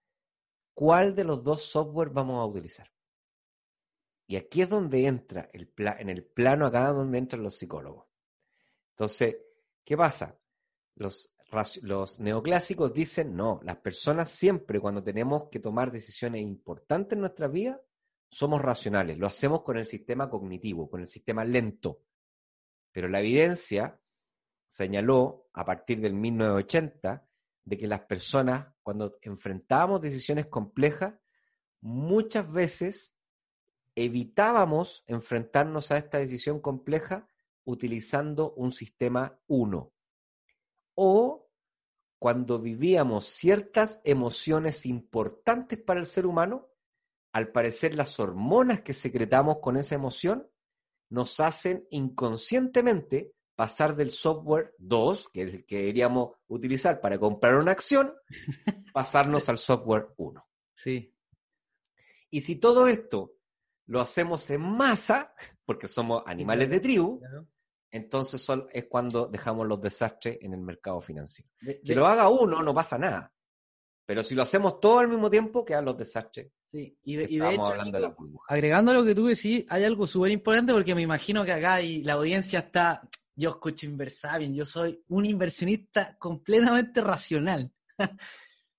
cuál 0.75 1.17
de 1.17 1.25
los 1.25 1.43
dos 1.43 1.65
software 1.65 2.11
vamos 2.11 2.41
a 2.41 2.47
utilizar. 2.47 2.93
Y 4.29 4.37
aquí 4.37 4.63
es 4.63 4.69
donde 4.69 5.09
entra, 5.09 5.51
el 5.53 5.73
en 5.77 6.09
el 6.09 6.25
plano 6.25 6.67
acá 6.67 6.93
donde 6.93 7.19
entran 7.19 7.43
los 7.43 7.59
psicólogos. 7.59 8.12
Entonces, 8.93 9.36
¿qué 9.84 9.97
pasa? 9.97 10.38
Los, 10.95 11.30
los 11.82 12.20
neoclásicos 12.20 12.93
dicen, 12.93 13.34
no, 13.34 13.61
las 13.62 13.76
personas 13.78 14.30
siempre 14.30 14.80
cuando 14.80 15.03
tenemos 15.03 15.49
que 15.51 15.61
tomar 15.61 15.90
decisiones 15.90 16.43
importantes 16.43 17.16
en 17.16 17.20
nuestra 17.20 17.49
vida, 17.49 17.80
somos 18.30 18.62
racionales, 18.62 19.18
lo 19.18 19.26
hacemos 19.26 19.62
con 19.62 19.76
el 19.76 19.84
sistema 19.84 20.30
cognitivo, 20.30 20.88
con 20.88 21.01
el 21.01 21.07
sistema 21.07 21.45
lento. 21.45 22.01
Pero 22.90 23.09
la 23.09 23.20
evidencia 23.20 24.01
señaló 24.66 25.49
a 25.53 25.64
partir 25.64 26.01
del 26.01 26.14
1980 26.14 27.28
de 27.64 27.78
que 27.78 27.86
las 27.86 28.01
personas, 28.01 28.68
cuando 28.82 29.18
enfrentábamos 29.20 30.01
decisiones 30.01 30.47
complejas, 30.47 31.14
muchas 31.82 32.51
veces 32.51 33.14
evitábamos 33.95 35.05
enfrentarnos 35.07 35.93
a 35.93 35.99
esta 35.99 36.18
decisión 36.18 36.61
compleja 36.61 37.28
utilizando 37.65 38.53
un 38.55 38.73
sistema 38.73 39.39
1. 39.47 39.93
O 40.95 41.51
cuando 42.19 42.59
vivíamos 42.59 43.27
ciertas 43.27 44.01
emociones 44.05 44.87
importantes 44.87 45.81
para 45.81 46.01
el 46.01 46.07
ser 46.07 46.27
humano, 46.27 46.69
al 47.33 47.51
parecer 47.51 47.95
las 47.95 48.21
hormonas 48.21 48.83
que 48.83 48.93
secretamos 48.93 49.59
con 49.59 49.77
esa 49.77 49.95
emoción 49.95 50.49
nos 51.09 51.41
hacen 51.41 51.87
inconscientemente 51.91 53.35
pasar 53.55 53.97
del 53.97 54.11
software 54.11 54.75
2, 54.79 55.29
que 55.29 55.43
es 55.43 55.55
el 55.55 55.67
que 55.67 55.79
deberíamos 55.79 56.31
utilizar 56.49 57.01
para 57.01 57.19
comprar 57.19 57.57
una 57.57 57.73
acción, 57.73 58.15
pasarnos 58.93 59.49
al 59.49 59.59
software 59.59 60.09
1. 60.17 60.47
Sí. 60.75 61.15
Y 62.31 62.41
si 62.41 62.59
todo 62.59 62.87
esto 62.87 63.35
lo 63.87 64.01
hacemos 64.01 64.49
en 64.51 64.63
masa, 64.63 65.35
porque 65.67 65.87
somos 65.87 66.23
animales 66.27 66.71
de 66.71 66.81
tribu, 66.81 67.21
entonces 67.93 68.49
es 68.72 68.86
cuando 68.86 69.26
dejamos 69.26 69.68
los 69.68 69.80
desastres 69.80 70.38
en 70.40 70.55
el 70.55 70.61
mercado 70.62 71.01
financiero. 71.03 71.51
Que 71.61 71.95
lo 71.95 72.07
haga 72.07 72.30
uno 72.30 72.62
no 72.62 72.74
pasa 72.74 72.99
nada. 72.99 73.30
Pero 74.07 74.22
si 74.22 74.34
lo 74.34 74.43
hacemos 74.43 74.80
todo 74.80 75.01
al 75.01 75.09
mismo 75.09 75.28
tiempo, 75.28 75.64
quedan 75.64 75.84
los 75.84 75.99
desastres. 75.99 76.51
Sí, 76.72 76.97
y 77.05 77.16
de, 77.16 77.24
hecho, 77.24 77.74
agregando 78.49 78.95
lo 78.95 79.05
que 79.05 79.14
tú 79.14 79.26
decís, 79.26 79.66
hay 79.68 79.84
algo 79.84 80.07
súper 80.07 80.30
importante 80.30 80.72
porque 80.72 80.95
me 80.95 81.03
imagino 81.03 81.45
que 81.45 81.53
acá 81.53 81.82
y 81.82 82.03
la 82.03 82.14
audiencia 82.14 82.61
está, 82.61 83.07
yo 83.36 83.51
escucho 83.51 83.84
Inversabien, 83.84 84.55
yo 84.55 84.64
soy 84.64 85.05
un 85.09 85.26
inversionista 85.26 86.16
completamente 86.18 87.03
racional. 87.03 87.70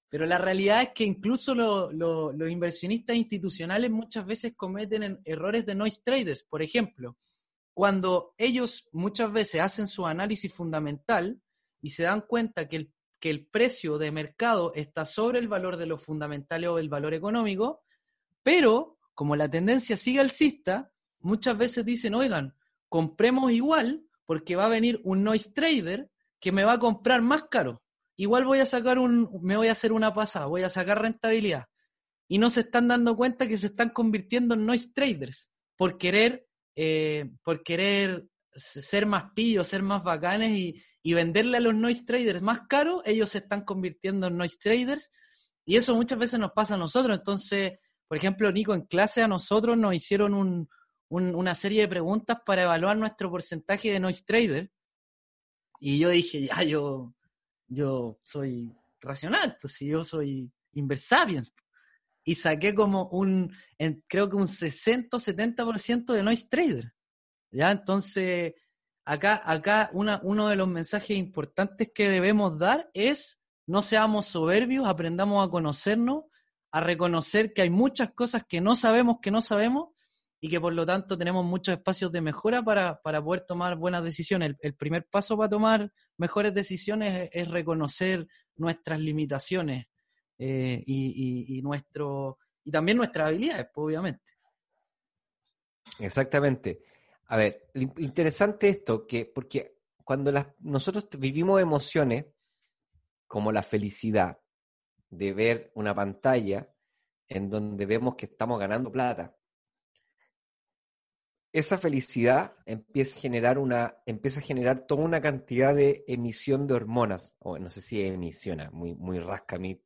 Pero 0.09 0.25
la 0.25 0.39
realidad 0.39 0.81
es 0.81 0.89
que 0.89 1.03
incluso 1.03 1.53
los 1.53 2.49
inversionistas 2.49 3.15
institucionales 3.15 3.91
muchas 3.91 4.25
veces 4.25 4.53
cometen 4.55 5.19
errores 5.23 5.65
de 5.65 5.75
noise 5.75 6.01
traders. 6.03 6.43
Por 6.43 6.63
ejemplo, 6.63 7.17
cuando 7.73 8.33
ellos 8.37 8.87
muchas 8.91 9.31
veces 9.31 9.61
hacen 9.61 9.87
su 9.87 10.05
análisis 10.05 10.53
fundamental 10.53 11.41
y 11.81 11.89
se 11.89 12.03
dan 12.03 12.21
cuenta 12.21 12.67
que 12.67 12.75
el, 12.77 12.93
que 13.19 13.29
el 13.29 13.45
precio 13.45 13.97
de 13.97 14.11
mercado 14.11 14.73
está 14.75 15.05
sobre 15.05 15.39
el 15.39 15.47
valor 15.47 15.77
de 15.77 15.87
los 15.87 16.01
fundamentales 16.01 16.69
o 16.69 16.79
el 16.79 16.89
valor 16.89 17.13
económico, 17.13 17.81
pero 18.43 18.99
como 19.13 19.35
la 19.35 19.49
tendencia 19.49 19.97
sigue 19.97 20.19
alcista, 20.19 20.91
muchas 21.19 21.57
veces 21.57 21.85
dicen, 21.85 22.15
oigan, 22.15 22.55
compremos 22.89 23.51
igual 23.51 24.05
porque 24.25 24.55
va 24.55 24.65
a 24.65 24.69
venir 24.69 25.01
un 25.03 25.23
noise 25.23 25.51
trader 25.53 26.09
que 26.39 26.51
me 26.51 26.63
va 26.63 26.73
a 26.73 26.79
comprar 26.79 27.21
más 27.21 27.43
caro 27.43 27.83
igual 28.15 28.45
voy 28.45 28.59
a 28.59 28.65
sacar 28.65 28.99
un, 28.99 29.29
me 29.41 29.57
voy 29.57 29.67
a 29.67 29.73
hacer 29.73 29.91
una 29.91 30.13
pasada, 30.13 30.45
voy 30.45 30.63
a 30.63 30.69
sacar 30.69 31.01
rentabilidad. 31.01 31.65
Y 32.27 32.37
no 32.37 32.49
se 32.49 32.61
están 32.61 32.87
dando 32.87 33.15
cuenta 33.15 33.47
que 33.47 33.57
se 33.57 33.67
están 33.67 33.89
convirtiendo 33.89 34.55
en 34.55 34.65
noise 34.65 34.91
traders 34.93 35.51
por 35.75 35.97
querer, 35.97 36.47
eh, 36.75 37.31
por 37.43 37.63
querer 37.63 38.25
ser 38.55 39.05
más 39.05 39.31
pillos, 39.33 39.67
ser 39.67 39.83
más 39.83 40.03
bacanes 40.03 40.51
y, 40.51 41.13
venderle 41.13 41.57
a 41.57 41.59
los 41.59 41.75
noise 41.75 42.05
traders 42.05 42.41
más 42.41 42.61
caro, 42.67 43.01
ellos 43.05 43.29
se 43.29 43.39
están 43.39 43.65
convirtiendo 43.65 44.27
en 44.27 44.37
noise 44.37 44.57
traders. 44.57 45.11
Y 45.65 45.75
eso 45.75 45.95
muchas 45.95 46.17
veces 46.17 46.39
nos 46.39 46.51
pasa 46.51 46.75
a 46.75 46.77
nosotros. 46.77 47.17
Entonces, 47.17 47.73
por 48.07 48.17
ejemplo, 48.17 48.51
Nico, 48.51 48.73
en 48.73 48.85
clase 48.85 49.21
a 49.21 49.27
nosotros 49.27 49.77
nos 49.77 49.93
hicieron 49.93 50.33
un, 50.33 50.69
una 51.09 51.55
serie 51.55 51.81
de 51.81 51.87
preguntas 51.87 52.37
para 52.45 52.63
evaluar 52.63 52.97
nuestro 52.97 53.29
porcentaje 53.29 53.91
de 53.91 53.99
noise 53.99 54.23
trader. 54.25 54.71
Y 55.79 55.99
yo 55.99 56.09
dije, 56.09 56.41
ya, 56.41 56.63
yo, 56.63 57.13
yo 57.67 58.19
soy 58.23 58.73
racional, 59.01 59.57
pues 59.59 59.73
si 59.73 59.87
yo 59.87 60.03
soy 60.03 60.51
inversapiens. 60.73 61.53
Y 62.23 62.35
saqué 62.35 62.73
como 62.73 63.09
un, 63.09 63.55
creo 64.07 64.29
que 64.29 64.35
un 64.35 64.47
60 64.47 65.17
o 65.17 65.19
70% 65.19 66.13
de 66.13 66.23
noise 66.23 66.47
trader. 66.49 66.93
¿Ya? 67.51 67.71
Entonces, 67.71 68.53
acá, 69.05 69.41
acá 69.43 69.89
una, 69.93 70.19
uno 70.23 70.47
de 70.47 70.55
los 70.55 70.67
mensajes 70.67 71.17
importantes 71.17 71.91
que 71.93 72.09
debemos 72.09 72.57
dar 72.57 72.89
es 72.93 73.39
no 73.67 73.81
seamos 73.81 74.25
soberbios, 74.25 74.87
aprendamos 74.87 75.45
a 75.45 75.49
conocernos, 75.49 76.25
a 76.71 76.81
reconocer 76.81 77.53
que 77.53 77.61
hay 77.61 77.69
muchas 77.69 78.11
cosas 78.13 78.43
que 78.47 78.59
no 78.59 78.75
sabemos 78.75 79.17
que 79.21 79.31
no 79.31 79.41
sabemos 79.41 79.89
y 80.43 80.49
que 80.49 80.59
por 80.59 80.73
lo 80.73 80.85
tanto 80.85 81.17
tenemos 81.17 81.45
muchos 81.45 81.73
espacios 81.73 82.11
de 82.11 82.19
mejora 82.19 82.61
para, 82.63 82.99
poder 83.01 83.45
tomar 83.47 83.77
buenas 83.77 84.03
decisiones. 84.03 84.57
El, 84.59 84.75
primer 84.75 85.07
paso 85.07 85.37
para 85.37 85.49
tomar 85.49 85.93
mejores 86.17 86.53
decisiones 86.53 87.29
es, 87.31 87.47
reconocer 87.47 88.27
nuestras 88.55 88.99
limitaciones 88.99 89.85
eh, 90.37 90.83
y, 90.85 91.61
nuestro, 91.61 92.39
y 92.63 92.71
también 92.71 92.97
nuestras 92.97 93.27
habilidades, 93.27 93.67
pues, 93.73 93.85
obviamente. 93.85 94.23
Exactamente. 95.99 96.81
A 97.27 97.37
ver, 97.37 97.69
interesante 97.73 98.69
esto, 98.69 99.05
que 99.07 99.25
porque 99.25 99.79
cuando 100.03 100.31
nosotros 100.59 101.07
vivimos 101.17 101.61
emociones 101.61 102.25
como 103.27 103.51
la 103.51 103.63
felicidad 103.63 104.39
de 105.09 105.33
ver 105.33 105.71
una 105.75 105.95
pantalla 105.95 106.69
en 107.27 107.49
donde 107.49 107.85
vemos 107.85 108.15
que 108.15 108.25
estamos 108.25 108.59
ganando 108.59 108.91
plata, 108.91 109.35
esa 111.53 111.77
felicidad 111.77 112.55
empieza 112.65 113.19
a 113.19 113.21
generar 113.21 113.59
una, 113.59 113.97
empieza 114.07 114.39
a 114.39 114.43
generar 114.43 114.87
toda 114.87 115.03
una 115.03 115.21
cantidad 115.21 115.75
de 115.75 116.03
emisión 116.07 116.65
de 116.65 116.73
hormonas, 116.73 117.37
o 117.39 117.59
no 117.59 117.69
sé 117.69 117.81
si 117.81 118.01
emisiona, 118.01 118.71
muy, 118.71 118.95
muy 118.95 119.19
rasca 119.19 119.59
mi 119.59 119.82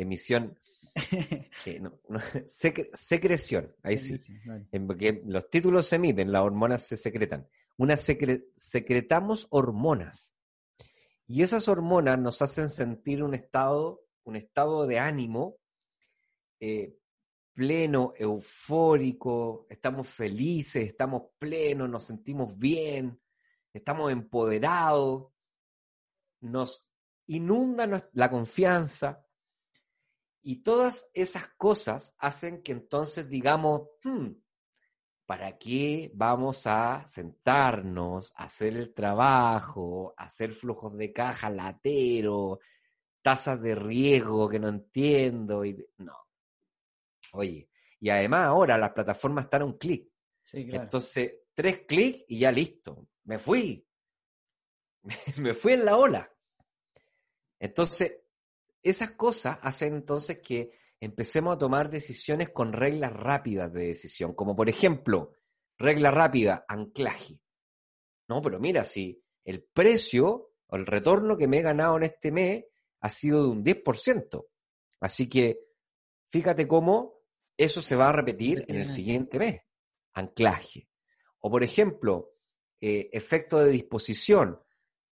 emisión, 0.00 0.58
secreción, 2.46 3.74
ahí 3.82 3.98
sí, 3.98 4.20
porque 4.86 5.22
los 5.26 5.48
títulos 5.48 5.86
se 5.86 5.96
emiten, 5.96 6.32
las 6.32 6.42
hormonas 6.42 6.86
se 6.86 6.96
secretan. 6.96 7.48
Una 7.76 7.96
secretamos 7.96 9.46
hormonas. 9.50 10.34
Y 11.26 11.42
esas 11.42 11.68
hormonas 11.68 12.18
nos 12.18 12.42
hacen 12.42 12.68
sentir 12.68 13.22
un 13.22 13.34
estado, 13.34 14.02
un 14.24 14.36
estado 14.36 14.86
de 14.86 14.98
ánimo 14.98 15.56
eh, 16.58 16.98
pleno, 17.54 18.12
eufórico, 18.16 19.66
estamos 19.68 20.08
felices, 20.08 20.88
estamos 20.88 21.22
plenos, 21.38 21.88
nos 21.88 22.04
sentimos 22.04 22.56
bien, 22.58 23.20
estamos 23.72 24.12
empoderados, 24.12 25.32
nos 26.40 26.88
inunda 27.26 28.10
la 28.12 28.30
confianza 28.30 29.24
y 30.42 30.62
todas 30.62 31.10
esas 31.14 31.48
cosas 31.56 32.14
hacen 32.18 32.62
que 32.62 32.72
entonces 32.72 33.28
digamos, 33.28 33.88
hmm, 34.02 34.28
¿para 35.26 35.58
qué 35.58 36.10
vamos 36.14 36.66
a 36.66 37.06
sentarnos, 37.06 38.32
a 38.36 38.44
hacer 38.44 38.76
el 38.76 38.94
trabajo, 38.94 40.14
hacer 40.16 40.52
flujos 40.52 40.96
de 40.96 41.12
caja 41.12 41.50
latero, 41.50 42.60
tasas 43.22 43.60
de 43.60 43.74
riesgo 43.74 44.48
que 44.48 44.58
no 44.58 44.68
entiendo? 44.68 45.64
Y, 45.64 45.86
no, 45.98 46.16
Oye, 47.32 47.68
y 48.00 48.10
además 48.10 48.46
ahora 48.46 48.78
las 48.78 48.92
plataformas 48.92 49.44
están 49.44 49.62
a 49.62 49.66
un 49.66 49.78
clic. 49.78 50.08
Entonces, 50.52 51.32
tres 51.54 51.84
clics 51.86 52.24
y 52.28 52.40
ya 52.40 52.50
listo. 52.50 53.06
Me 53.24 53.38
fui. 53.38 53.86
Me 55.38 55.54
fui 55.54 55.74
en 55.74 55.84
la 55.84 55.96
ola. 55.96 56.32
Entonces, 57.58 58.19
esas 58.82 59.12
cosas 59.12 59.58
hacen 59.62 59.94
entonces 59.94 60.38
que 60.38 60.72
empecemos 61.00 61.54
a 61.54 61.58
tomar 61.58 61.90
decisiones 61.90 62.50
con 62.50 62.72
reglas 62.72 63.12
rápidas 63.12 63.72
de 63.72 63.86
decisión, 63.86 64.34
como 64.34 64.54
por 64.54 64.68
ejemplo, 64.68 65.32
regla 65.78 66.10
rápida, 66.10 66.64
anclaje. 66.68 67.40
No, 68.28 68.42
pero 68.42 68.60
mira, 68.60 68.84
si 68.84 69.22
el 69.44 69.62
precio 69.62 70.52
o 70.66 70.76
el 70.76 70.86
retorno 70.86 71.36
que 71.36 71.48
me 71.48 71.58
he 71.58 71.62
ganado 71.62 71.96
en 71.96 72.04
este 72.04 72.30
mes 72.30 72.64
ha 73.00 73.10
sido 73.10 73.42
de 73.42 73.48
un 73.48 73.64
10%. 73.64 74.46
Así 75.00 75.28
que 75.28 75.60
fíjate 76.28 76.68
cómo 76.68 77.20
eso 77.56 77.80
se 77.80 77.96
va 77.96 78.08
a 78.08 78.12
repetir 78.12 78.64
en 78.68 78.76
el 78.76 78.86
siguiente 78.86 79.38
mes. 79.38 79.60
Anclaje. 80.12 80.88
O, 81.40 81.50
por 81.50 81.62
ejemplo, 81.62 82.34
eh, 82.80 83.10
efecto 83.12 83.58
de 83.58 83.70
disposición, 83.70 84.60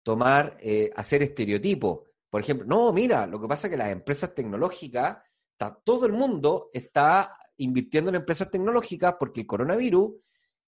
tomar, 0.02 0.56
eh, 0.60 0.90
hacer 0.94 1.22
estereotipos. 1.22 2.07
Por 2.30 2.40
ejemplo, 2.40 2.66
no, 2.66 2.92
mira, 2.92 3.26
lo 3.26 3.40
que 3.40 3.48
pasa 3.48 3.66
es 3.66 3.70
que 3.70 3.76
las 3.78 3.90
empresas 3.90 4.34
tecnológicas 4.34 5.18
Está, 5.58 5.74
todo 5.82 6.06
el 6.06 6.12
mundo 6.12 6.70
está 6.72 7.36
invirtiendo 7.56 8.10
en 8.10 8.14
empresas 8.14 8.48
tecnológicas 8.48 9.16
porque 9.18 9.40
el 9.40 9.46
coronavirus 9.48 10.12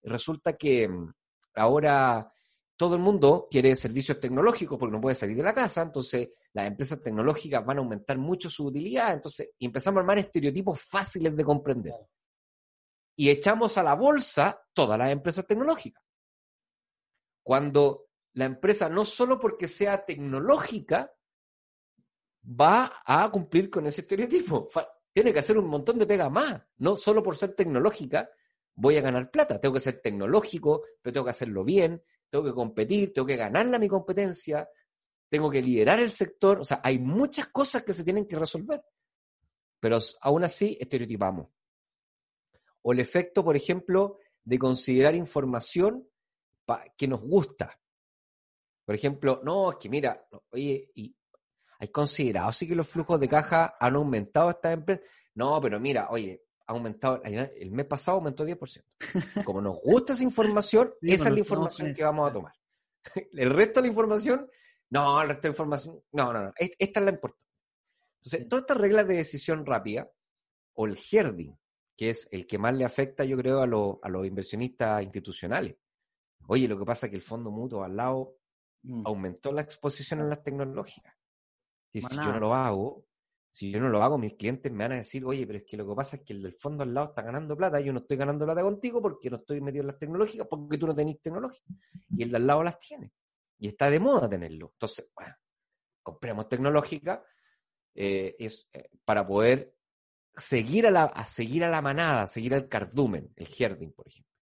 resulta 0.03 0.57
que 0.57 0.89
mm, 0.89 1.15
ahora 1.55 2.29
todo 2.77 2.97
el 2.97 3.01
mundo 3.01 3.47
quiere 3.49 3.77
servicios 3.77 4.19
tecnológicos 4.19 4.77
porque 4.77 4.97
no 4.97 5.01
puede 5.01 5.15
salir 5.15 5.37
de 5.37 5.45
la 5.45 5.55
casa, 5.55 5.83
entonces 5.83 6.31
las 6.53 6.67
empresas 6.67 7.01
tecnológicas 7.01 7.65
van 7.65 7.77
a 7.77 7.81
aumentar 7.83 8.19
mucho 8.19 8.51
su 8.51 8.67
utilidad, 8.67 9.13
entonces 9.13 9.51
empezamos 9.61 9.99
a 9.99 10.01
armar 10.01 10.19
estereotipos 10.19 10.83
fáciles 10.83 11.37
de 11.37 11.45
comprender. 11.45 11.95
Y 13.15 13.31
echamos 13.31 13.79
a 13.79 13.85
la 13.85 13.95
bolsa 13.95 14.61
todas 14.73 14.99
las 14.99 15.11
empresas 15.13 15.47
tecnológicas. 15.47 16.03
Cuando 17.45 18.09
la 18.33 18.47
empresa 18.47 18.89
no 18.89 19.05
solo 19.05 19.39
porque 19.39 19.69
sea 19.69 20.05
tecnológica 20.05 21.13
va 22.45 23.01
a 23.05 23.30
cumplir 23.30 23.70
con 23.70 23.86
ese 23.86 24.03
estereotipo, 24.03 24.68
tiene 25.12 25.32
que 25.32 25.41
hacer 25.41 25.59
un 25.59 25.68
montón 25.68 25.99
de 25.99 26.07
pega 26.07 26.30
más, 26.30 26.62
no 26.78 26.97
solo 26.97 27.22
por 27.22 27.36
ser 27.36 27.55
tecnológica 27.55 28.30
voy 28.74 28.97
a 28.97 29.03
ganar 29.03 29.30
plata, 29.30 29.61
tengo 29.61 29.74
que 29.74 29.80
ser 29.80 30.01
tecnológico, 30.01 30.84
pero 31.03 31.12
tengo 31.12 31.24
que 31.24 31.30
hacerlo 31.30 31.64
bien, 31.64 32.03
tengo 32.30 32.45
que 32.45 32.53
competir, 32.53 33.12
tengo 33.12 33.26
que 33.26 33.36
ganarla 33.36 33.78
mi 33.78 33.88
competencia, 33.88 34.68
tengo 35.28 35.51
que 35.51 35.61
liderar 35.61 36.01
el 36.01 36.11
sector. 36.11 36.61
O 36.61 36.64
sea, 36.64 36.80
hay 36.82 36.99
muchas 36.99 37.49
cosas 37.49 37.82
que 37.82 37.93
se 37.93 38.05
tienen 38.05 38.26
que 38.26 38.38
resolver. 38.38 38.82
Pero 39.80 39.99
aún 40.22 40.45
así, 40.45 40.76
estereotipamos. 40.80 41.49
O 42.82 42.93
el 42.93 43.01
efecto, 43.01 43.45
por 43.45 43.57
ejemplo, 43.57 44.18
de 44.45 44.59
considerar 44.59 45.14
información 45.14 46.09
que 46.97 47.09
nos 47.09 47.20
gusta. 47.20 47.80
Por 48.84 48.95
ejemplo, 48.95 49.41
no, 49.45 49.72
es 49.72 49.76
que 49.76 49.88
mira, 49.88 50.26
oye, 50.51 50.91
y 50.95 51.14
¿hay 51.81 51.89
considerado 51.89 52.53
sí 52.53 52.68
que 52.68 52.74
los 52.74 52.89
flujos 52.89 53.18
de 53.18 53.28
caja 53.28 53.74
han 53.81 53.97
aumentado 53.97 54.51
esta 54.51 54.70
empresa? 54.70 55.01
No, 55.35 55.61
pero 55.61 55.81
mira, 55.81 56.09
oye, 56.11 56.45
ha 56.66 56.72
aumentado, 56.72 57.22
el 57.24 57.70
mes 57.70 57.87
pasado 57.87 58.18
aumentó 58.18 58.47
10%. 58.47 59.45
Como 59.45 59.62
nos 59.62 59.81
gusta 59.81 60.12
esa 60.12 60.22
información, 60.22 60.93
esa 61.01 61.28
es 61.28 61.33
la 61.33 61.39
información 61.39 61.95
que 61.95 62.05
vamos 62.05 62.31
a 62.31 62.33
tomar. 62.33 62.53
El 63.33 63.51
resto 63.51 63.81
de 63.81 63.87
la 63.87 63.89
información, 63.89 64.51
no, 64.91 65.22
el 65.22 65.28
resto 65.28 65.43
de 65.43 65.49
la 65.49 65.53
información, 65.53 66.03
no, 66.12 66.33
no, 66.35 66.43
no, 66.45 66.53
esta 66.59 67.01
es 67.01 67.05
la 67.05 67.12
importante. 67.12 67.47
Entonces, 68.18 68.49
todas 68.49 68.62
estas 68.64 68.76
reglas 68.76 69.09
de 69.09 69.14
decisión 69.14 69.64
rápida, 69.64 70.11
o 70.74 70.87
el 70.87 70.99
herding, 70.99 71.57
que 71.97 72.11
es 72.11 72.28
el 72.31 72.47
que 72.47 72.59
más 72.59 72.74
le 72.74 72.85
afecta, 72.85 73.24
yo 73.24 73.39
creo, 73.39 73.61
a, 73.61 73.64
a 73.64 74.09
los 74.11 74.26
inversionistas 74.26 75.03
institucionales. 75.03 75.76
Oye, 76.47 76.68
lo 76.68 76.78
que 76.78 76.85
pasa 76.85 77.07
es 77.07 77.11
que 77.11 77.16
el 77.16 77.22
fondo 77.22 77.51
mutuo 77.51 77.85
al 77.85 77.97
lado 77.97 78.37
mm. 78.83 79.07
aumentó 79.07 79.53
la 79.53 79.62
exposición 79.62 80.20
en 80.20 80.28
las 80.28 80.43
tecnológicas. 80.43 81.14
Y 81.93 82.01
si 82.01 82.16
yo 82.16 82.32
no 82.32 82.38
lo 82.38 82.55
hago, 82.55 83.07
si 83.53 83.70
yo 83.70 83.80
no 83.80 83.88
lo 83.88 84.03
hago, 84.03 84.16
mis 84.16 84.34
clientes 84.34 84.70
me 84.70 84.84
van 84.84 84.93
a 84.93 84.97
decir, 84.97 85.24
oye, 85.24 85.47
pero 85.47 85.59
es 85.59 85.64
que 85.64 85.76
lo 85.76 85.88
que 85.88 85.95
pasa 85.95 86.16
es 86.16 86.22
que 86.22 86.32
el 86.32 86.43
del 86.43 86.55
fondo 86.55 86.84
al 86.84 86.95
lado 86.95 87.09
está 87.09 87.22
ganando 87.22 87.57
plata, 87.57 87.80
yo 87.80 87.93
no 87.93 88.01
estoy 88.01 88.16
ganando 88.16 88.45
plata 88.45 88.62
contigo 88.62 89.03
porque 89.03 89.28
no 89.28 89.36
estoy 89.36 89.61
metido 89.61 89.82
en 89.82 89.86
las 89.88 89.99
tecnológicas, 89.99 90.47
porque 90.49 90.78
tú 90.78 90.86
no 90.86 90.95
tenés 90.95 91.20
tecnología. 91.20 91.61
Y 92.16 92.22
el 92.22 92.30
de 92.30 92.36
al 92.36 92.47
lado 92.47 92.62
las 92.62 92.78
tiene. 92.78 93.12
Y 93.59 93.68
está 93.68 93.91
de 93.91 93.99
moda 93.99 94.28
tenerlo. 94.28 94.70
Entonces, 94.72 95.11
bueno, 95.14 95.34
compremos 96.03 96.49
tecnológica 96.49 97.24
eh, 97.95 98.36
es, 98.38 98.68
eh, 98.72 98.88
para 99.05 99.26
poder 99.26 99.74
seguir 100.36 100.86
a, 100.86 100.91
la, 100.93 101.05
a 101.05 101.26
seguir 101.26 101.64
a 101.64 101.68
la 101.68 101.82
manada, 101.82 102.26
seguir 102.28 102.55
al 102.55 102.68
cardumen, 102.68 103.32
el 103.34 103.49
herding, 103.49 103.93
por 103.93 104.07
ejemplo. 104.07 104.32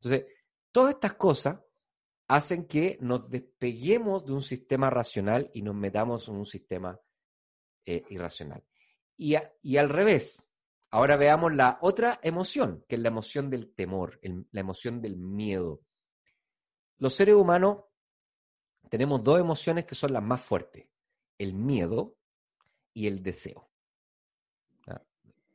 Entonces, 0.00 0.26
todas 0.70 0.94
estas 0.94 1.14
cosas 1.14 1.58
hacen 2.28 2.66
que 2.66 2.98
nos 3.00 3.28
despeguemos 3.28 4.24
de 4.24 4.32
un 4.32 4.42
sistema 4.42 4.90
racional 4.90 5.50
y 5.54 5.62
nos 5.62 5.74
metamos 5.74 6.28
en 6.28 6.36
un 6.36 6.46
sistema 6.46 6.98
eh, 7.84 8.04
irracional. 8.10 8.64
Y, 9.16 9.34
y, 9.62 9.76
al 9.76 9.88
revés, 9.88 10.50
ahora 10.90 11.16
veamos 11.16 11.54
la 11.54 11.78
otra 11.80 12.18
emoción, 12.22 12.84
que 12.88 12.96
es 12.96 13.00
la 13.00 13.08
emoción 13.08 13.48
del 13.48 13.72
temor, 13.74 14.20
la 14.22 14.60
emoción 14.60 15.00
del 15.00 15.16
miedo. 15.16 15.82
Los 16.98 17.14
seres 17.14 17.34
humanos 17.34 17.84
tenemos 18.88 19.22
dos 19.22 19.40
emociones 19.40 19.84
que 19.84 19.94
son 19.94 20.12
las 20.12 20.22
más 20.22 20.42
fuertes, 20.42 20.86
el 21.38 21.54
miedo 21.54 22.16
y 22.92 23.06
el 23.06 23.22
deseo. 23.22 23.70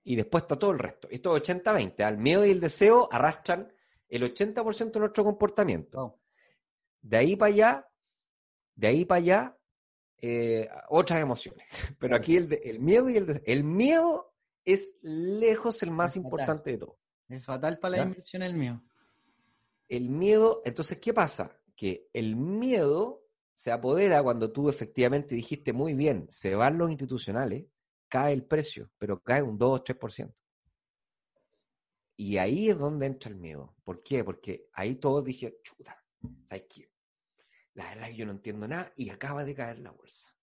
Y 0.04 0.16
después 0.16 0.44
está 0.44 0.58
todo 0.58 0.72
el 0.72 0.80
resto. 0.80 1.08
Esto 1.12 1.38
es 1.38 1.44
80-20. 1.44 2.08
El 2.08 2.18
miedo 2.18 2.46
y 2.46 2.52
el 2.52 2.60
deseo 2.60 3.08
arrastran 3.12 3.72
el 4.10 4.24
80% 4.24 4.92
de 4.92 5.00
nuestro 5.00 5.24
comportamiento. 5.24 6.21
De 7.02 7.18
ahí 7.18 7.36
para 7.36 7.52
allá, 7.52 7.88
de 8.76 8.88
ahí 8.88 9.06
para 9.06 9.20
allá, 9.20 9.58
eh, 10.22 10.70
otras 10.90 11.22
emociones. 11.22 11.68
Pero 12.00 12.16
aquí 12.16 12.38
el, 12.38 12.60
el 12.64 12.80
miedo 12.80 13.10
y 13.10 13.18
el 13.18 13.42
el 13.46 13.64
miedo 13.64 14.32
es 14.66 14.98
lejos 15.02 15.82
el 15.84 15.92
más 15.92 16.16
importante 16.16 16.72
de 16.72 16.78
todo. 16.78 17.00
Es 17.28 17.46
fatal 17.46 17.80
para 17.80 17.98
la 17.98 18.04
inversión 18.04 18.42
el 18.44 18.54
miedo. 18.54 18.82
El 19.88 20.10
miedo, 20.10 20.62
entonces, 20.66 21.00
¿qué 21.00 21.14
pasa? 21.14 21.60
Que 21.76 22.10
el 22.14 22.36
miedo 22.36 23.26
se 23.54 23.72
apodera 23.72 24.24
cuando 24.24 24.52
tú 24.52 24.70
efectivamente 24.70 25.36
dijiste 25.36 25.74
muy 25.74 25.94
bien, 25.94 26.28
se 26.30 26.56
van 26.56 26.78
los 26.78 26.90
institucionales, 26.90 27.66
cae 28.08 28.34
el 28.34 28.46
precio, 28.46 28.90
pero 28.98 29.22
cae 29.22 29.42
un 29.42 29.58
2 29.58 29.80
o 29.80 29.84
3%. 29.84 30.34
Y 32.18 32.38
ahí 32.38 32.70
es 32.70 32.78
donde 32.78 33.08
entra 33.08 33.32
el 33.32 33.38
miedo. 33.38 33.76
¿Por 33.84 34.04
qué? 34.04 34.24
Porque 34.24 34.68
ahí 34.74 34.96
todos 34.96 35.24
dije, 35.24 35.58
chuta, 35.64 35.98
¿sabes 36.46 36.66
qué? 36.70 36.91
La 37.74 37.90
verdad 37.90 38.04
es 38.06 38.10
que 38.12 38.18
yo 38.18 38.26
no 38.26 38.32
entiendo 38.32 38.68
nada 38.68 38.92
y 38.96 39.10
acaba 39.10 39.44
de 39.44 39.56
caer 39.56 39.80
la 39.80 39.92
bolsa. 39.92 40.34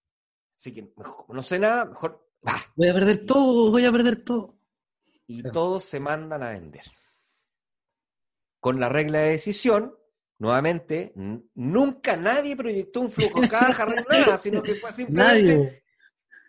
Así 0.56 0.74
que, 0.74 0.92
como 0.92 1.34
no 1.34 1.42
sé 1.42 1.58
nada, 1.58 1.84
mejor 1.84 2.28
Voy 2.76 2.88
a 2.88 2.94
perder 2.94 3.26
todo, 3.26 3.70
voy 3.70 3.84
a 3.84 3.92
perder 3.92 4.24
todo. 4.24 4.58
Y 5.26 5.42
todos 5.42 5.84
se 5.84 6.00
mandan 6.00 6.42
a 6.42 6.50
vender. 6.50 6.84
Con 8.60 8.80
la 8.80 8.88
regla 8.88 9.20
de 9.20 9.30
decisión, 9.30 9.96
nuevamente, 10.38 11.12
nunca 11.54 12.16
nadie 12.16 12.56
proyectó 12.56 13.00
un 13.00 13.10
flujo 13.10 13.40
caja, 13.48 13.86
nada, 14.10 14.38
sino 14.38 14.62
que 14.62 14.74
fue 14.74 14.90
simplemente 14.92 15.82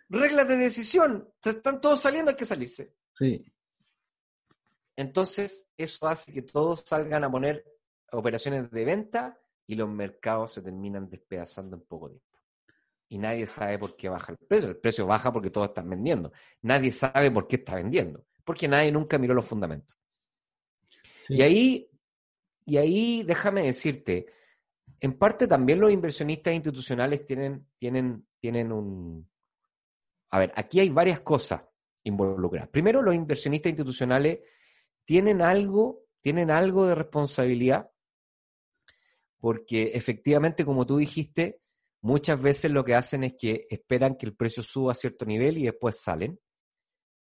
reglas 0.09 0.47
de 0.47 0.57
decisión. 0.57 1.31
están 1.43 1.81
todos 1.81 2.01
saliendo, 2.01 2.31
hay 2.31 2.37
que 2.37 2.45
salirse. 2.45 2.95
Sí. 3.13 3.45
Entonces, 4.95 5.69
eso 5.77 6.07
hace 6.07 6.33
que 6.33 6.41
todos 6.41 6.83
salgan 6.85 7.23
a 7.23 7.31
poner 7.31 7.63
operaciones 8.11 8.69
de 8.71 8.85
venta 8.85 9.39
y 9.69 9.75
los 9.75 9.87
mercados 9.87 10.53
se 10.53 10.63
terminan 10.63 11.07
despedazando 11.07 11.75
en 11.75 11.83
poco 11.83 12.09
tiempo. 12.09 12.39
Y 13.07 13.19
nadie 13.19 13.45
sabe 13.45 13.77
por 13.77 13.95
qué 13.95 14.09
baja 14.09 14.31
el 14.31 14.39
precio. 14.39 14.67
El 14.67 14.77
precio 14.77 15.05
baja 15.05 15.31
porque 15.31 15.51
todos 15.51 15.67
están 15.67 15.87
vendiendo. 15.87 16.31
Nadie 16.63 16.91
sabe 16.91 17.29
por 17.29 17.47
qué 17.47 17.57
está 17.57 17.75
vendiendo, 17.75 18.25
porque 18.43 18.67
nadie 18.67 18.91
nunca 18.91 19.19
miró 19.19 19.35
los 19.35 19.45
fundamentos. 19.45 19.95
Y 21.27 21.43
ahí, 21.43 21.87
y 22.65 22.77
ahí 22.77 23.21
déjame 23.21 23.61
decirte, 23.61 24.25
en 24.99 25.19
parte 25.19 25.47
también 25.47 25.79
los 25.79 25.91
inversionistas 25.91 26.55
institucionales 26.55 27.23
tienen, 27.27 27.67
tienen, 27.77 28.25
tienen 28.39 28.71
un... 28.71 29.29
A 30.31 30.39
ver, 30.39 30.51
aquí 30.55 30.79
hay 30.79 30.89
varias 30.89 31.19
cosas 31.19 31.61
involucradas. 32.05 32.69
Primero, 32.69 33.03
los 33.03 33.13
inversionistas 33.13 33.69
institucionales 33.69 34.39
tienen 35.05 35.43
algo, 35.43 36.05
tienen 36.21 36.49
algo 36.49 36.87
de 36.87 36.95
responsabilidad 36.95 37.91
porque 39.39 39.91
efectivamente, 39.93 40.65
como 40.65 40.85
tú 40.85 40.97
dijiste, 40.97 41.61
muchas 42.01 42.41
veces 42.41 42.71
lo 42.71 42.83
que 42.83 42.95
hacen 42.95 43.23
es 43.23 43.35
que 43.37 43.67
esperan 43.69 44.15
que 44.15 44.25
el 44.25 44.35
precio 44.35 44.63
suba 44.63 44.91
a 44.91 44.95
cierto 44.95 45.25
nivel 45.25 45.57
y 45.57 45.65
después 45.65 45.99
salen. 45.99 46.39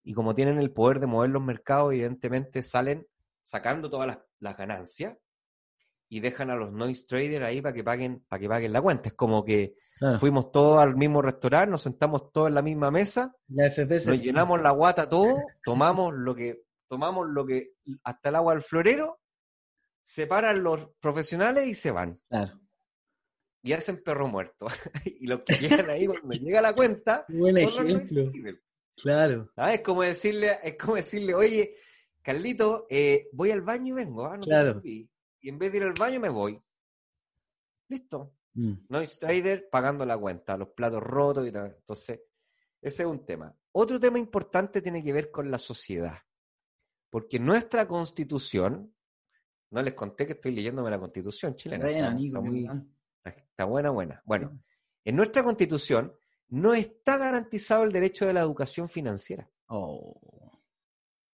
Y 0.05 0.15
como 0.15 0.35
tienen 0.35 0.59
el 0.59 0.73
poder 0.73 1.01
de 1.01 1.07
mover 1.07 1.31
los 1.31 1.43
mercados, 1.43 1.93
evidentemente 1.93 2.63
salen 2.63 3.07
sacando 3.43 3.91
todas 3.91 4.07
las, 4.41 4.57
ganancias 4.57 5.17
y 6.11 6.21
dejan 6.21 6.51
a 6.51 6.55
los 6.55 6.71
noise 6.71 7.07
traders 7.07 7.47
ahí 7.47 7.63
para 7.63 7.75
que 7.75 7.83
paguen, 7.83 8.23
para 8.29 8.39
que 8.39 8.49
paguen 8.49 8.73
la 8.75 8.83
cuenta. 8.83 9.09
Es 9.09 9.15
como 9.15 9.43
que 9.43 9.75
fuimos 10.19 10.53
todos 10.53 10.83
al 10.83 10.97
mismo 10.97 11.23
restaurante, 11.23 11.71
nos 11.71 11.83
sentamos 11.83 12.31
todos 12.31 12.49
en 12.49 12.55
la 12.55 12.63
misma 12.63 12.91
mesa, 12.91 13.35
nos 13.49 14.21
llenamos 14.21 14.61
la 14.61 14.71
guata 14.71 15.09
todo, 15.09 15.39
tomamos 15.65 16.13
lo 16.15 16.35
que, 16.35 16.65
tomamos 16.87 17.27
lo 17.29 17.47
que, 17.47 17.73
hasta 18.03 18.29
el 18.29 18.35
agua 18.35 18.53
del 18.53 18.63
florero, 18.63 19.21
separan 20.05 20.63
los 20.63 20.91
profesionales 21.01 21.67
y 21.67 21.75
se 21.75 21.91
van. 21.91 22.21
Claro. 22.29 22.61
Y 23.63 23.73
hacen 23.73 24.03
perro 24.03 24.29
muerto. 24.29 24.67
y 25.05 25.27
los 25.27 25.41
que 25.41 25.55
llegan 25.55 25.91
ahí 25.91 26.07
cuando 26.07 26.35
llega 26.35 26.61
la 26.61 26.75
cuenta. 26.75 27.25
Buen 27.29 27.57
ejemplo. 27.57 28.31
Claro. 28.97 29.51
Ah, 29.57 29.75
es 29.75 29.81
como 29.81 30.03
decirle, 30.03 30.59
es 30.63 30.77
como 30.77 30.95
decirle, 30.95 31.35
oye, 31.35 31.75
Carlito, 32.23 32.87
eh, 32.89 33.29
voy 33.33 33.51
al 33.51 33.63
baño 33.63 33.95
y 33.95 34.05
vengo. 34.05 34.27
Ah, 34.27 34.39
claro. 34.39 34.81
Y 34.85 35.09
en 35.43 35.59
vez 35.59 35.73
de 35.73 35.79
ir 35.79 35.85
al 35.85 35.95
baño 35.95 36.21
me 36.21 36.29
voy. 36.29 36.63
Listo. 37.89 38.37
Mm. 38.55 38.75
Noise 38.89 39.19
Trader 39.19 39.69
pagando 39.69 40.07
la 40.07 40.17
cuenta, 40.17 40.57
los 40.57 40.69
platos 40.69 41.03
rotos 41.03 41.47
y 41.47 41.51
tal. 41.51 41.75
Entonces, 41.77 42.21
ese 42.81 43.03
es 43.03 43.09
un 43.09 43.25
tema. 43.25 43.55
Otro 43.73 43.99
tema 43.99 44.19
importante 44.19 44.81
tiene 44.81 45.03
que 45.03 45.13
ver 45.13 45.31
con 45.31 45.51
la 45.51 45.59
sociedad. 45.59 46.19
Porque 47.11 47.39
nuestra 47.39 47.87
constitución, 47.89 48.94
no 49.75 49.83
les 49.83 49.95
conté 49.95 50.25
que 50.25 50.35
estoy 50.35 50.53
leyéndome 50.53 50.89
la 50.89 51.01
constitución 51.01 51.57
chilena. 51.57 51.85
está, 53.25 53.65
buena, 53.65 53.91
buena. 53.91 54.23
Bueno, 54.25 54.61
en 55.05 55.17
nuestra 55.17 55.43
constitución 55.43 56.15
no 56.51 56.75
está 56.75 57.19
garantizado 57.19 57.83
el 57.83 57.91
derecho 57.91 58.25
de 58.25 58.35
la 58.35 58.41
educación 58.41 58.89
financiera. 58.89 59.51
Oh. 59.67 60.61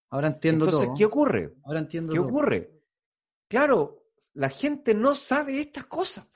Ahora 0.09 0.29
entiendo 0.29 0.65
Entonces, 0.65 0.91
¿qué 0.97 1.05
ocurre? 1.05 1.55
Ahora 1.65 1.81
entiendo 1.81 2.15
¿Qué 2.15 2.19
ocurre? 2.19 2.81
Claro, 3.47 4.07
la 4.33 4.49
gente 4.49 4.95
no 4.95 5.15
sabe 5.15 5.61
estas 5.61 5.85
cosas. 5.85 6.27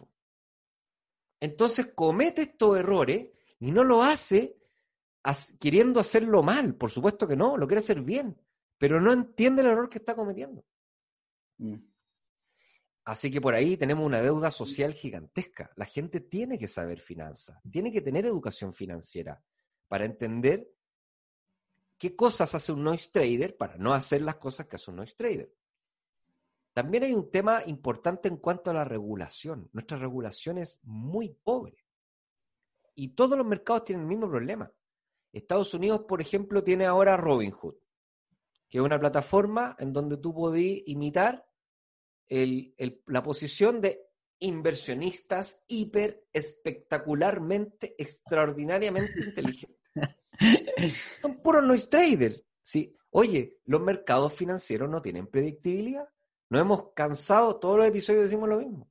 Entonces 1.41 1.93
comete 1.95 2.43
estos 2.43 2.77
errores 2.77 3.31
y 3.61 3.73
no 3.73 3.83
lo 3.83 4.03
hace 4.03 4.59
queriendo 5.59 6.01
hacerlo 6.01 6.43
mal. 6.43 6.75
Por 6.75 6.91
supuesto 6.91 7.27
que 7.27 7.35
no, 7.35 7.57
lo 7.57 7.67
quiere 7.67 7.79
hacer 7.79 8.03
bien, 8.03 8.39
pero 8.77 9.01
no 9.01 9.11
entiende 9.11 9.63
el 9.63 9.69
error 9.69 9.89
que 9.89 9.99
está 9.99 10.15
cometiendo. 10.15 10.63
Mm. 11.59 11.94
Así 13.05 13.31
que 13.31 13.41
por 13.41 13.55
ahí 13.55 13.77
tenemos 13.77 14.07
una 14.07 14.23
deuda 14.23 14.51
social 14.51 14.95
gigantesca. 14.95 15.71
La 15.77 15.85
gente 15.85 16.21
tiene 16.21 16.59
que 16.59 16.67
saber 16.67 17.01
finanzas, 17.01 17.61
tiene 17.71 17.93
que 17.93 18.01
tener 18.01 18.25
educación 18.25 18.73
financiera 18.73 19.43
para 19.89 20.07
entender 20.07 20.71
qué 21.99 22.17
cosas 22.17 22.55
hace 22.55 22.73
un 22.73 22.83
noise 22.83 23.11
trader 23.13 23.57
para 23.57 23.77
no 23.77 23.93
hacer 23.93 24.23
las 24.23 24.37
cosas 24.37 24.67
que 24.67 24.77
hace 24.77 24.91
un 24.91 24.97
noise 24.97 25.15
trader. 25.15 25.55
También 26.73 27.05
hay 27.05 27.13
un 27.13 27.31
tema 27.31 27.63
importante 27.67 28.29
en 28.29 28.39
cuanto 28.39 28.71
a 28.71 28.75
la 28.75 28.85
regulación. 28.85 29.69
Nuestra 29.73 29.99
regulación 29.99 30.59
es 30.59 30.81
muy 30.83 31.29
pobre. 31.29 31.85
Y 32.95 33.11
todos 33.11 33.37
los 33.37 33.47
mercados 33.47 33.85
tienen 33.85 34.05
el 34.05 34.09
mismo 34.09 34.29
problema. 34.29 34.73
Estados 35.31 35.75
Unidos, 35.75 36.03
por 36.09 36.21
ejemplo, 36.21 36.65
tiene 36.65 36.87
ahora 36.87 37.17
Robinhood, 37.17 37.75
que 38.69 38.79
es 38.79 38.85
una 38.85 38.99
plataforma 38.99 39.77
en 39.79 39.93
donde 39.93 40.17
tú 40.17 40.35
podés 40.35 40.83
imitar 40.87 41.47
la 42.29 43.23
posición 43.23 43.81
de 43.81 44.05
inversionistas 44.41 45.63
hiper 45.69 46.27
espectacularmente, 46.33 47.95
extraordinariamente 47.99 49.21
inteligentes. 49.21 49.79
Son 51.23 51.41
puros 51.41 51.65
noise 51.65 51.87
traders. 51.87 52.45
¿sí? 52.63 52.97
Oye, 53.11 53.59
los 53.65 53.81
mercados 53.81 54.33
financieros 54.35 54.91
no 54.91 55.01
tienen 55.01 55.29
predictibilidad. 55.29 56.09
Nos 56.51 56.61
hemos 56.61 56.93
cansado, 56.95 57.59
todos 57.59 57.79
los 57.79 57.87
episodios 57.87 58.25
decimos 58.25 58.49
lo 58.49 58.59
mismo. 58.59 58.91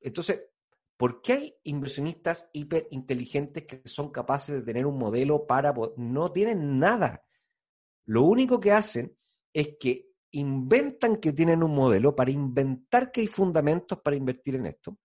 Entonces, 0.00 0.44
¿por 0.96 1.22
qué 1.22 1.32
hay 1.32 1.56
inversionistas 1.64 2.48
hiper 2.52 2.88
inteligentes 2.90 3.64
que 3.64 3.82
son 3.84 4.10
capaces 4.10 4.56
de 4.56 4.62
tener 4.62 4.86
un 4.86 4.98
modelo 4.98 5.46
para... 5.46 5.74
No 5.96 6.32
tienen 6.32 6.78
nada. 6.78 7.24
Lo 8.04 8.22
único 8.22 8.60
que 8.60 8.72
hacen 8.72 9.16
es 9.52 9.76
que 9.78 10.11
inventan 10.32 11.16
que 11.16 11.32
tienen 11.32 11.62
un 11.62 11.74
modelo 11.74 12.14
para 12.14 12.30
inventar 12.30 13.10
que 13.10 13.22
hay 13.22 13.26
fundamentos 13.26 14.00
para 14.00 14.16
invertir 14.16 14.56
en 14.56 14.66
esto, 14.66 14.98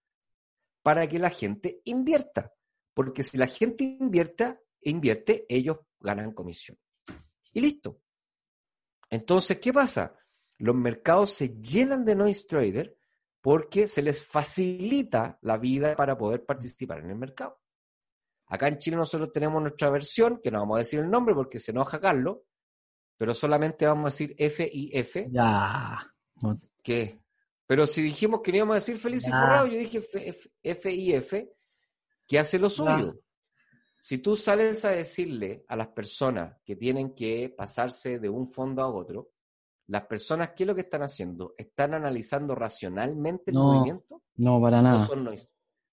para 0.81 1.07
que 1.07 1.19
la 1.19 1.29
gente 1.29 1.81
invierta. 1.85 2.53
Porque 2.93 3.23
si 3.23 3.37
la 3.37 3.47
gente 3.47 3.83
invierta, 3.83 4.59
invierte, 4.81 5.45
ellos 5.47 5.77
ganan 5.99 6.33
comisión. 6.33 6.77
Y 7.53 7.61
listo. 7.61 8.01
Entonces, 9.09 9.59
¿qué 9.59 9.71
pasa? 9.71 10.17
los 10.59 10.75
mercados 10.75 11.31
se 11.31 11.59
llenan 11.59 12.03
de 12.05 12.15
noise 12.15 12.45
trader 12.47 12.97
porque 13.41 13.87
se 13.87 14.01
les 14.01 14.25
facilita 14.25 15.37
la 15.41 15.57
vida 15.57 15.95
para 15.95 16.17
poder 16.17 16.45
participar 16.45 16.99
en 16.99 17.11
el 17.11 17.17
mercado. 17.17 17.59
Acá 18.47 18.67
en 18.67 18.77
Chile 18.77 18.97
nosotros 18.97 19.31
tenemos 19.31 19.61
nuestra 19.61 19.89
versión, 19.89 20.39
que 20.41 20.51
no 20.51 20.59
vamos 20.59 20.77
a 20.77 20.79
decir 20.79 20.99
el 20.99 21.09
nombre 21.09 21.35
porque 21.35 21.59
se 21.59 21.71
enoja 21.71 21.99
Carlos, 21.99 22.39
pero 23.17 23.33
solamente 23.33 23.85
vamos 23.85 24.13
a 24.13 24.15
decir 24.15 24.35
FIF. 24.37 25.27
Ya. 25.31 26.13
¿Qué? 26.83 27.19
Pero 27.65 27.85
si 27.85 28.01
dijimos 28.01 28.41
que 28.41 28.51
no 28.51 28.57
íbamos 28.57 28.73
a 28.73 28.79
decir 28.79 28.97
feliz 28.97 29.27
y 29.27 29.31
forrado, 29.31 29.67
yo 29.67 29.77
dije 29.77 30.01
FIF, 30.01 31.49
que 32.25 32.39
hace 32.39 32.59
lo 32.59 32.69
suyo. 32.69 33.19
Si 33.99 34.19
tú 34.19 34.35
sales 34.35 34.85
a 34.85 34.91
decirle 34.91 35.65
a 35.67 35.75
las 35.75 35.87
personas 35.87 36.57
que 36.63 36.75
tienen 36.75 37.15
que 37.15 37.53
pasarse 37.55 38.19
de 38.19 38.29
un 38.29 38.47
fondo 38.47 38.83
a 38.83 38.87
otro, 38.87 39.31
las 39.87 40.05
personas, 40.05 40.51
¿qué 40.55 40.63
es 40.63 40.67
lo 40.67 40.75
que 40.75 40.81
están 40.81 41.01
haciendo? 41.01 41.55
¿Están 41.57 41.93
analizando 41.93 42.53
racionalmente 42.53 43.51
el 43.51 43.57
movimiento? 43.57 44.21
No, 44.35 44.61
para 44.61 44.81
nada. 44.81 45.05
son 45.05 45.23
noise? 45.23 45.49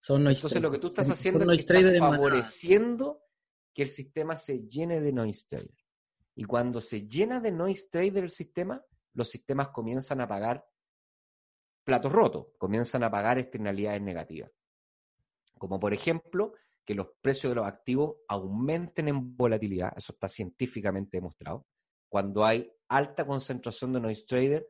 Entonces 0.07 0.61
lo 0.61 0.71
que 0.71 0.79
tú 0.79 0.89
estás 0.89 1.11
haciendo 1.11 1.51
es 1.51 1.65
que 1.65 1.77
estás 1.79 1.99
favoreciendo 1.99 3.23
que 3.73 3.83
el 3.83 3.89
sistema 3.89 4.37
se 4.37 4.61
llene 4.69 5.01
de 5.01 5.13
noise 5.13 5.47
trader. 5.49 5.84
Y 6.37 6.45
cuando 6.45 6.81
se 6.81 7.07
llena 7.07 7.41
de 7.41 7.53
noise 7.53 7.89
trader 7.91 8.25
el 8.25 8.31
sistema, 8.31 8.83
los 9.15 9.29
sistemas 9.29 9.69
comienzan 9.69 10.21
a 10.21 10.29
pagar 10.29 10.65
platos 11.85 12.13
rotos, 12.13 12.47
comienzan 12.59 13.05
a 13.05 13.11
pagar 13.11 13.39
externalidades 13.39 14.03
negativas. 14.03 14.51
Como 15.59 15.79
por 15.79 15.95
ejemplo, 15.95 16.55
que 16.85 16.95
los 16.95 17.09
precios 17.21 17.53
de 17.53 17.57
los 17.57 17.67
activos 17.67 18.17
aumenten 18.29 19.09
en 19.09 19.37
volatilidad, 19.37 19.93
eso 19.97 20.13
está 20.13 20.29
científicamente 20.29 21.17
demostrado. 21.17 21.67
Cuando 22.09 22.45
hay 22.45 22.71
alta 22.89 23.27
concentración 23.27 23.93
de 23.93 24.01
noise 24.01 24.25
trader, 24.27 24.67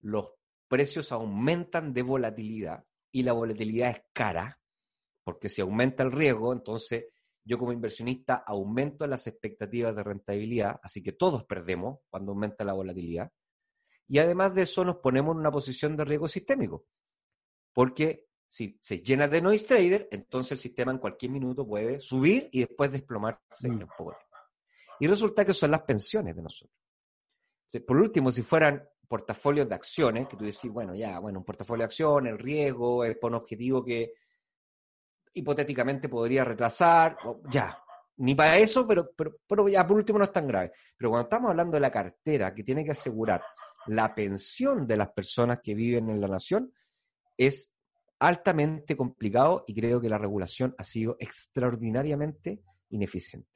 los 0.00 0.32
precios 0.68 1.12
aumentan 1.12 1.92
de 1.92 2.02
volatilidad 2.02 2.84
y 3.12 3.22
la 3.22 3.32
volatilidad 3.32 3.90
es 3.90 4.02
cara, 4.12 4.60
porque 5.22 5.48
si 5.48 5.60
aumenta 5.60 6.02
el 6.02 6.12
riesgo, 6.12 6.52
entonces 6.52 7.06
yo 7.44 7.58
como 7.58 7.72
inversionista 7.72 8.36
aumento 8.46 9.06
las 9.06 9.26
expectativas 9.26 9.94
de 9.94 10.02
rentabilidad, 10.02 10.80
así 10.82 11.02
que 11.02 11.12
todos 11.12 11.44
perdemos 11.44 12.00
cuando 12.08 12.32
aumenta 12.32 12.64
la 12.64 12.72
volatilidad. 12.72 13.30
Y 14.08 14.18
además 14.18 14.54
de 14.54 14.62
eso 14.62 14.84
nos 14.84 14.96
ponemos 14.96 15.34
en 15.34 15.40
una 15.40 15.50
posición 15.50 15.96
de 15.96 16.04
riesgo 16.04 16.28
sistémico, 16.28 16.86
porque 17.72 18.28
si 18.46 18.78
se 18.80 18.98
llena 18.98 19.26
de 19.28 19.42
noise 19.42 19.66
trader, 19.66 20.08
entonces 20.10 20.52
el 20.52 20.58
sistema 20.58 20.92
en 20.92 20.98
cualquier 20.98 21.32
minuto 21.32 21.66
puede 21.66 22.00
subir 22.00 22.48
y 22.52 22.60
después 22.60 22.92
desplomarse 22.92 23.68
mm. 23.68 23.80
en 23.82 23.88
poco 23.98 24.16
Y 25.00 25.06
resulta 25.06 25.44
que 25.44 25.54
son 25.54 25.70
las 25.70 25.82
pensiones 25.82 26.36
de 26.36 26.42
nosotros. 26.42 26.78
Por 27.86 27.96
último, 27.96 28.30
si 28.30 28.42
fueran 28.42 28.88
portafolios 29.08 29.68
de 29.68 29.74
acciones, 29.74 30.28
que 30.28 30.36
tú 30.36 30.44
decís, 30.44 30.70
bueno, 30.70 30.94
ya, 30.94 31.18
bueno, 31.18 31.40
un 31.40 31.44
portafolio 31.44 31.80
de 31.80 31.86
acciones, 31.86 32.32
el 32.32 32.38
riesgo, 32.38 33.04
es 33.04 33.16
por 33.18 33.32
un 33.32 33.36
objetivo 33.36 33.84
que 33.84 34.12
hipotéticamente 35.34 36.08
podría 36.08 36.44
retrasar, 36.44 37.16
ya, 37.50 37.78
ni 38.16 38.34
para 38.34 38.58
eso, 38.58 38.86
pero, 38.86 39.10
pero, 39.16 39.36
pero, 39.46 39.68
ya 39.68 39.86
por 39.86 39.96
último 39.96 40.18
no 40.18 40.24
es 40.24 40.32
tan 40.32 40.46
grave. 40.46 40.72
Pero 40.96 41.10
cuando 41.10 41.24
estamos 41.24 41.50
hablando 41.50 41.74
de 41.74 41.80
la 41.80 41.90
cartera 41.90 42.54
que 42.54 42.64
tiene 42.64 42.84
que 42.84 42.92
asegurar 42.92 43.42
la 43.86 44.14
pensión 44.14 44.86
de 44.86 44.96
las 44.96 45.10
personas 45.10 45.60
que 45.62 45.74
viven 45.74 46.08
en 46.08 46.20
la 46.20 46.28
nación, 46.28 46.72
es 47.36 47.72
altamente 48.20 48.96
complicado 48.96 49.64
y 49.66 49.74
creo 49.74 50.00
que 50.00 50.08
la 50.08 50.18
regulación 50.18 50.74
ha 50.78 50.84
sido 50.84 51.16
extraordinariamente 51.18 52.62
ineficiente. 52.88 53.48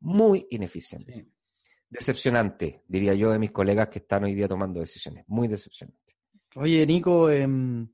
Muy 0.00 0.46
ineficiente 0.50 1.28
decepcionante, 1.94 2.82
diría 2.88 3.14
yo, 3.14 3.30
de 3.30 3.38
mis 3.38 3.52
colegas 3.52 3.88
que 3.88 4.00
están 4.00 4.24
hoy 4.24 4.34
día 4.34 4.48
tomando 4.48 4.80
decisiones. 4.80 5.24
Muy 5.28 5.46
decepcionante. 5.46 6.16
Oye, 6.56 6.84
Nico, 6.86 7.30
em, 7.30 7.88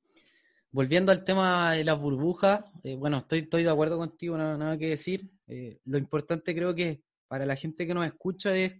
volviendo 0.72 1.12
al 1.12 1.24
tema 1.24 1.74
de 1.74 1.84
las 1.84 1.98
burbujas, 1.98 2.64
eh, 2.82 2.96
bueno, 2.96 3.18
estoy, 3.18 3.62
de 3.62 3.70
acuerdo 3.70 3.98
contigo, 3.98 4.36
nada, 4.36 4.56
nada 4.56 4.78
que 4.78 4.90
decir. 4.90 5.30
Eh, 5.46 5.78
lo 5.84 5.98
importante 5.98 6.54
creo 6.54 6.74
que 6.74 7.02
para 7.28 7.46
la 7.46 7.56
gente 7.56 7.86
que 7.86 7.94
nos 7.94 8.06
escucha 8.06 8.54
es 8.54 8.72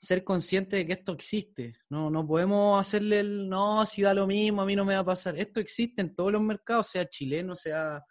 ser 0.00 0.24
consciente 0.24 0.76
de 0.76 0.86
que 0.86 0.94
esto 0.94 1.12
existe. 1.12 1.74
No, 1.88 2.10
no 2.10 2.26
podemos 2.26 2.80
hacerle 2.80 3.20
el, 3.20 3.48
no, 3.48 3.86
si 3.86 4.02
da 4.02 4.14
lo 4.14 4.26
mismo, 4.26 4.62
a 4.62 4.66
mí 4.66 4.74
no 4.74 4.84
me 4.84 4.94
va 4.94 5.00
a 5.00 5.04
pasar. 5.04 5.38
Esto 5.38 5.60
existe 5.60 6.00
en 6.00 6.14
todos 6.14 6.32
los 6.32 6.42
mercados, 6.42 6.88
sea 6.88 7.08
chileno, 7.08 7.54
sea 7.54 8.04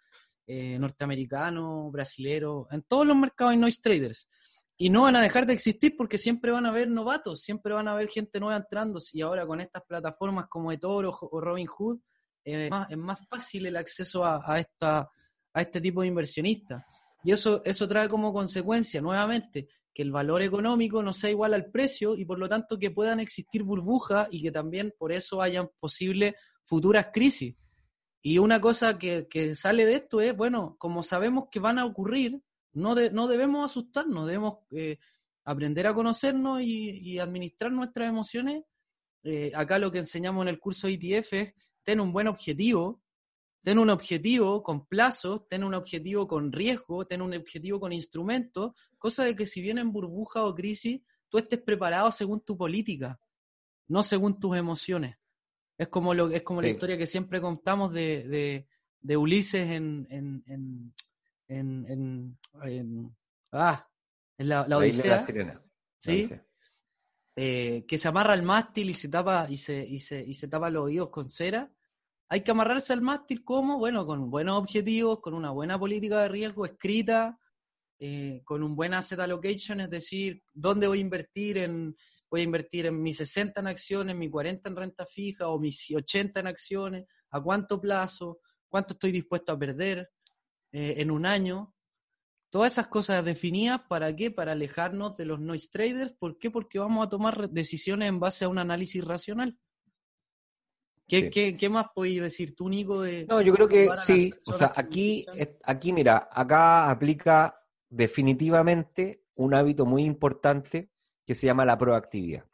eh, 0.46 0.78
norteamericano, 0.78 1.90
brasilero, 1.90 2.66
en 2.70 2.82
todos 2.82 3.06
los 3.06 3.16
mercados 3.16 3.52
hay 3.52 3.58
noise 3.58 3.80
traders 3.82 4.28
y 4.76 4.90
no 4.90 5.02
van 5.02 5.16
a 5.16 5.20
dejar 5.20 5.46
de 5.46 5.52
existir 5.52 5.94
porque 5.96 6.18
siempre 6.18 6.50
van 6.50 6.66
a 6.66 6.70
haber 6.70 6.88
novatos, 6.88 7.42
siempre 7.42 7.72
van 7.72 7.86
a 7.86 7.92
haber 7.92 8.08
gente 8.08 8.40
nueva 8.40 8.56
entrando. 8.56 9.00
Y 9.12 9.20
ahora 9.20 9.46
con 9.46 9.60
estas 9.60 9.84
plataformas 9.86 10.46
como 10.48 10.72
eToro 10.72 11.16
o 11.20 11.40
Robinhood, 11.40 11.98
eh, 11.98 12.11
es, 12.44 12.70
más, 12.96 13.26
fácil 13.28 13.66
el 13.66 13.76
acceso 13.76 14.24
a, 14.24 14.58
esta, 14.58 15.10
a 15.52 15.60
este 15.60 15.80
tipo 15.80 16.02
de 16.02 16.08
inversionistas. 16.08 16.84
Y 17.24 17.32
eso, 17.32 17.62
eso 17.64 17.86
trae 17.86 18.08
como 18.08 18.32
consecuencia, 18.32 19.00
nuevamente, 19.00 19.68
que 19.94 20.02
el 20.02 20.10
valor 20.10 20.42
económico 20.42 21.02
no 21.02 21.12
sea 21.12 21.30
igual 21.30 21.54
al 21.54 21.70
precio 21.70 22.16
y 22.16 22.24
por 22.24 22.38
lo 22.38 22.48
tanto 22.48 22.78
que 22.78 22.90
puedan 22.90 23.20
existir 23.20 23.62
burbujas 23.62 24.28
y 24.30 24.42
que 24.42 24.50
también 24.50 24.92
por 24.98 25.12
eso 25.12 25.40
hayan 25.40 25.70
posibles 25.78 26.34
futuras 26.64 27.08
crisis. 27.12 27.54
Y 28.22 28.38
una 28.38 28.60
cosa 28.60 28.98
que, 28.98 29.26
que 29.28 29.54
sale 29.54 29.84
de 29.84 29.96
esto 29.96 30.20
es, 30.20 30.36
bueno, 30.36 30.76
como 30.78 31.02
sabemos 31.02 31.48
que 31.50 31.60
van 31.60 31.78
a 31.78 31.84
ocurrir, 31.84 32.40
no, 32.72 32.94
no 32.94 33.28
debemos 33.28 33.70
asustarnos, 33.70 34.26
debemos 34.26 34.58
eh, 34.70 34.98
aprender 35.44 35.86
a 35.86 35.94
conocernos 35.94 36.62
y, 36.62 37.18
administrar 37.18 37.72
nuestras 37.72 38.08
emociones. 38.08 38.64
Eh, 39.24 39.52
acá 39.54 39.78
lo 39.78 39.92
que 39.92 39.98
enseñamos 39.98 40.42
en 40.42 40.48
el 40.48 40.58
curso 40.58 40.88
ITF 40.88 41.32
es 41.32 41.54
tener 41.82 42.00
un 42.00 42.12
buen 42.12 42.28
objetivo, 42.28 43.02
tener 43.62 43.78
un 43.78 43.90
objetivo 43.90 44.62
con 44.62 44.86
plazos, 44.86 45.46
tener 45.46 45.66
un 45.66 45.74
objetivo 45.74 46.26
con 46.26 46.52
riesgo, 46.52 47.06
tener 47.06 47.22
un 47.22 47.34
objetivo 47.34 47.80
con 47.80 47.92
instrumentos, 47.92 48.72
cosa 48.98 49.24
de 49.24 49.36
que 49.36 49.46
si 49.46 49.62
vienen 49.62 49.92
burbuja 49.92 50.44
o 50.44 50.54
crisis, 50.54 51.00
tú 51.28 51.38
estés 51.38 51.60
preparado 51.60 52.10
según 52.10 52.40
tu 52.40 52.56
política, 52.56 53.20
no 53.88 54.02
según 54.02 54.38
tus 54.38 54.56
emociones. 54.56 55.16
Es 55.78 55.88
como, 55.88 56.14
lo, 56.14 56.30
es 56.30 56.42
como 56.42 56.60
la 56.60 56.68
historia 56.68 56.98
que 56.98 57.06
siempre 57.06 57.40
contamos 57.40 57.92
de, 57.92 58.66
de, 59.00 59.16
Ulises 59.16 59.68
en, 59.70 60.06
en, 60.10 60.44
en, 61.48 61.86
en, 61.88 63.16
ah, 63.52 63.88
en 64.38 64.48
la, 64.48 64.66
la 64.68 64.78
Odisea. 64.78 65.20
¿sí? 65.98 66.28
Eh, 67.34 67.86
que 67.88 67.96
se 67.96 68.08
amarra 68.08 68.34
al 68.34 68.42
mástil 68.42 68.90
y 68.90 68.94
se 68.94 69.08
tapa 69.08 69.46
y 69.48 69.56
se, 69.56 69.82
y 69.82 70.00
se, 70.00 70.22
y 70.22 70.34
se 70.34 70.48
tapa 70.48 70.68
los 70.68 70.84
oídos 70.84 71.10
con 71.10 71.30
cera. 71.30 71.72
Hay 72.28 72.42
que 72.42 72.50
amarrarse 72.50 72.92
al 72.92 73.00
mástil 73.00 73.44
como, 73.44 73.78
bueno, 73.78 74.06
con 74.06 74.30
buenos 74.30 74.58
objetivos, 74.58 75.20
con 75.20 75.34
una 75.34 75.50
buena 75.50 75.78
política 75.78 76.22
de 76.22 76.28
riesgo 76.28 76.66
escrita, 76.66 77.38
eh, 77.98 78.42
con 78.44 78.62
un 78.62 78.74
buen 78.74 78.94
asset 78.94 79.20
allocation, 79.20 79.80
es 79.80 79.90
decir, 79.90 80.42
dónde 80.52 80.88
voy 80.88 80.98
a 80.98 81.02
invertir 81.02 81.58
en, 81.58 81.96
voy 82.28 82.40
a 82.40 82.44
invertir 82.44 82.86
en 82.86 83.02
mis 83.02 83.18
60 83.18 83.60
en 83.60 83.66
acciones, 83.66 84.16
mis 84.16 84.30
40 84.30 84.68
en 84.68 84.76
renta 84.76 85.06
fija 85.06 85.48
o 85.48 85.58
mis 85.58 85.90
80 85.94 86.40
en 86.40 86.46
acciones, 86.46 87.04
a 87.30 87.40
cuánto 87.40 87.80
plazo, 87.80 88.40
cuánto 88.68 88.94
estoy 88.94 89.12
dispuesto 89.12 89.52
a 89.52 89.58
perder 89.58 90.10
eh, 90.72 90.94
en 90.98 91.10
un 91.10 91.26
año. 91.26 91.71
Todas 92.52 92.72
esas 92.72 92.88
cosas 92.88 93.24
definidas, 93.24 93.80
¿para 93.88 94.14
qué? 94.14 94.30
Para 94.30 94.52
alejarnos 94.52 95.16
de 95.16 95.24
los 95.24 95.40
noise 95.40 95.70
traders. 95.70 96.12
¿Por 96.12 96.36
qué? 96.36 96.50
Porque 96.50 96.78
vamos 96.78 97.06
a 97.06 97.08
tomar 97.08 97.48
decisiones 97.48 98.10
en 98.10 98.20
base 98.20 98.44
a 98.44 98.50
un 98.50 98.58
análisis 98.58 99.02
racional. 99.02 99.56
¿Qué, 101.08 101.30
qué, 101.30 101.68
más 101.70 101.86
podéis 101.94 102.20
decir 102.20 102.54
tú, 102.54 102.68
Nico? 102.68 103.00
De, 103.00 103.24
no, 103.26 103.40
yo 103.40 103.54
creo 103.54 103.66
que 103.66 103.88
sí. 103.96 104.34
O 104.46 104.52
sea, 104.52 104.70
aquí, 104.76 105.24
aquí, 105.64 105.94
mira, 105.94 106.28
acá 106.30 106.90
aplica 106.90 107.58
definitivamente 107.88 109.24
un 109.36 109.54
hábito 109.54 109.86
muy 109.86 110.02
importante 110.02 110.90
que 111.24 111.34
se 111.34 111.46
llama 111.46 111.64
la 111.64 111.78
proactividad. 111.78 112.44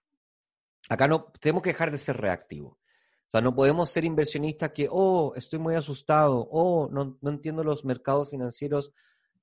Acá 0.89 1.09
no 1.09 1.25
tenemos 1.41 1.61
que 1.61 1.71
dejar 1.71 1.91
de 1.91 1.99
ser 1.99 2.19
reactivos. 2.19 2.75
O 2.75 3.31
sea, 3.33 3.41
no 3.41 3.53
podemos 3.53 3.91
ser 3.91 4.05
inversionistas 4.05 4.71
que, 4.71 4.87
oh, 4.89 5.33
estoy 5.35 5.59
muy 5.59 5.75
asustado, 5.75 6.49
oh, 6.53 6.89
no, 6.89 7.19
no 7.21 7.31
entiendo 7.31 7.65
los 7.65 7.85
mercados 7.85 8.31
financieros 8.31 8.93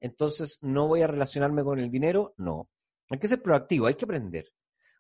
entonces 0.06 0.60
no 0.62 0.88
voy 0.88 1.01
a 1.01 1.08
relacionarme 1.08 1.64
con 1.64 1.80
el 1.80 1.89
dinero. 1.89 2.36
No. 2.38 2.70
Hay 3.10 3.18
que 3.18 3.28
ser 3.28 3.41
proactivo, 3.41 3.88
hay 3.88 3.95
que 3.95 4.06
aprender. 4.06 4.51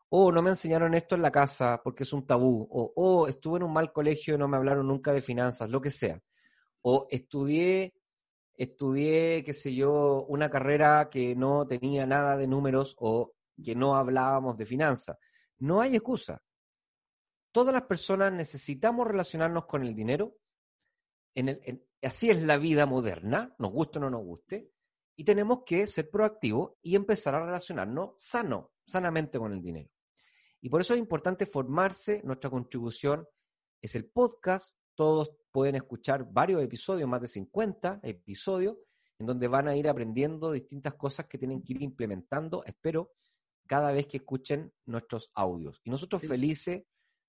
O 0.09 0.31
no 0.31 0.41
me 0.41 0.49
enseñaron 0.49 0.95
esto 0.95 1.13
en 1.13 1.21
la 1.21 1.31
casa 1.31 1.79
porque 1.83 2.03
es 2.03 2.11
un 2.11 2.25
tabú. 2.25 2.67
O 2.71 2.91
oh, 2.95 3.27
estuve 3.27 3.57
en 3.57 3.63
un 3.63 3.73
mal 3.73 3.93
colegio 3.93 4.33
y 4.33 4.37
no 4.39 4.47
me 4.47 4.57
hablaron 4.57 4.87
nunca 4.87 5.13
de 5.13 5.21
finanzas, 5.21 5.69
lo 5.69 5.79
que 5.79 5.91
sea. 5.91 6.19
O 6.81 7.05
estudié, 7.11 7.93
estudié, 8.55 9.43
qué 9.43 9.53
sé 9.53 9.75
yo, 9.75 10.25
una 10.27 10.49
carrera 10.49 11.07
que 11.11 11.35
no 11.35 11.67
tenía 11.67 12.07
nada 12.07 12.35
de 12.35 12.47
números 12.47 12.95
o 12.97 13.33
que 13.63 13.75
no 13.75 13.95
hablábamos 13.95 14.57
de 14.57 14.65
finanzas. 14.65 15.17
No 15.59 15.81
hay 15.81 15.95
excusa. 15.95 16.41
Todas 17.51 17.73
las 17.75 17.83
personas 17.83 18.33
necesitamos 18.33 19.07
relacionarnos 19.07 19.67
con 19.67 19.83
el 19.83 19.93
dinero. 19.93 20.35
Así 22.01 22.31
es 22.31 22.41
la 22.41 22.57
vida 22.57 22.87
moderna, 22.87 23.53
nos 23.59 23.71
guste 23.71 23.99
o 23.99 24.01
no 24.01 24.09
nos 24.09 24.23
guste. 24.23 24.71
Y 25.15 25.23
tenemos 25.23 25.63
que 25.65 25.87
ser 25.87 26.09
proactivos 26.09 26.73
y 26.81 26.95
empezar 26.95 27.35
a 27.35 27.45
relacionarnos 27.45 28.13
sano, 28.17 28.73
sanamente 28.85 29.39
con 29.39 29.53
el 29.53 29.61
dinero. 29.61 29.89
Y 30.61 30.69
por 30.69 30.81
eso 30.81 30.93
es 30.93 30.99
importante 30.99 31.45
formarse. 31.45 32.21
Nuestra 32.23 32.49
contribución 32.49 33.27
es 33.81 33.95
el 33.95 34.05
podcast. 34.05 34.77
Todos 34.95 35.31
pueden 35.51 35.75
escuchar 35.75 36.27
varios 36.31 36.61
episodios, 36.61 37.07
más 37.07 37.21
de 37.21 37.27
50 37.27 37.99
episodios, 38.03 38.77
en 39.19 39.27
donde 39.27 39.47
van 39.47 39.67
a 39.67 39.75
ir 39.75 39.87
aprendiendo 39.87 40.51
distintas 40.51 40.95
cosas 40.95 41.27
que 41.27 41.37
tienen 41.37 41.63
que 41.63 41.73
ir 41.73 41.81
implementando, 41.81 42.63
espero, 42.65 43.13
cada 43.67 43.91
vez 43.91 44.07
que 44.07 44.17
escuchen 44.17 44.73
nuestros 44.85 45.31
audios. 45.33 45.79
Y 45.83 45.89
nosotros 45.89 46.21
felices 46.21 46.83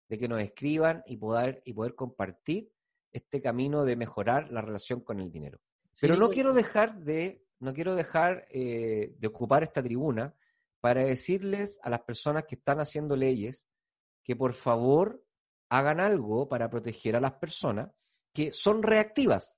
de 0.09 0.19
que 0.19 0.29
nos 0.29 0.41
escriban 0.41 1.03
y 1.07 1.17
poder, 1.17 1.63
y 1.65 1.73
poder 1.73 1.95
compartir 1.95 2.71
este 3.13 3.41
camino 3.41 3.85
de 3.85 3.97
mejorar 3.97 4.51
la 4.51 4.61
relación 4.61 5.01
con 5.01 5.21
el 5.21 5.31
dinero. 5.31 5.61
Pero 6.01 6.17
no 6.17 6.29
quiero 6.29 6.53
dejar 6.53 6.99
de 6.99 7.46
no 7.59 7.73
quiero 7.73 7.95
dejar 7.95 8.47
eh, 8.51 9.15
de 9.19 9.27
ocupar 9.27 9.63
esta 9.63 9.83
tribuna 9.83 10.35
para 10.81 11.05
decirles 11.05 11.81
a 11.83 11.91
las 11.91 12.03
personas 12.03 12.45
que 12.45 12.57
están 12.57 12.81
haciendo 12.81 13.17
leyes 13.17 13.67
que 14.23 14.37
por 14.37 14.53
favor 14.53 15.25
hagan 15.69 16.01
algo 16.01 16.49
para 16.49 16.69
proteger 16.71 17.17
a 17.17 17.21
las 17.21 17.35
personas 17.35 17.91
que 18.33 18.53
son 18.53 18.83
reactivas. 18.83 19.57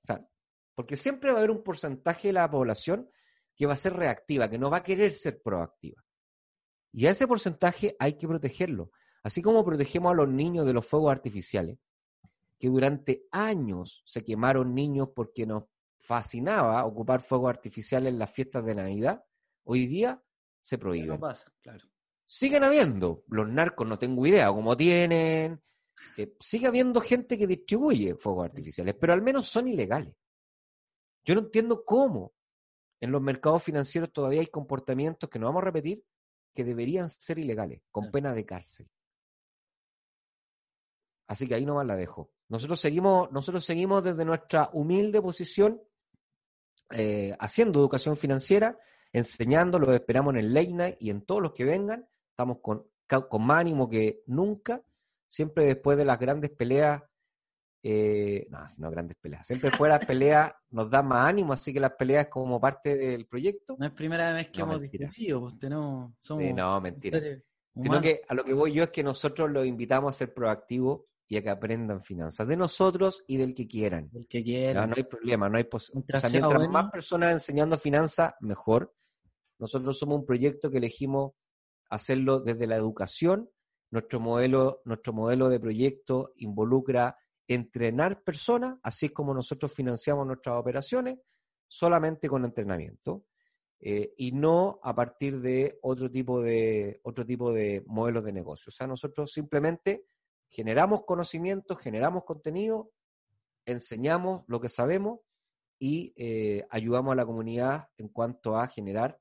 porque 0.75 0.95
siempre 0.95 1.31
va 1.31 1.37
a 1.37 1.39
haber 1.39 1.51
un 1.51 1.63
porcentaje 1.63 2.29
de 2.29 2.33
la 2.33 2.49
población 2.49 3.09
que 3.55 3.65
va 3.65 3.73
a 3.73 3.75
ser 3.75 3.93
reactiva, 3.93 4.49
que 4.49 4.57
no 4.57 4.69
va 4.69 4.77
a 4.77 4.83
querer 4.83 5.11
ser 5.11 5.41
proactiva. 5.41 6.01
Y 6.93 7.05
a 7.05 7.09
ese 7.09 7.27
porcentaje 7.27 7.95
hay 7.99 8.13
que 8.13 8.27
protegerlo. 8.27 8.91
Así 9.21 9.41
como 9.41 9.65
protegemos 9.65 10.11
a 10.13 10.15
los 10.15 10.29
niños 10.29 10.65
de 10.65 10.71
los 10.71 10.87
fuegos 10.87 11.11
artificiales, 11.11 11.77
que 12.57 12.69
durante 12.69 13.27
años 13.31 14.01
se 14.05 14.23
quemaron 14.23 14.73
niños 14.73 15.09
porque 15.13 15.45
nos 15.45 15.65
fascinaba 16.09 16.83
ocupar 16.85 17.21
fuegos 17.21 17.51
artificiales 17.51 18.11
en 18.11 18.17
las 18.17 18.31
fiestas 18.31 18.65
de 18.65 18.73
Navidad, 18.73 19.23
hoy 19.65 19.85
día 19.85 20.19
se 20.59 20.79
prohíbe. 20.79 21.05
No 21.05 21.19
pasa, 21.19 21.53
claro. 21.61 21.87
Siguen 22.25 22.63
habiendo, 22.63 23.25
los 23.27 23.47
narcos 23.47 23.87
no 23.87 23.99
tengo 23.99 24.25
idea 24.25 24.51
cómo 24.51 24.75
tienen, 24.75 25.61
eh, 26.17 26.35
sigue 26.39 26.65
habiendo 26.65 26.99
gente 26.99 27.37
que 27.37 27.45
distribuye 27.45 28.15
fuegos 28.15 28.45
artificiales, 28.45 28.95
pero 28.99 29.13
al 29.13 29.21
menos 29.21 29.47
son 29.49 29.67
ilegales. 29.67 30.15
Yo 31.23 31.35
no 31.35 31.41
entiendo 31.41 31.85
cómo 31.85 32.33
en 32.99 33.11
los 33.11 33.21
mercados 33.21 33.61
financieros 33.61 34.11
todavía 34.11 34.39
hay 34.39 34.47
comportamientos 34.47 35.29
que 35.29 35.37
no 35.37 35.45
vamos 35.45 35.61
a 35.61 35.65
repetir 35.65 36.03
que 36.55 36.63
deberían 36.63 37.07
ser 37.07 37.37
ilegales, 37.37 37.83
con 37.91 38.09
pena 38.09 38.33
de 38.33 38.47
cárcel. 38.47 38.89
Así 41.27 41.47
que 41.47 41.53
ahí 41.53 41.67
nomás 41.67 41.85
la 41.85 41.95
dejo. 41.95 42.31
Nosotros 42.47 42.79
seguimos, 42.79 43.31
nosotros 43.31 43.63
seguimos 43.63 44.03
desde 44.03 44.25
nuestra 44.25 44.71
humilde 44.73 45.21
posición 45.21 45.79
eh, 46.91 47.35
haciendo 47.39 47.79
educación 47.79 48.17
financiera, 48.17 48.77
enseñando, 49.13 49.79
lo 49.79 49.93
esperamos 49.93 50.33
en 50.33 50.39
el 50.39 50.53
late 50.53 50.73
night 50.73 50.95
y 50.99 51.09
en 51.09 51.21
todos 51.21 51.41
los 51.41 51.53
que 51.53 51.65
vengan. 51.65 52.07
Estamos 52.31 52.59
con, 52.61 52.85
con 53.07 53.45
más 53.45 53.59
ánimo 53.59 53.89
que 53.89 54.23
nunca, 54.27 54.81
siempre 55.27 55.65
después 55.65 55.97
de 55.97 56.05
las 56.05 56.19
grandes 56.19 56.51
peleas, 56.51 57.03
eh, 57.81 58.47
no, 58.49 58.59
no 58.79 58.91
grandes 58.91 59.17
peleas, 59.17 59.45
siempre 59.45 59.69
después 59.69 59.91
de 59.91 59.97
las 59.97 60.05
peleas 60.05 60.51
nos 60.71 60.89
da 60.89 61.01
más 61.01 61.27
ánimo, 61.27 61.53
así 61.53 61.73
que 61.73 61.79
las 61.79 61.93
peleas 61.93 62.27
como 62.27 62.59
parte 62.59 62.95
del 62.95 63.25
proyecto. 63.25 63.75
No 63.79 63.85
es 63.85 63.91
primera 63.91 64.33
vez 64.33 64.49
que 64.49 64.61
hemos 64.61 64.81
discutido, 64.81 65.41
pues 65.41 65.59
tenemos, 65.59 66.13
somos 66.19 66.53
no, 66.53 66.81
mentira. 66.81 67.19
Sino 67.75 68.01
que 68.01 68.21
a 68.27 68.33
lo 68.33 68.43
que 68.43 68.53
voy 68.53 68.73
yo 68.73 68.83
es 68.83 68.89
que 68.89 69.03
nosotros 69.03 69.49
los 69.49 69.65
invitamos 69.65 70.13
a 70.13 70.17
ser 70.17 70.33
proactivos 70.33 71.01
y 71.31 71.37
a 71.37 71.43
que 71.43 71.49
aprendan 71.51 72.03
finanzas 72.03 72.47
de 72.47 72.57
nosotros 72.57 73.23
y 73.27 73.37
del 73.37 73.53
que 73.53 73.67
quieran. 73.67 74.09
El 74.13 74.27
que 74.27 74.43
quieran. 74.43 74.89
No, 74.89 74.95
hay 74.97 75.03
problema, 75.03 75.47
no 75.47 75.59
hay 75.59 75.67
mientras 75.93 76.69
más 76.69 76.91
personas 76.91 77.33
enseñando 77.33 77.77
finanzas, 77.77 78.33
mejor. 78.41 78.95
Nosotros 79.59 79.99
somos 79.99 80.19
un 80.19 80.25
proyecto 80.25 80.71
que 80.71 80.79
elegimos 80.79 81.33
hacerlo 81.87 82.39
desde 82.39 82.65
la 82.65 82.77
educación. 82.77 83.47
Nuestro 83.91 84.19
modelo, 84.19 84.81
nuestro 84.85 85.13
modelo 85.13 85.49
de 85.49 85.59
proyecto 85.59 86.33
involucra 86.37 87.15
entrenar 87.47 88.23
personas, 88.23 88.79
así 88.81 89.07
es 89.07 89.11
como 89.11 89.31
nosotros 89.31 89.71
financiamos 89.71 90.25
nuestras 90.25 90.55
operaciones, 90.55 91.19
solamente 91.67 92.27
con 92.27 92.43
entrenamiento. 92.43 93.25
Eh, 93.79 94.13
y 94.17 94.31
no 94.31 94.79
a 94.81 94.95
partir 94.95 95.39
de 95.39 95.77
otro 95.83 96.11
tipo 96.11 96.41
de 96.41 96.99
otro 97.03 97.25
tipo 97.25 97.53
de 97.53 97.83
modelos 97.85 98.25
de 98.25 98.33
negocio. 98.33 98.71
O 98.71 98.73
sea, 98.73 98.87
nosotros 98.87 99.31
simplemente 99.31 100.05
generamos 100.49 101.03
conocimiento, 101.05 101.75
generamos 101.75 102.23
contenido, 102.25 102.91
enseñamos 103.65 104.43
lo 104.47 104.59
que 104.59 104.69
sabemos 104.69 105.19
y 105.79 106.13
eh, 106.17 106.65
ayudamos 106.69 107.13
a 107.13 107.15
la 107.15 107.25
comunidad 107.25 107.89
en 107.97 108.09
cuanto 108.09 108.57
a 108.57 108.67
generar 108.67 109.19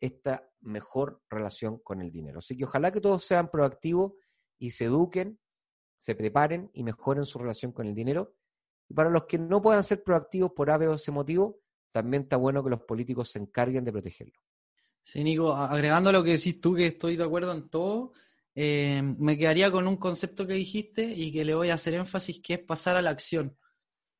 esta 0.00 0.50
mejor 0.60 1.22
relación 1.28 1.78
con 1.78 2.00
el 2.00 2.10
dinero. 2.10 2.38
Así 2.38 2.56
que 2.56 2.64
ojalá 2.64 2.90
que 2.90 3.00
todos 3.00 3.24
sean 3.24 3.50
proactivos 3.50 4.14
y 4.58 4.70
se 4.70 4.86
eduquen, 4.86 5.38
se 5.98 6.14
preparen 6.14 6.70
y 6.72 6.82
mejoren 6.82 7.24
su 7.24 7.38
relación 7.38 7.72
con 7.72 7.86
el 7.86 7.94
dinero. 7.94 8.34
Y 8.88 8.94
para 8.94 9.10
los 9.10 9.26
que 9.26 9.38
no 9.38 9.60
puedan 9.60 9.82
ser 9.82 10.02
proactivos 10.02 10.52
por 10.52 10.70
ave 10.70 10.88
o 10.88 10.94
ese 10.94 11.12
motivo, 11.12 11.60
también 11.92 12.24
está 12.24 12.36
bueno 12.36 12.64
que 12.64 12.70
los 12.70 12.82
políticos 12.82 13.30
se 13.30 13.38
encarguen 13.38 13.84
de 13.84 13.92
protegerlo. 13.92 14.40
Sí, 15.02 15.22
Nico, 15.22 15.54
agregando 15.54 16.12
lo 16.12 16.22
que 16.22 16.32
decís 16.32 16.60
tú, 16.60 16.74
que 16.74 16.86
estoy 16.86 17.16
de 17.16 17.24
acuerdo 17.24 17.52
en 17.52 17.68
todo, 17.68 18.12
eh, 18.62 19.00
me 19.02 19.38
quedaría 19.38 19.70
con 19.70 19.88
un 19.88 19.96
concepto 19.96 20.46
que 20.46 20.52
dijiste 20.52 21.02
y 21.04 21.32
que 21.32 21.46
le 21.46 21.54
voy 21.54 21.70
a 21.70 21.74
hacer 21.74 21.94
énfasis, 21.94 22.42
que 22.42 22.54
es 22.54 22.60
pasar 22.60 22.94
a 22.94 23.00
la 23.00 23.08
acción. 23.08 23.56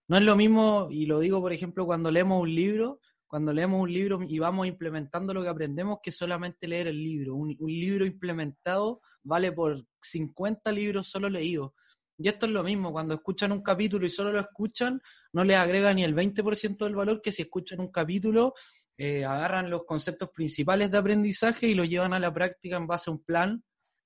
No 0.08 0.16
es 0.16 0.22
lo 0.22 0.34
mismo, 0.34 0.88
y 0.90 1.04
lo 1.04 1.20
digo 1.20 1.42
por 1.42 1.52
ejemplo 1.52 1.84
cuando 1.84 2.10
leemos 2.10 2.40
un 2.40 2.54
libro, 2.54 3.00
cuando 3.26 3.52
leemos 3.52 3.82
un 3.82 3.92
libro 3.92 4.18
y 4.26 4.38
vamos 4.38 4.66
implementando 4.66 5.34
lo 5.34 5.42
que 5.42 5.50
aprendemos, 5.50 5.98
que 6.02 6.10
solamente 6.10 6.66
leer 6.66 6.86
el 6.86 7.04
libro. 7.04 7.34
Un, 7.34 7.54
libro 7.58 8.06
implementado 8.06 9.02
vale 9.22 9.52
por 9.52 9.84
50 10.00 10.72
libros 10.72 11.08
solo 11.08 11.28
leídos. 11.28 11.72
Y 12.16 12.26
esto 12.28 12.46
es 12.46 12.52
lo 12.52 12.64
mismo, 12.64 12.92
cuando 12.92 13.16
escuchan 13.16 13.52
un 13.52 13.62
capítulo 13.62 14.06
y 14.06 14.10
solo 14.10 14.32
lo 14.32 14.40
escuchan, 14.40 15.02
no 15.34 15.44
les 15.44 15.58
agrega 15.58 15.92
ni 15.92 16.02
el 16.02 16.14
20% 16.14 16.78
del 16.78 16.94
valor 16.94 17.20
que 17.20 17.30
si 17.30 17.42
escuchan 17.42 17.80
un 17.80 17.92
capítulo, 17.92 18.54
eh, 18.96 19.22
agarran 19.22 19.68
los 19.68 19.84
conceptos 19.84 20.30
principales 20.30 20.90
de 20.90 20.96
aprendizaje 20.96 21.66
y 21.66 21.74
lo 21.74 21.84
llevan 21.84 22.14
a 22.14 22.18
la 22.18 22.32
práctica 22.32 22.78
en 22.78 22.86
base 22.86 23.10
a 23.10 23.12
un 23.12 23.22
plan 23.22 23.62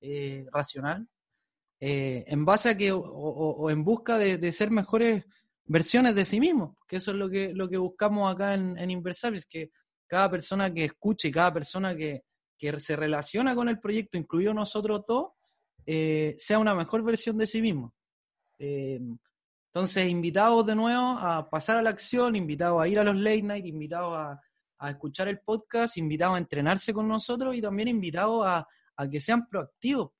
eh, 0.07 0.45
racional, 0.53 1.09
eh, 1.81 2.25
en 2.27 2.45
base 2.45 2.69
a 2.69 2.77
que, 2.77 2.93
o, 2.93 3.71
en 3.71 3.83
busca 3.83 4.19
de, 4.19 4.53
ser 4.53 4.71
mejores 4.71 5.25
versiones 5.65 6.15
de 6.15 6.27
sí 6.27 6.41
mismos, 6.41 6.77
que 6.87 6.97
eso 6.97 7.13
es 7.13 7.17
lo 7.17 7.31
que, 7.31 7.55
lo 7.55 7.71
que 7.71 7.79
buscamos 7.79 8.31
acá 8.31 8.53
en, 8.53 8.77
en 8.79 8.91
Inversables, 8.91 9.47
que 9.47 9.71
cada 10.07 10.31
persona 10.31 10.73
que 10.73 10.85
escuche, 10.85 11.31
cada 11.31 11.55
persona 11.55 11.97
que, 11.97 12.23
que 12.59 12.79
se 12.81 12.97
relaciona 12.97 13.55
con 13.55 13.71
el 13.71 13.81
proyecto, 13.81 14.19
incluido 14.19 14.53
nosotros 14.53 15.05
dos, 15.09 15.33
eh, 15.87 16.35
sea 16.37 16.59
una 16.59 16.75
mejor 16.75 17.03
versión 17.03 17.39
de 17.39 17.47
sí 17.47 17.63
mismo. 17.63 17.95
Entonces, 18.59 20.09
invitados 20.09 20.67
de 20.67 20.75
nuevo 20.75 21.19
a 21.19 21.49
pasar 21.49 21.79
a 21.79 21.83
la 21.83 21.91
acción, 21.91 22.37
invitados 22.37 22.81
a 22.83 22.89
ir 22.89 22.99
a 22.99 23.05
los 23.05 23.17
late 23.17 23.43
night, 23.43 23.65
invitados 23.65 24.17
a, 24.17 24.41
escuchar 24.91 25.29
el 25.29 25.41
podcast, 25.41 25.97
invitados 25.97 26.35
a 26.35 26.39
entrenarse 26.39 26.93
con 26.93 27.09
nosotros 27.09 27.57
y 27.57 27.63
también 27.63 27.89
invitados 27.89 28.45
a, 28.45 28.69
que 29.11 29.21
sean 29.21 29.49
proactivos, 29.49 30.13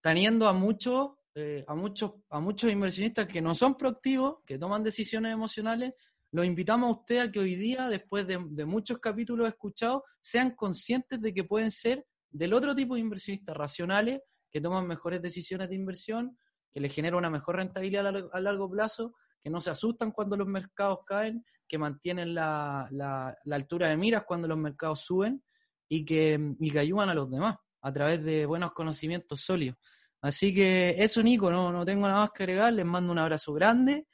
teniendo 0.00 0.48
a 0.48 0.52
muchos, 0.52 1.10
eh, 1.34 1.64
a 1.66 1.74
muchos, 1.74 2.12
a 2.30 2.40
muchos 2.40 2.70
inversionistas 2.70 3.26
que 3.26 3.40
no 3.40 3.54
son 3.54 3.76
proactivos, 3.76 4.38
que 4.46 4.58
toman 4.58 4.82
decisiones 4.82 5.32
emocionales. 5.32 5.94
Los 6.32 6.46
invitamos 6.46 6.88
a 6.88 7.00
ustedes 7.00 7.28
a 7.28 7.32
que 7.32 7.40
hoy 7.40 7.56
día, 7.56 7.88
después 7.88 8.26
de, 8.26 8.38
muchos 8.38 8.98
capítulos 8.98 9.48
escuchados, 9.48 10.02
sean 10.20 10.54
conscientes 10.54 11.20
de 11.20 11.34
que 11.34 11.44
pueden 11.44 11.70
ser 11.70 12.06
del 12.30 12.54
otro 12.54 12.74
tipo 12.74 12.94
de 12.94 13.00
inversionistas 13.00 13.56
racionales, 13.56 14.22
que 14.50 14.60
toman 14.60 14.86
mejores 14.86 15.20
decisiones 15.20 15.68
de 15.68 15.74
inversión, 15.74 16.38
que 16.72 16.80
les 16.80 16.92
genera 16.92 17.16
una 17.16 17.30
mejor 17.30 17.56
rentabilidad 17.56 18.06
a 18.32 18.40
largo, 18.40 18.70
plazo, 18.70 19.14
que 19.42 19.50
no 19.50 19.60
se 19.60 19.70
asustan 19.70 20.12
cuando 20.12 20.36
los 20.36 20.46
mercados 20.46 21.00
caen, 21.04 21.44
que 21.66 21.78
mantienen 21.78 22.34
la, 22.34 22.86
la, 22.90 23.36
altura 23.50 23.88
de 23.88 23.96
miras 23.96 24.24
cuando 24.24 24.46
los 24.46 24.58
mercados 24.58 25.00
suben 25.00 25.42
y 25.88 26.04
que, 26.04 26.54
y 26.60 26.70
que 26.70 26.78
ayudan 26.78 27.08
a 27.08 27.14
los 27.14 27.30
demás 27.30 27.56
a 27.82 27.92
través 27.92 28.22
de 28.24 28.46
buenos 28.46 28.72
conocimientos 28.72 29.40
sólidos. 29.40 29.76
Así 30.22 30.52
que 30.52 30.94
eso, 30.98 31.22
Nico, 31.22 31.50
no, 31.50 31.72
no 31.72 31.84
tengo 31.84 32.06
nada 32.06 32.20
más 32.20 32.30
que 32.30 32.42
agregar. 32.42 32.72
Les 32.72 32.84
mando 32.84 33.12
un 33.12 33.18
abrazo 33.18 33.52
grande. 33.52 34.06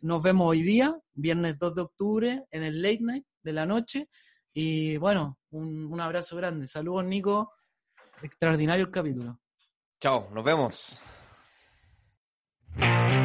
Nos 0.00 0.22
vemos 0.22 0.48
hoy 0.48 0.62
día, 0.62 0.98
viernes 1.12 1.58
2 1.58 1.74
de 1.74 1.82
octubre, 1.82 2.44
en 2.50 2.62
el 2.62 2.80
late 2.80 3.00
night 3.00 3.26
de 3.42 3.52
la 3.52 3.66
noche. 3.66 4.08
Y 4.54 4.96
bueno, 4.96 5.38
un, 5.50 5.92
un 5.92 6.00
abrazo 6.00 6.36
grande. 6.36 6.66
Saludos, 6.66 7.04
Nico. 7.04 7.52
Extraordinario 8.22 8.86
el 8.86 8.90
capítulo. 8.90 9.38
Chao, 10.00 10.28
nos 10.32 10.44
vemos. 10.44 11.00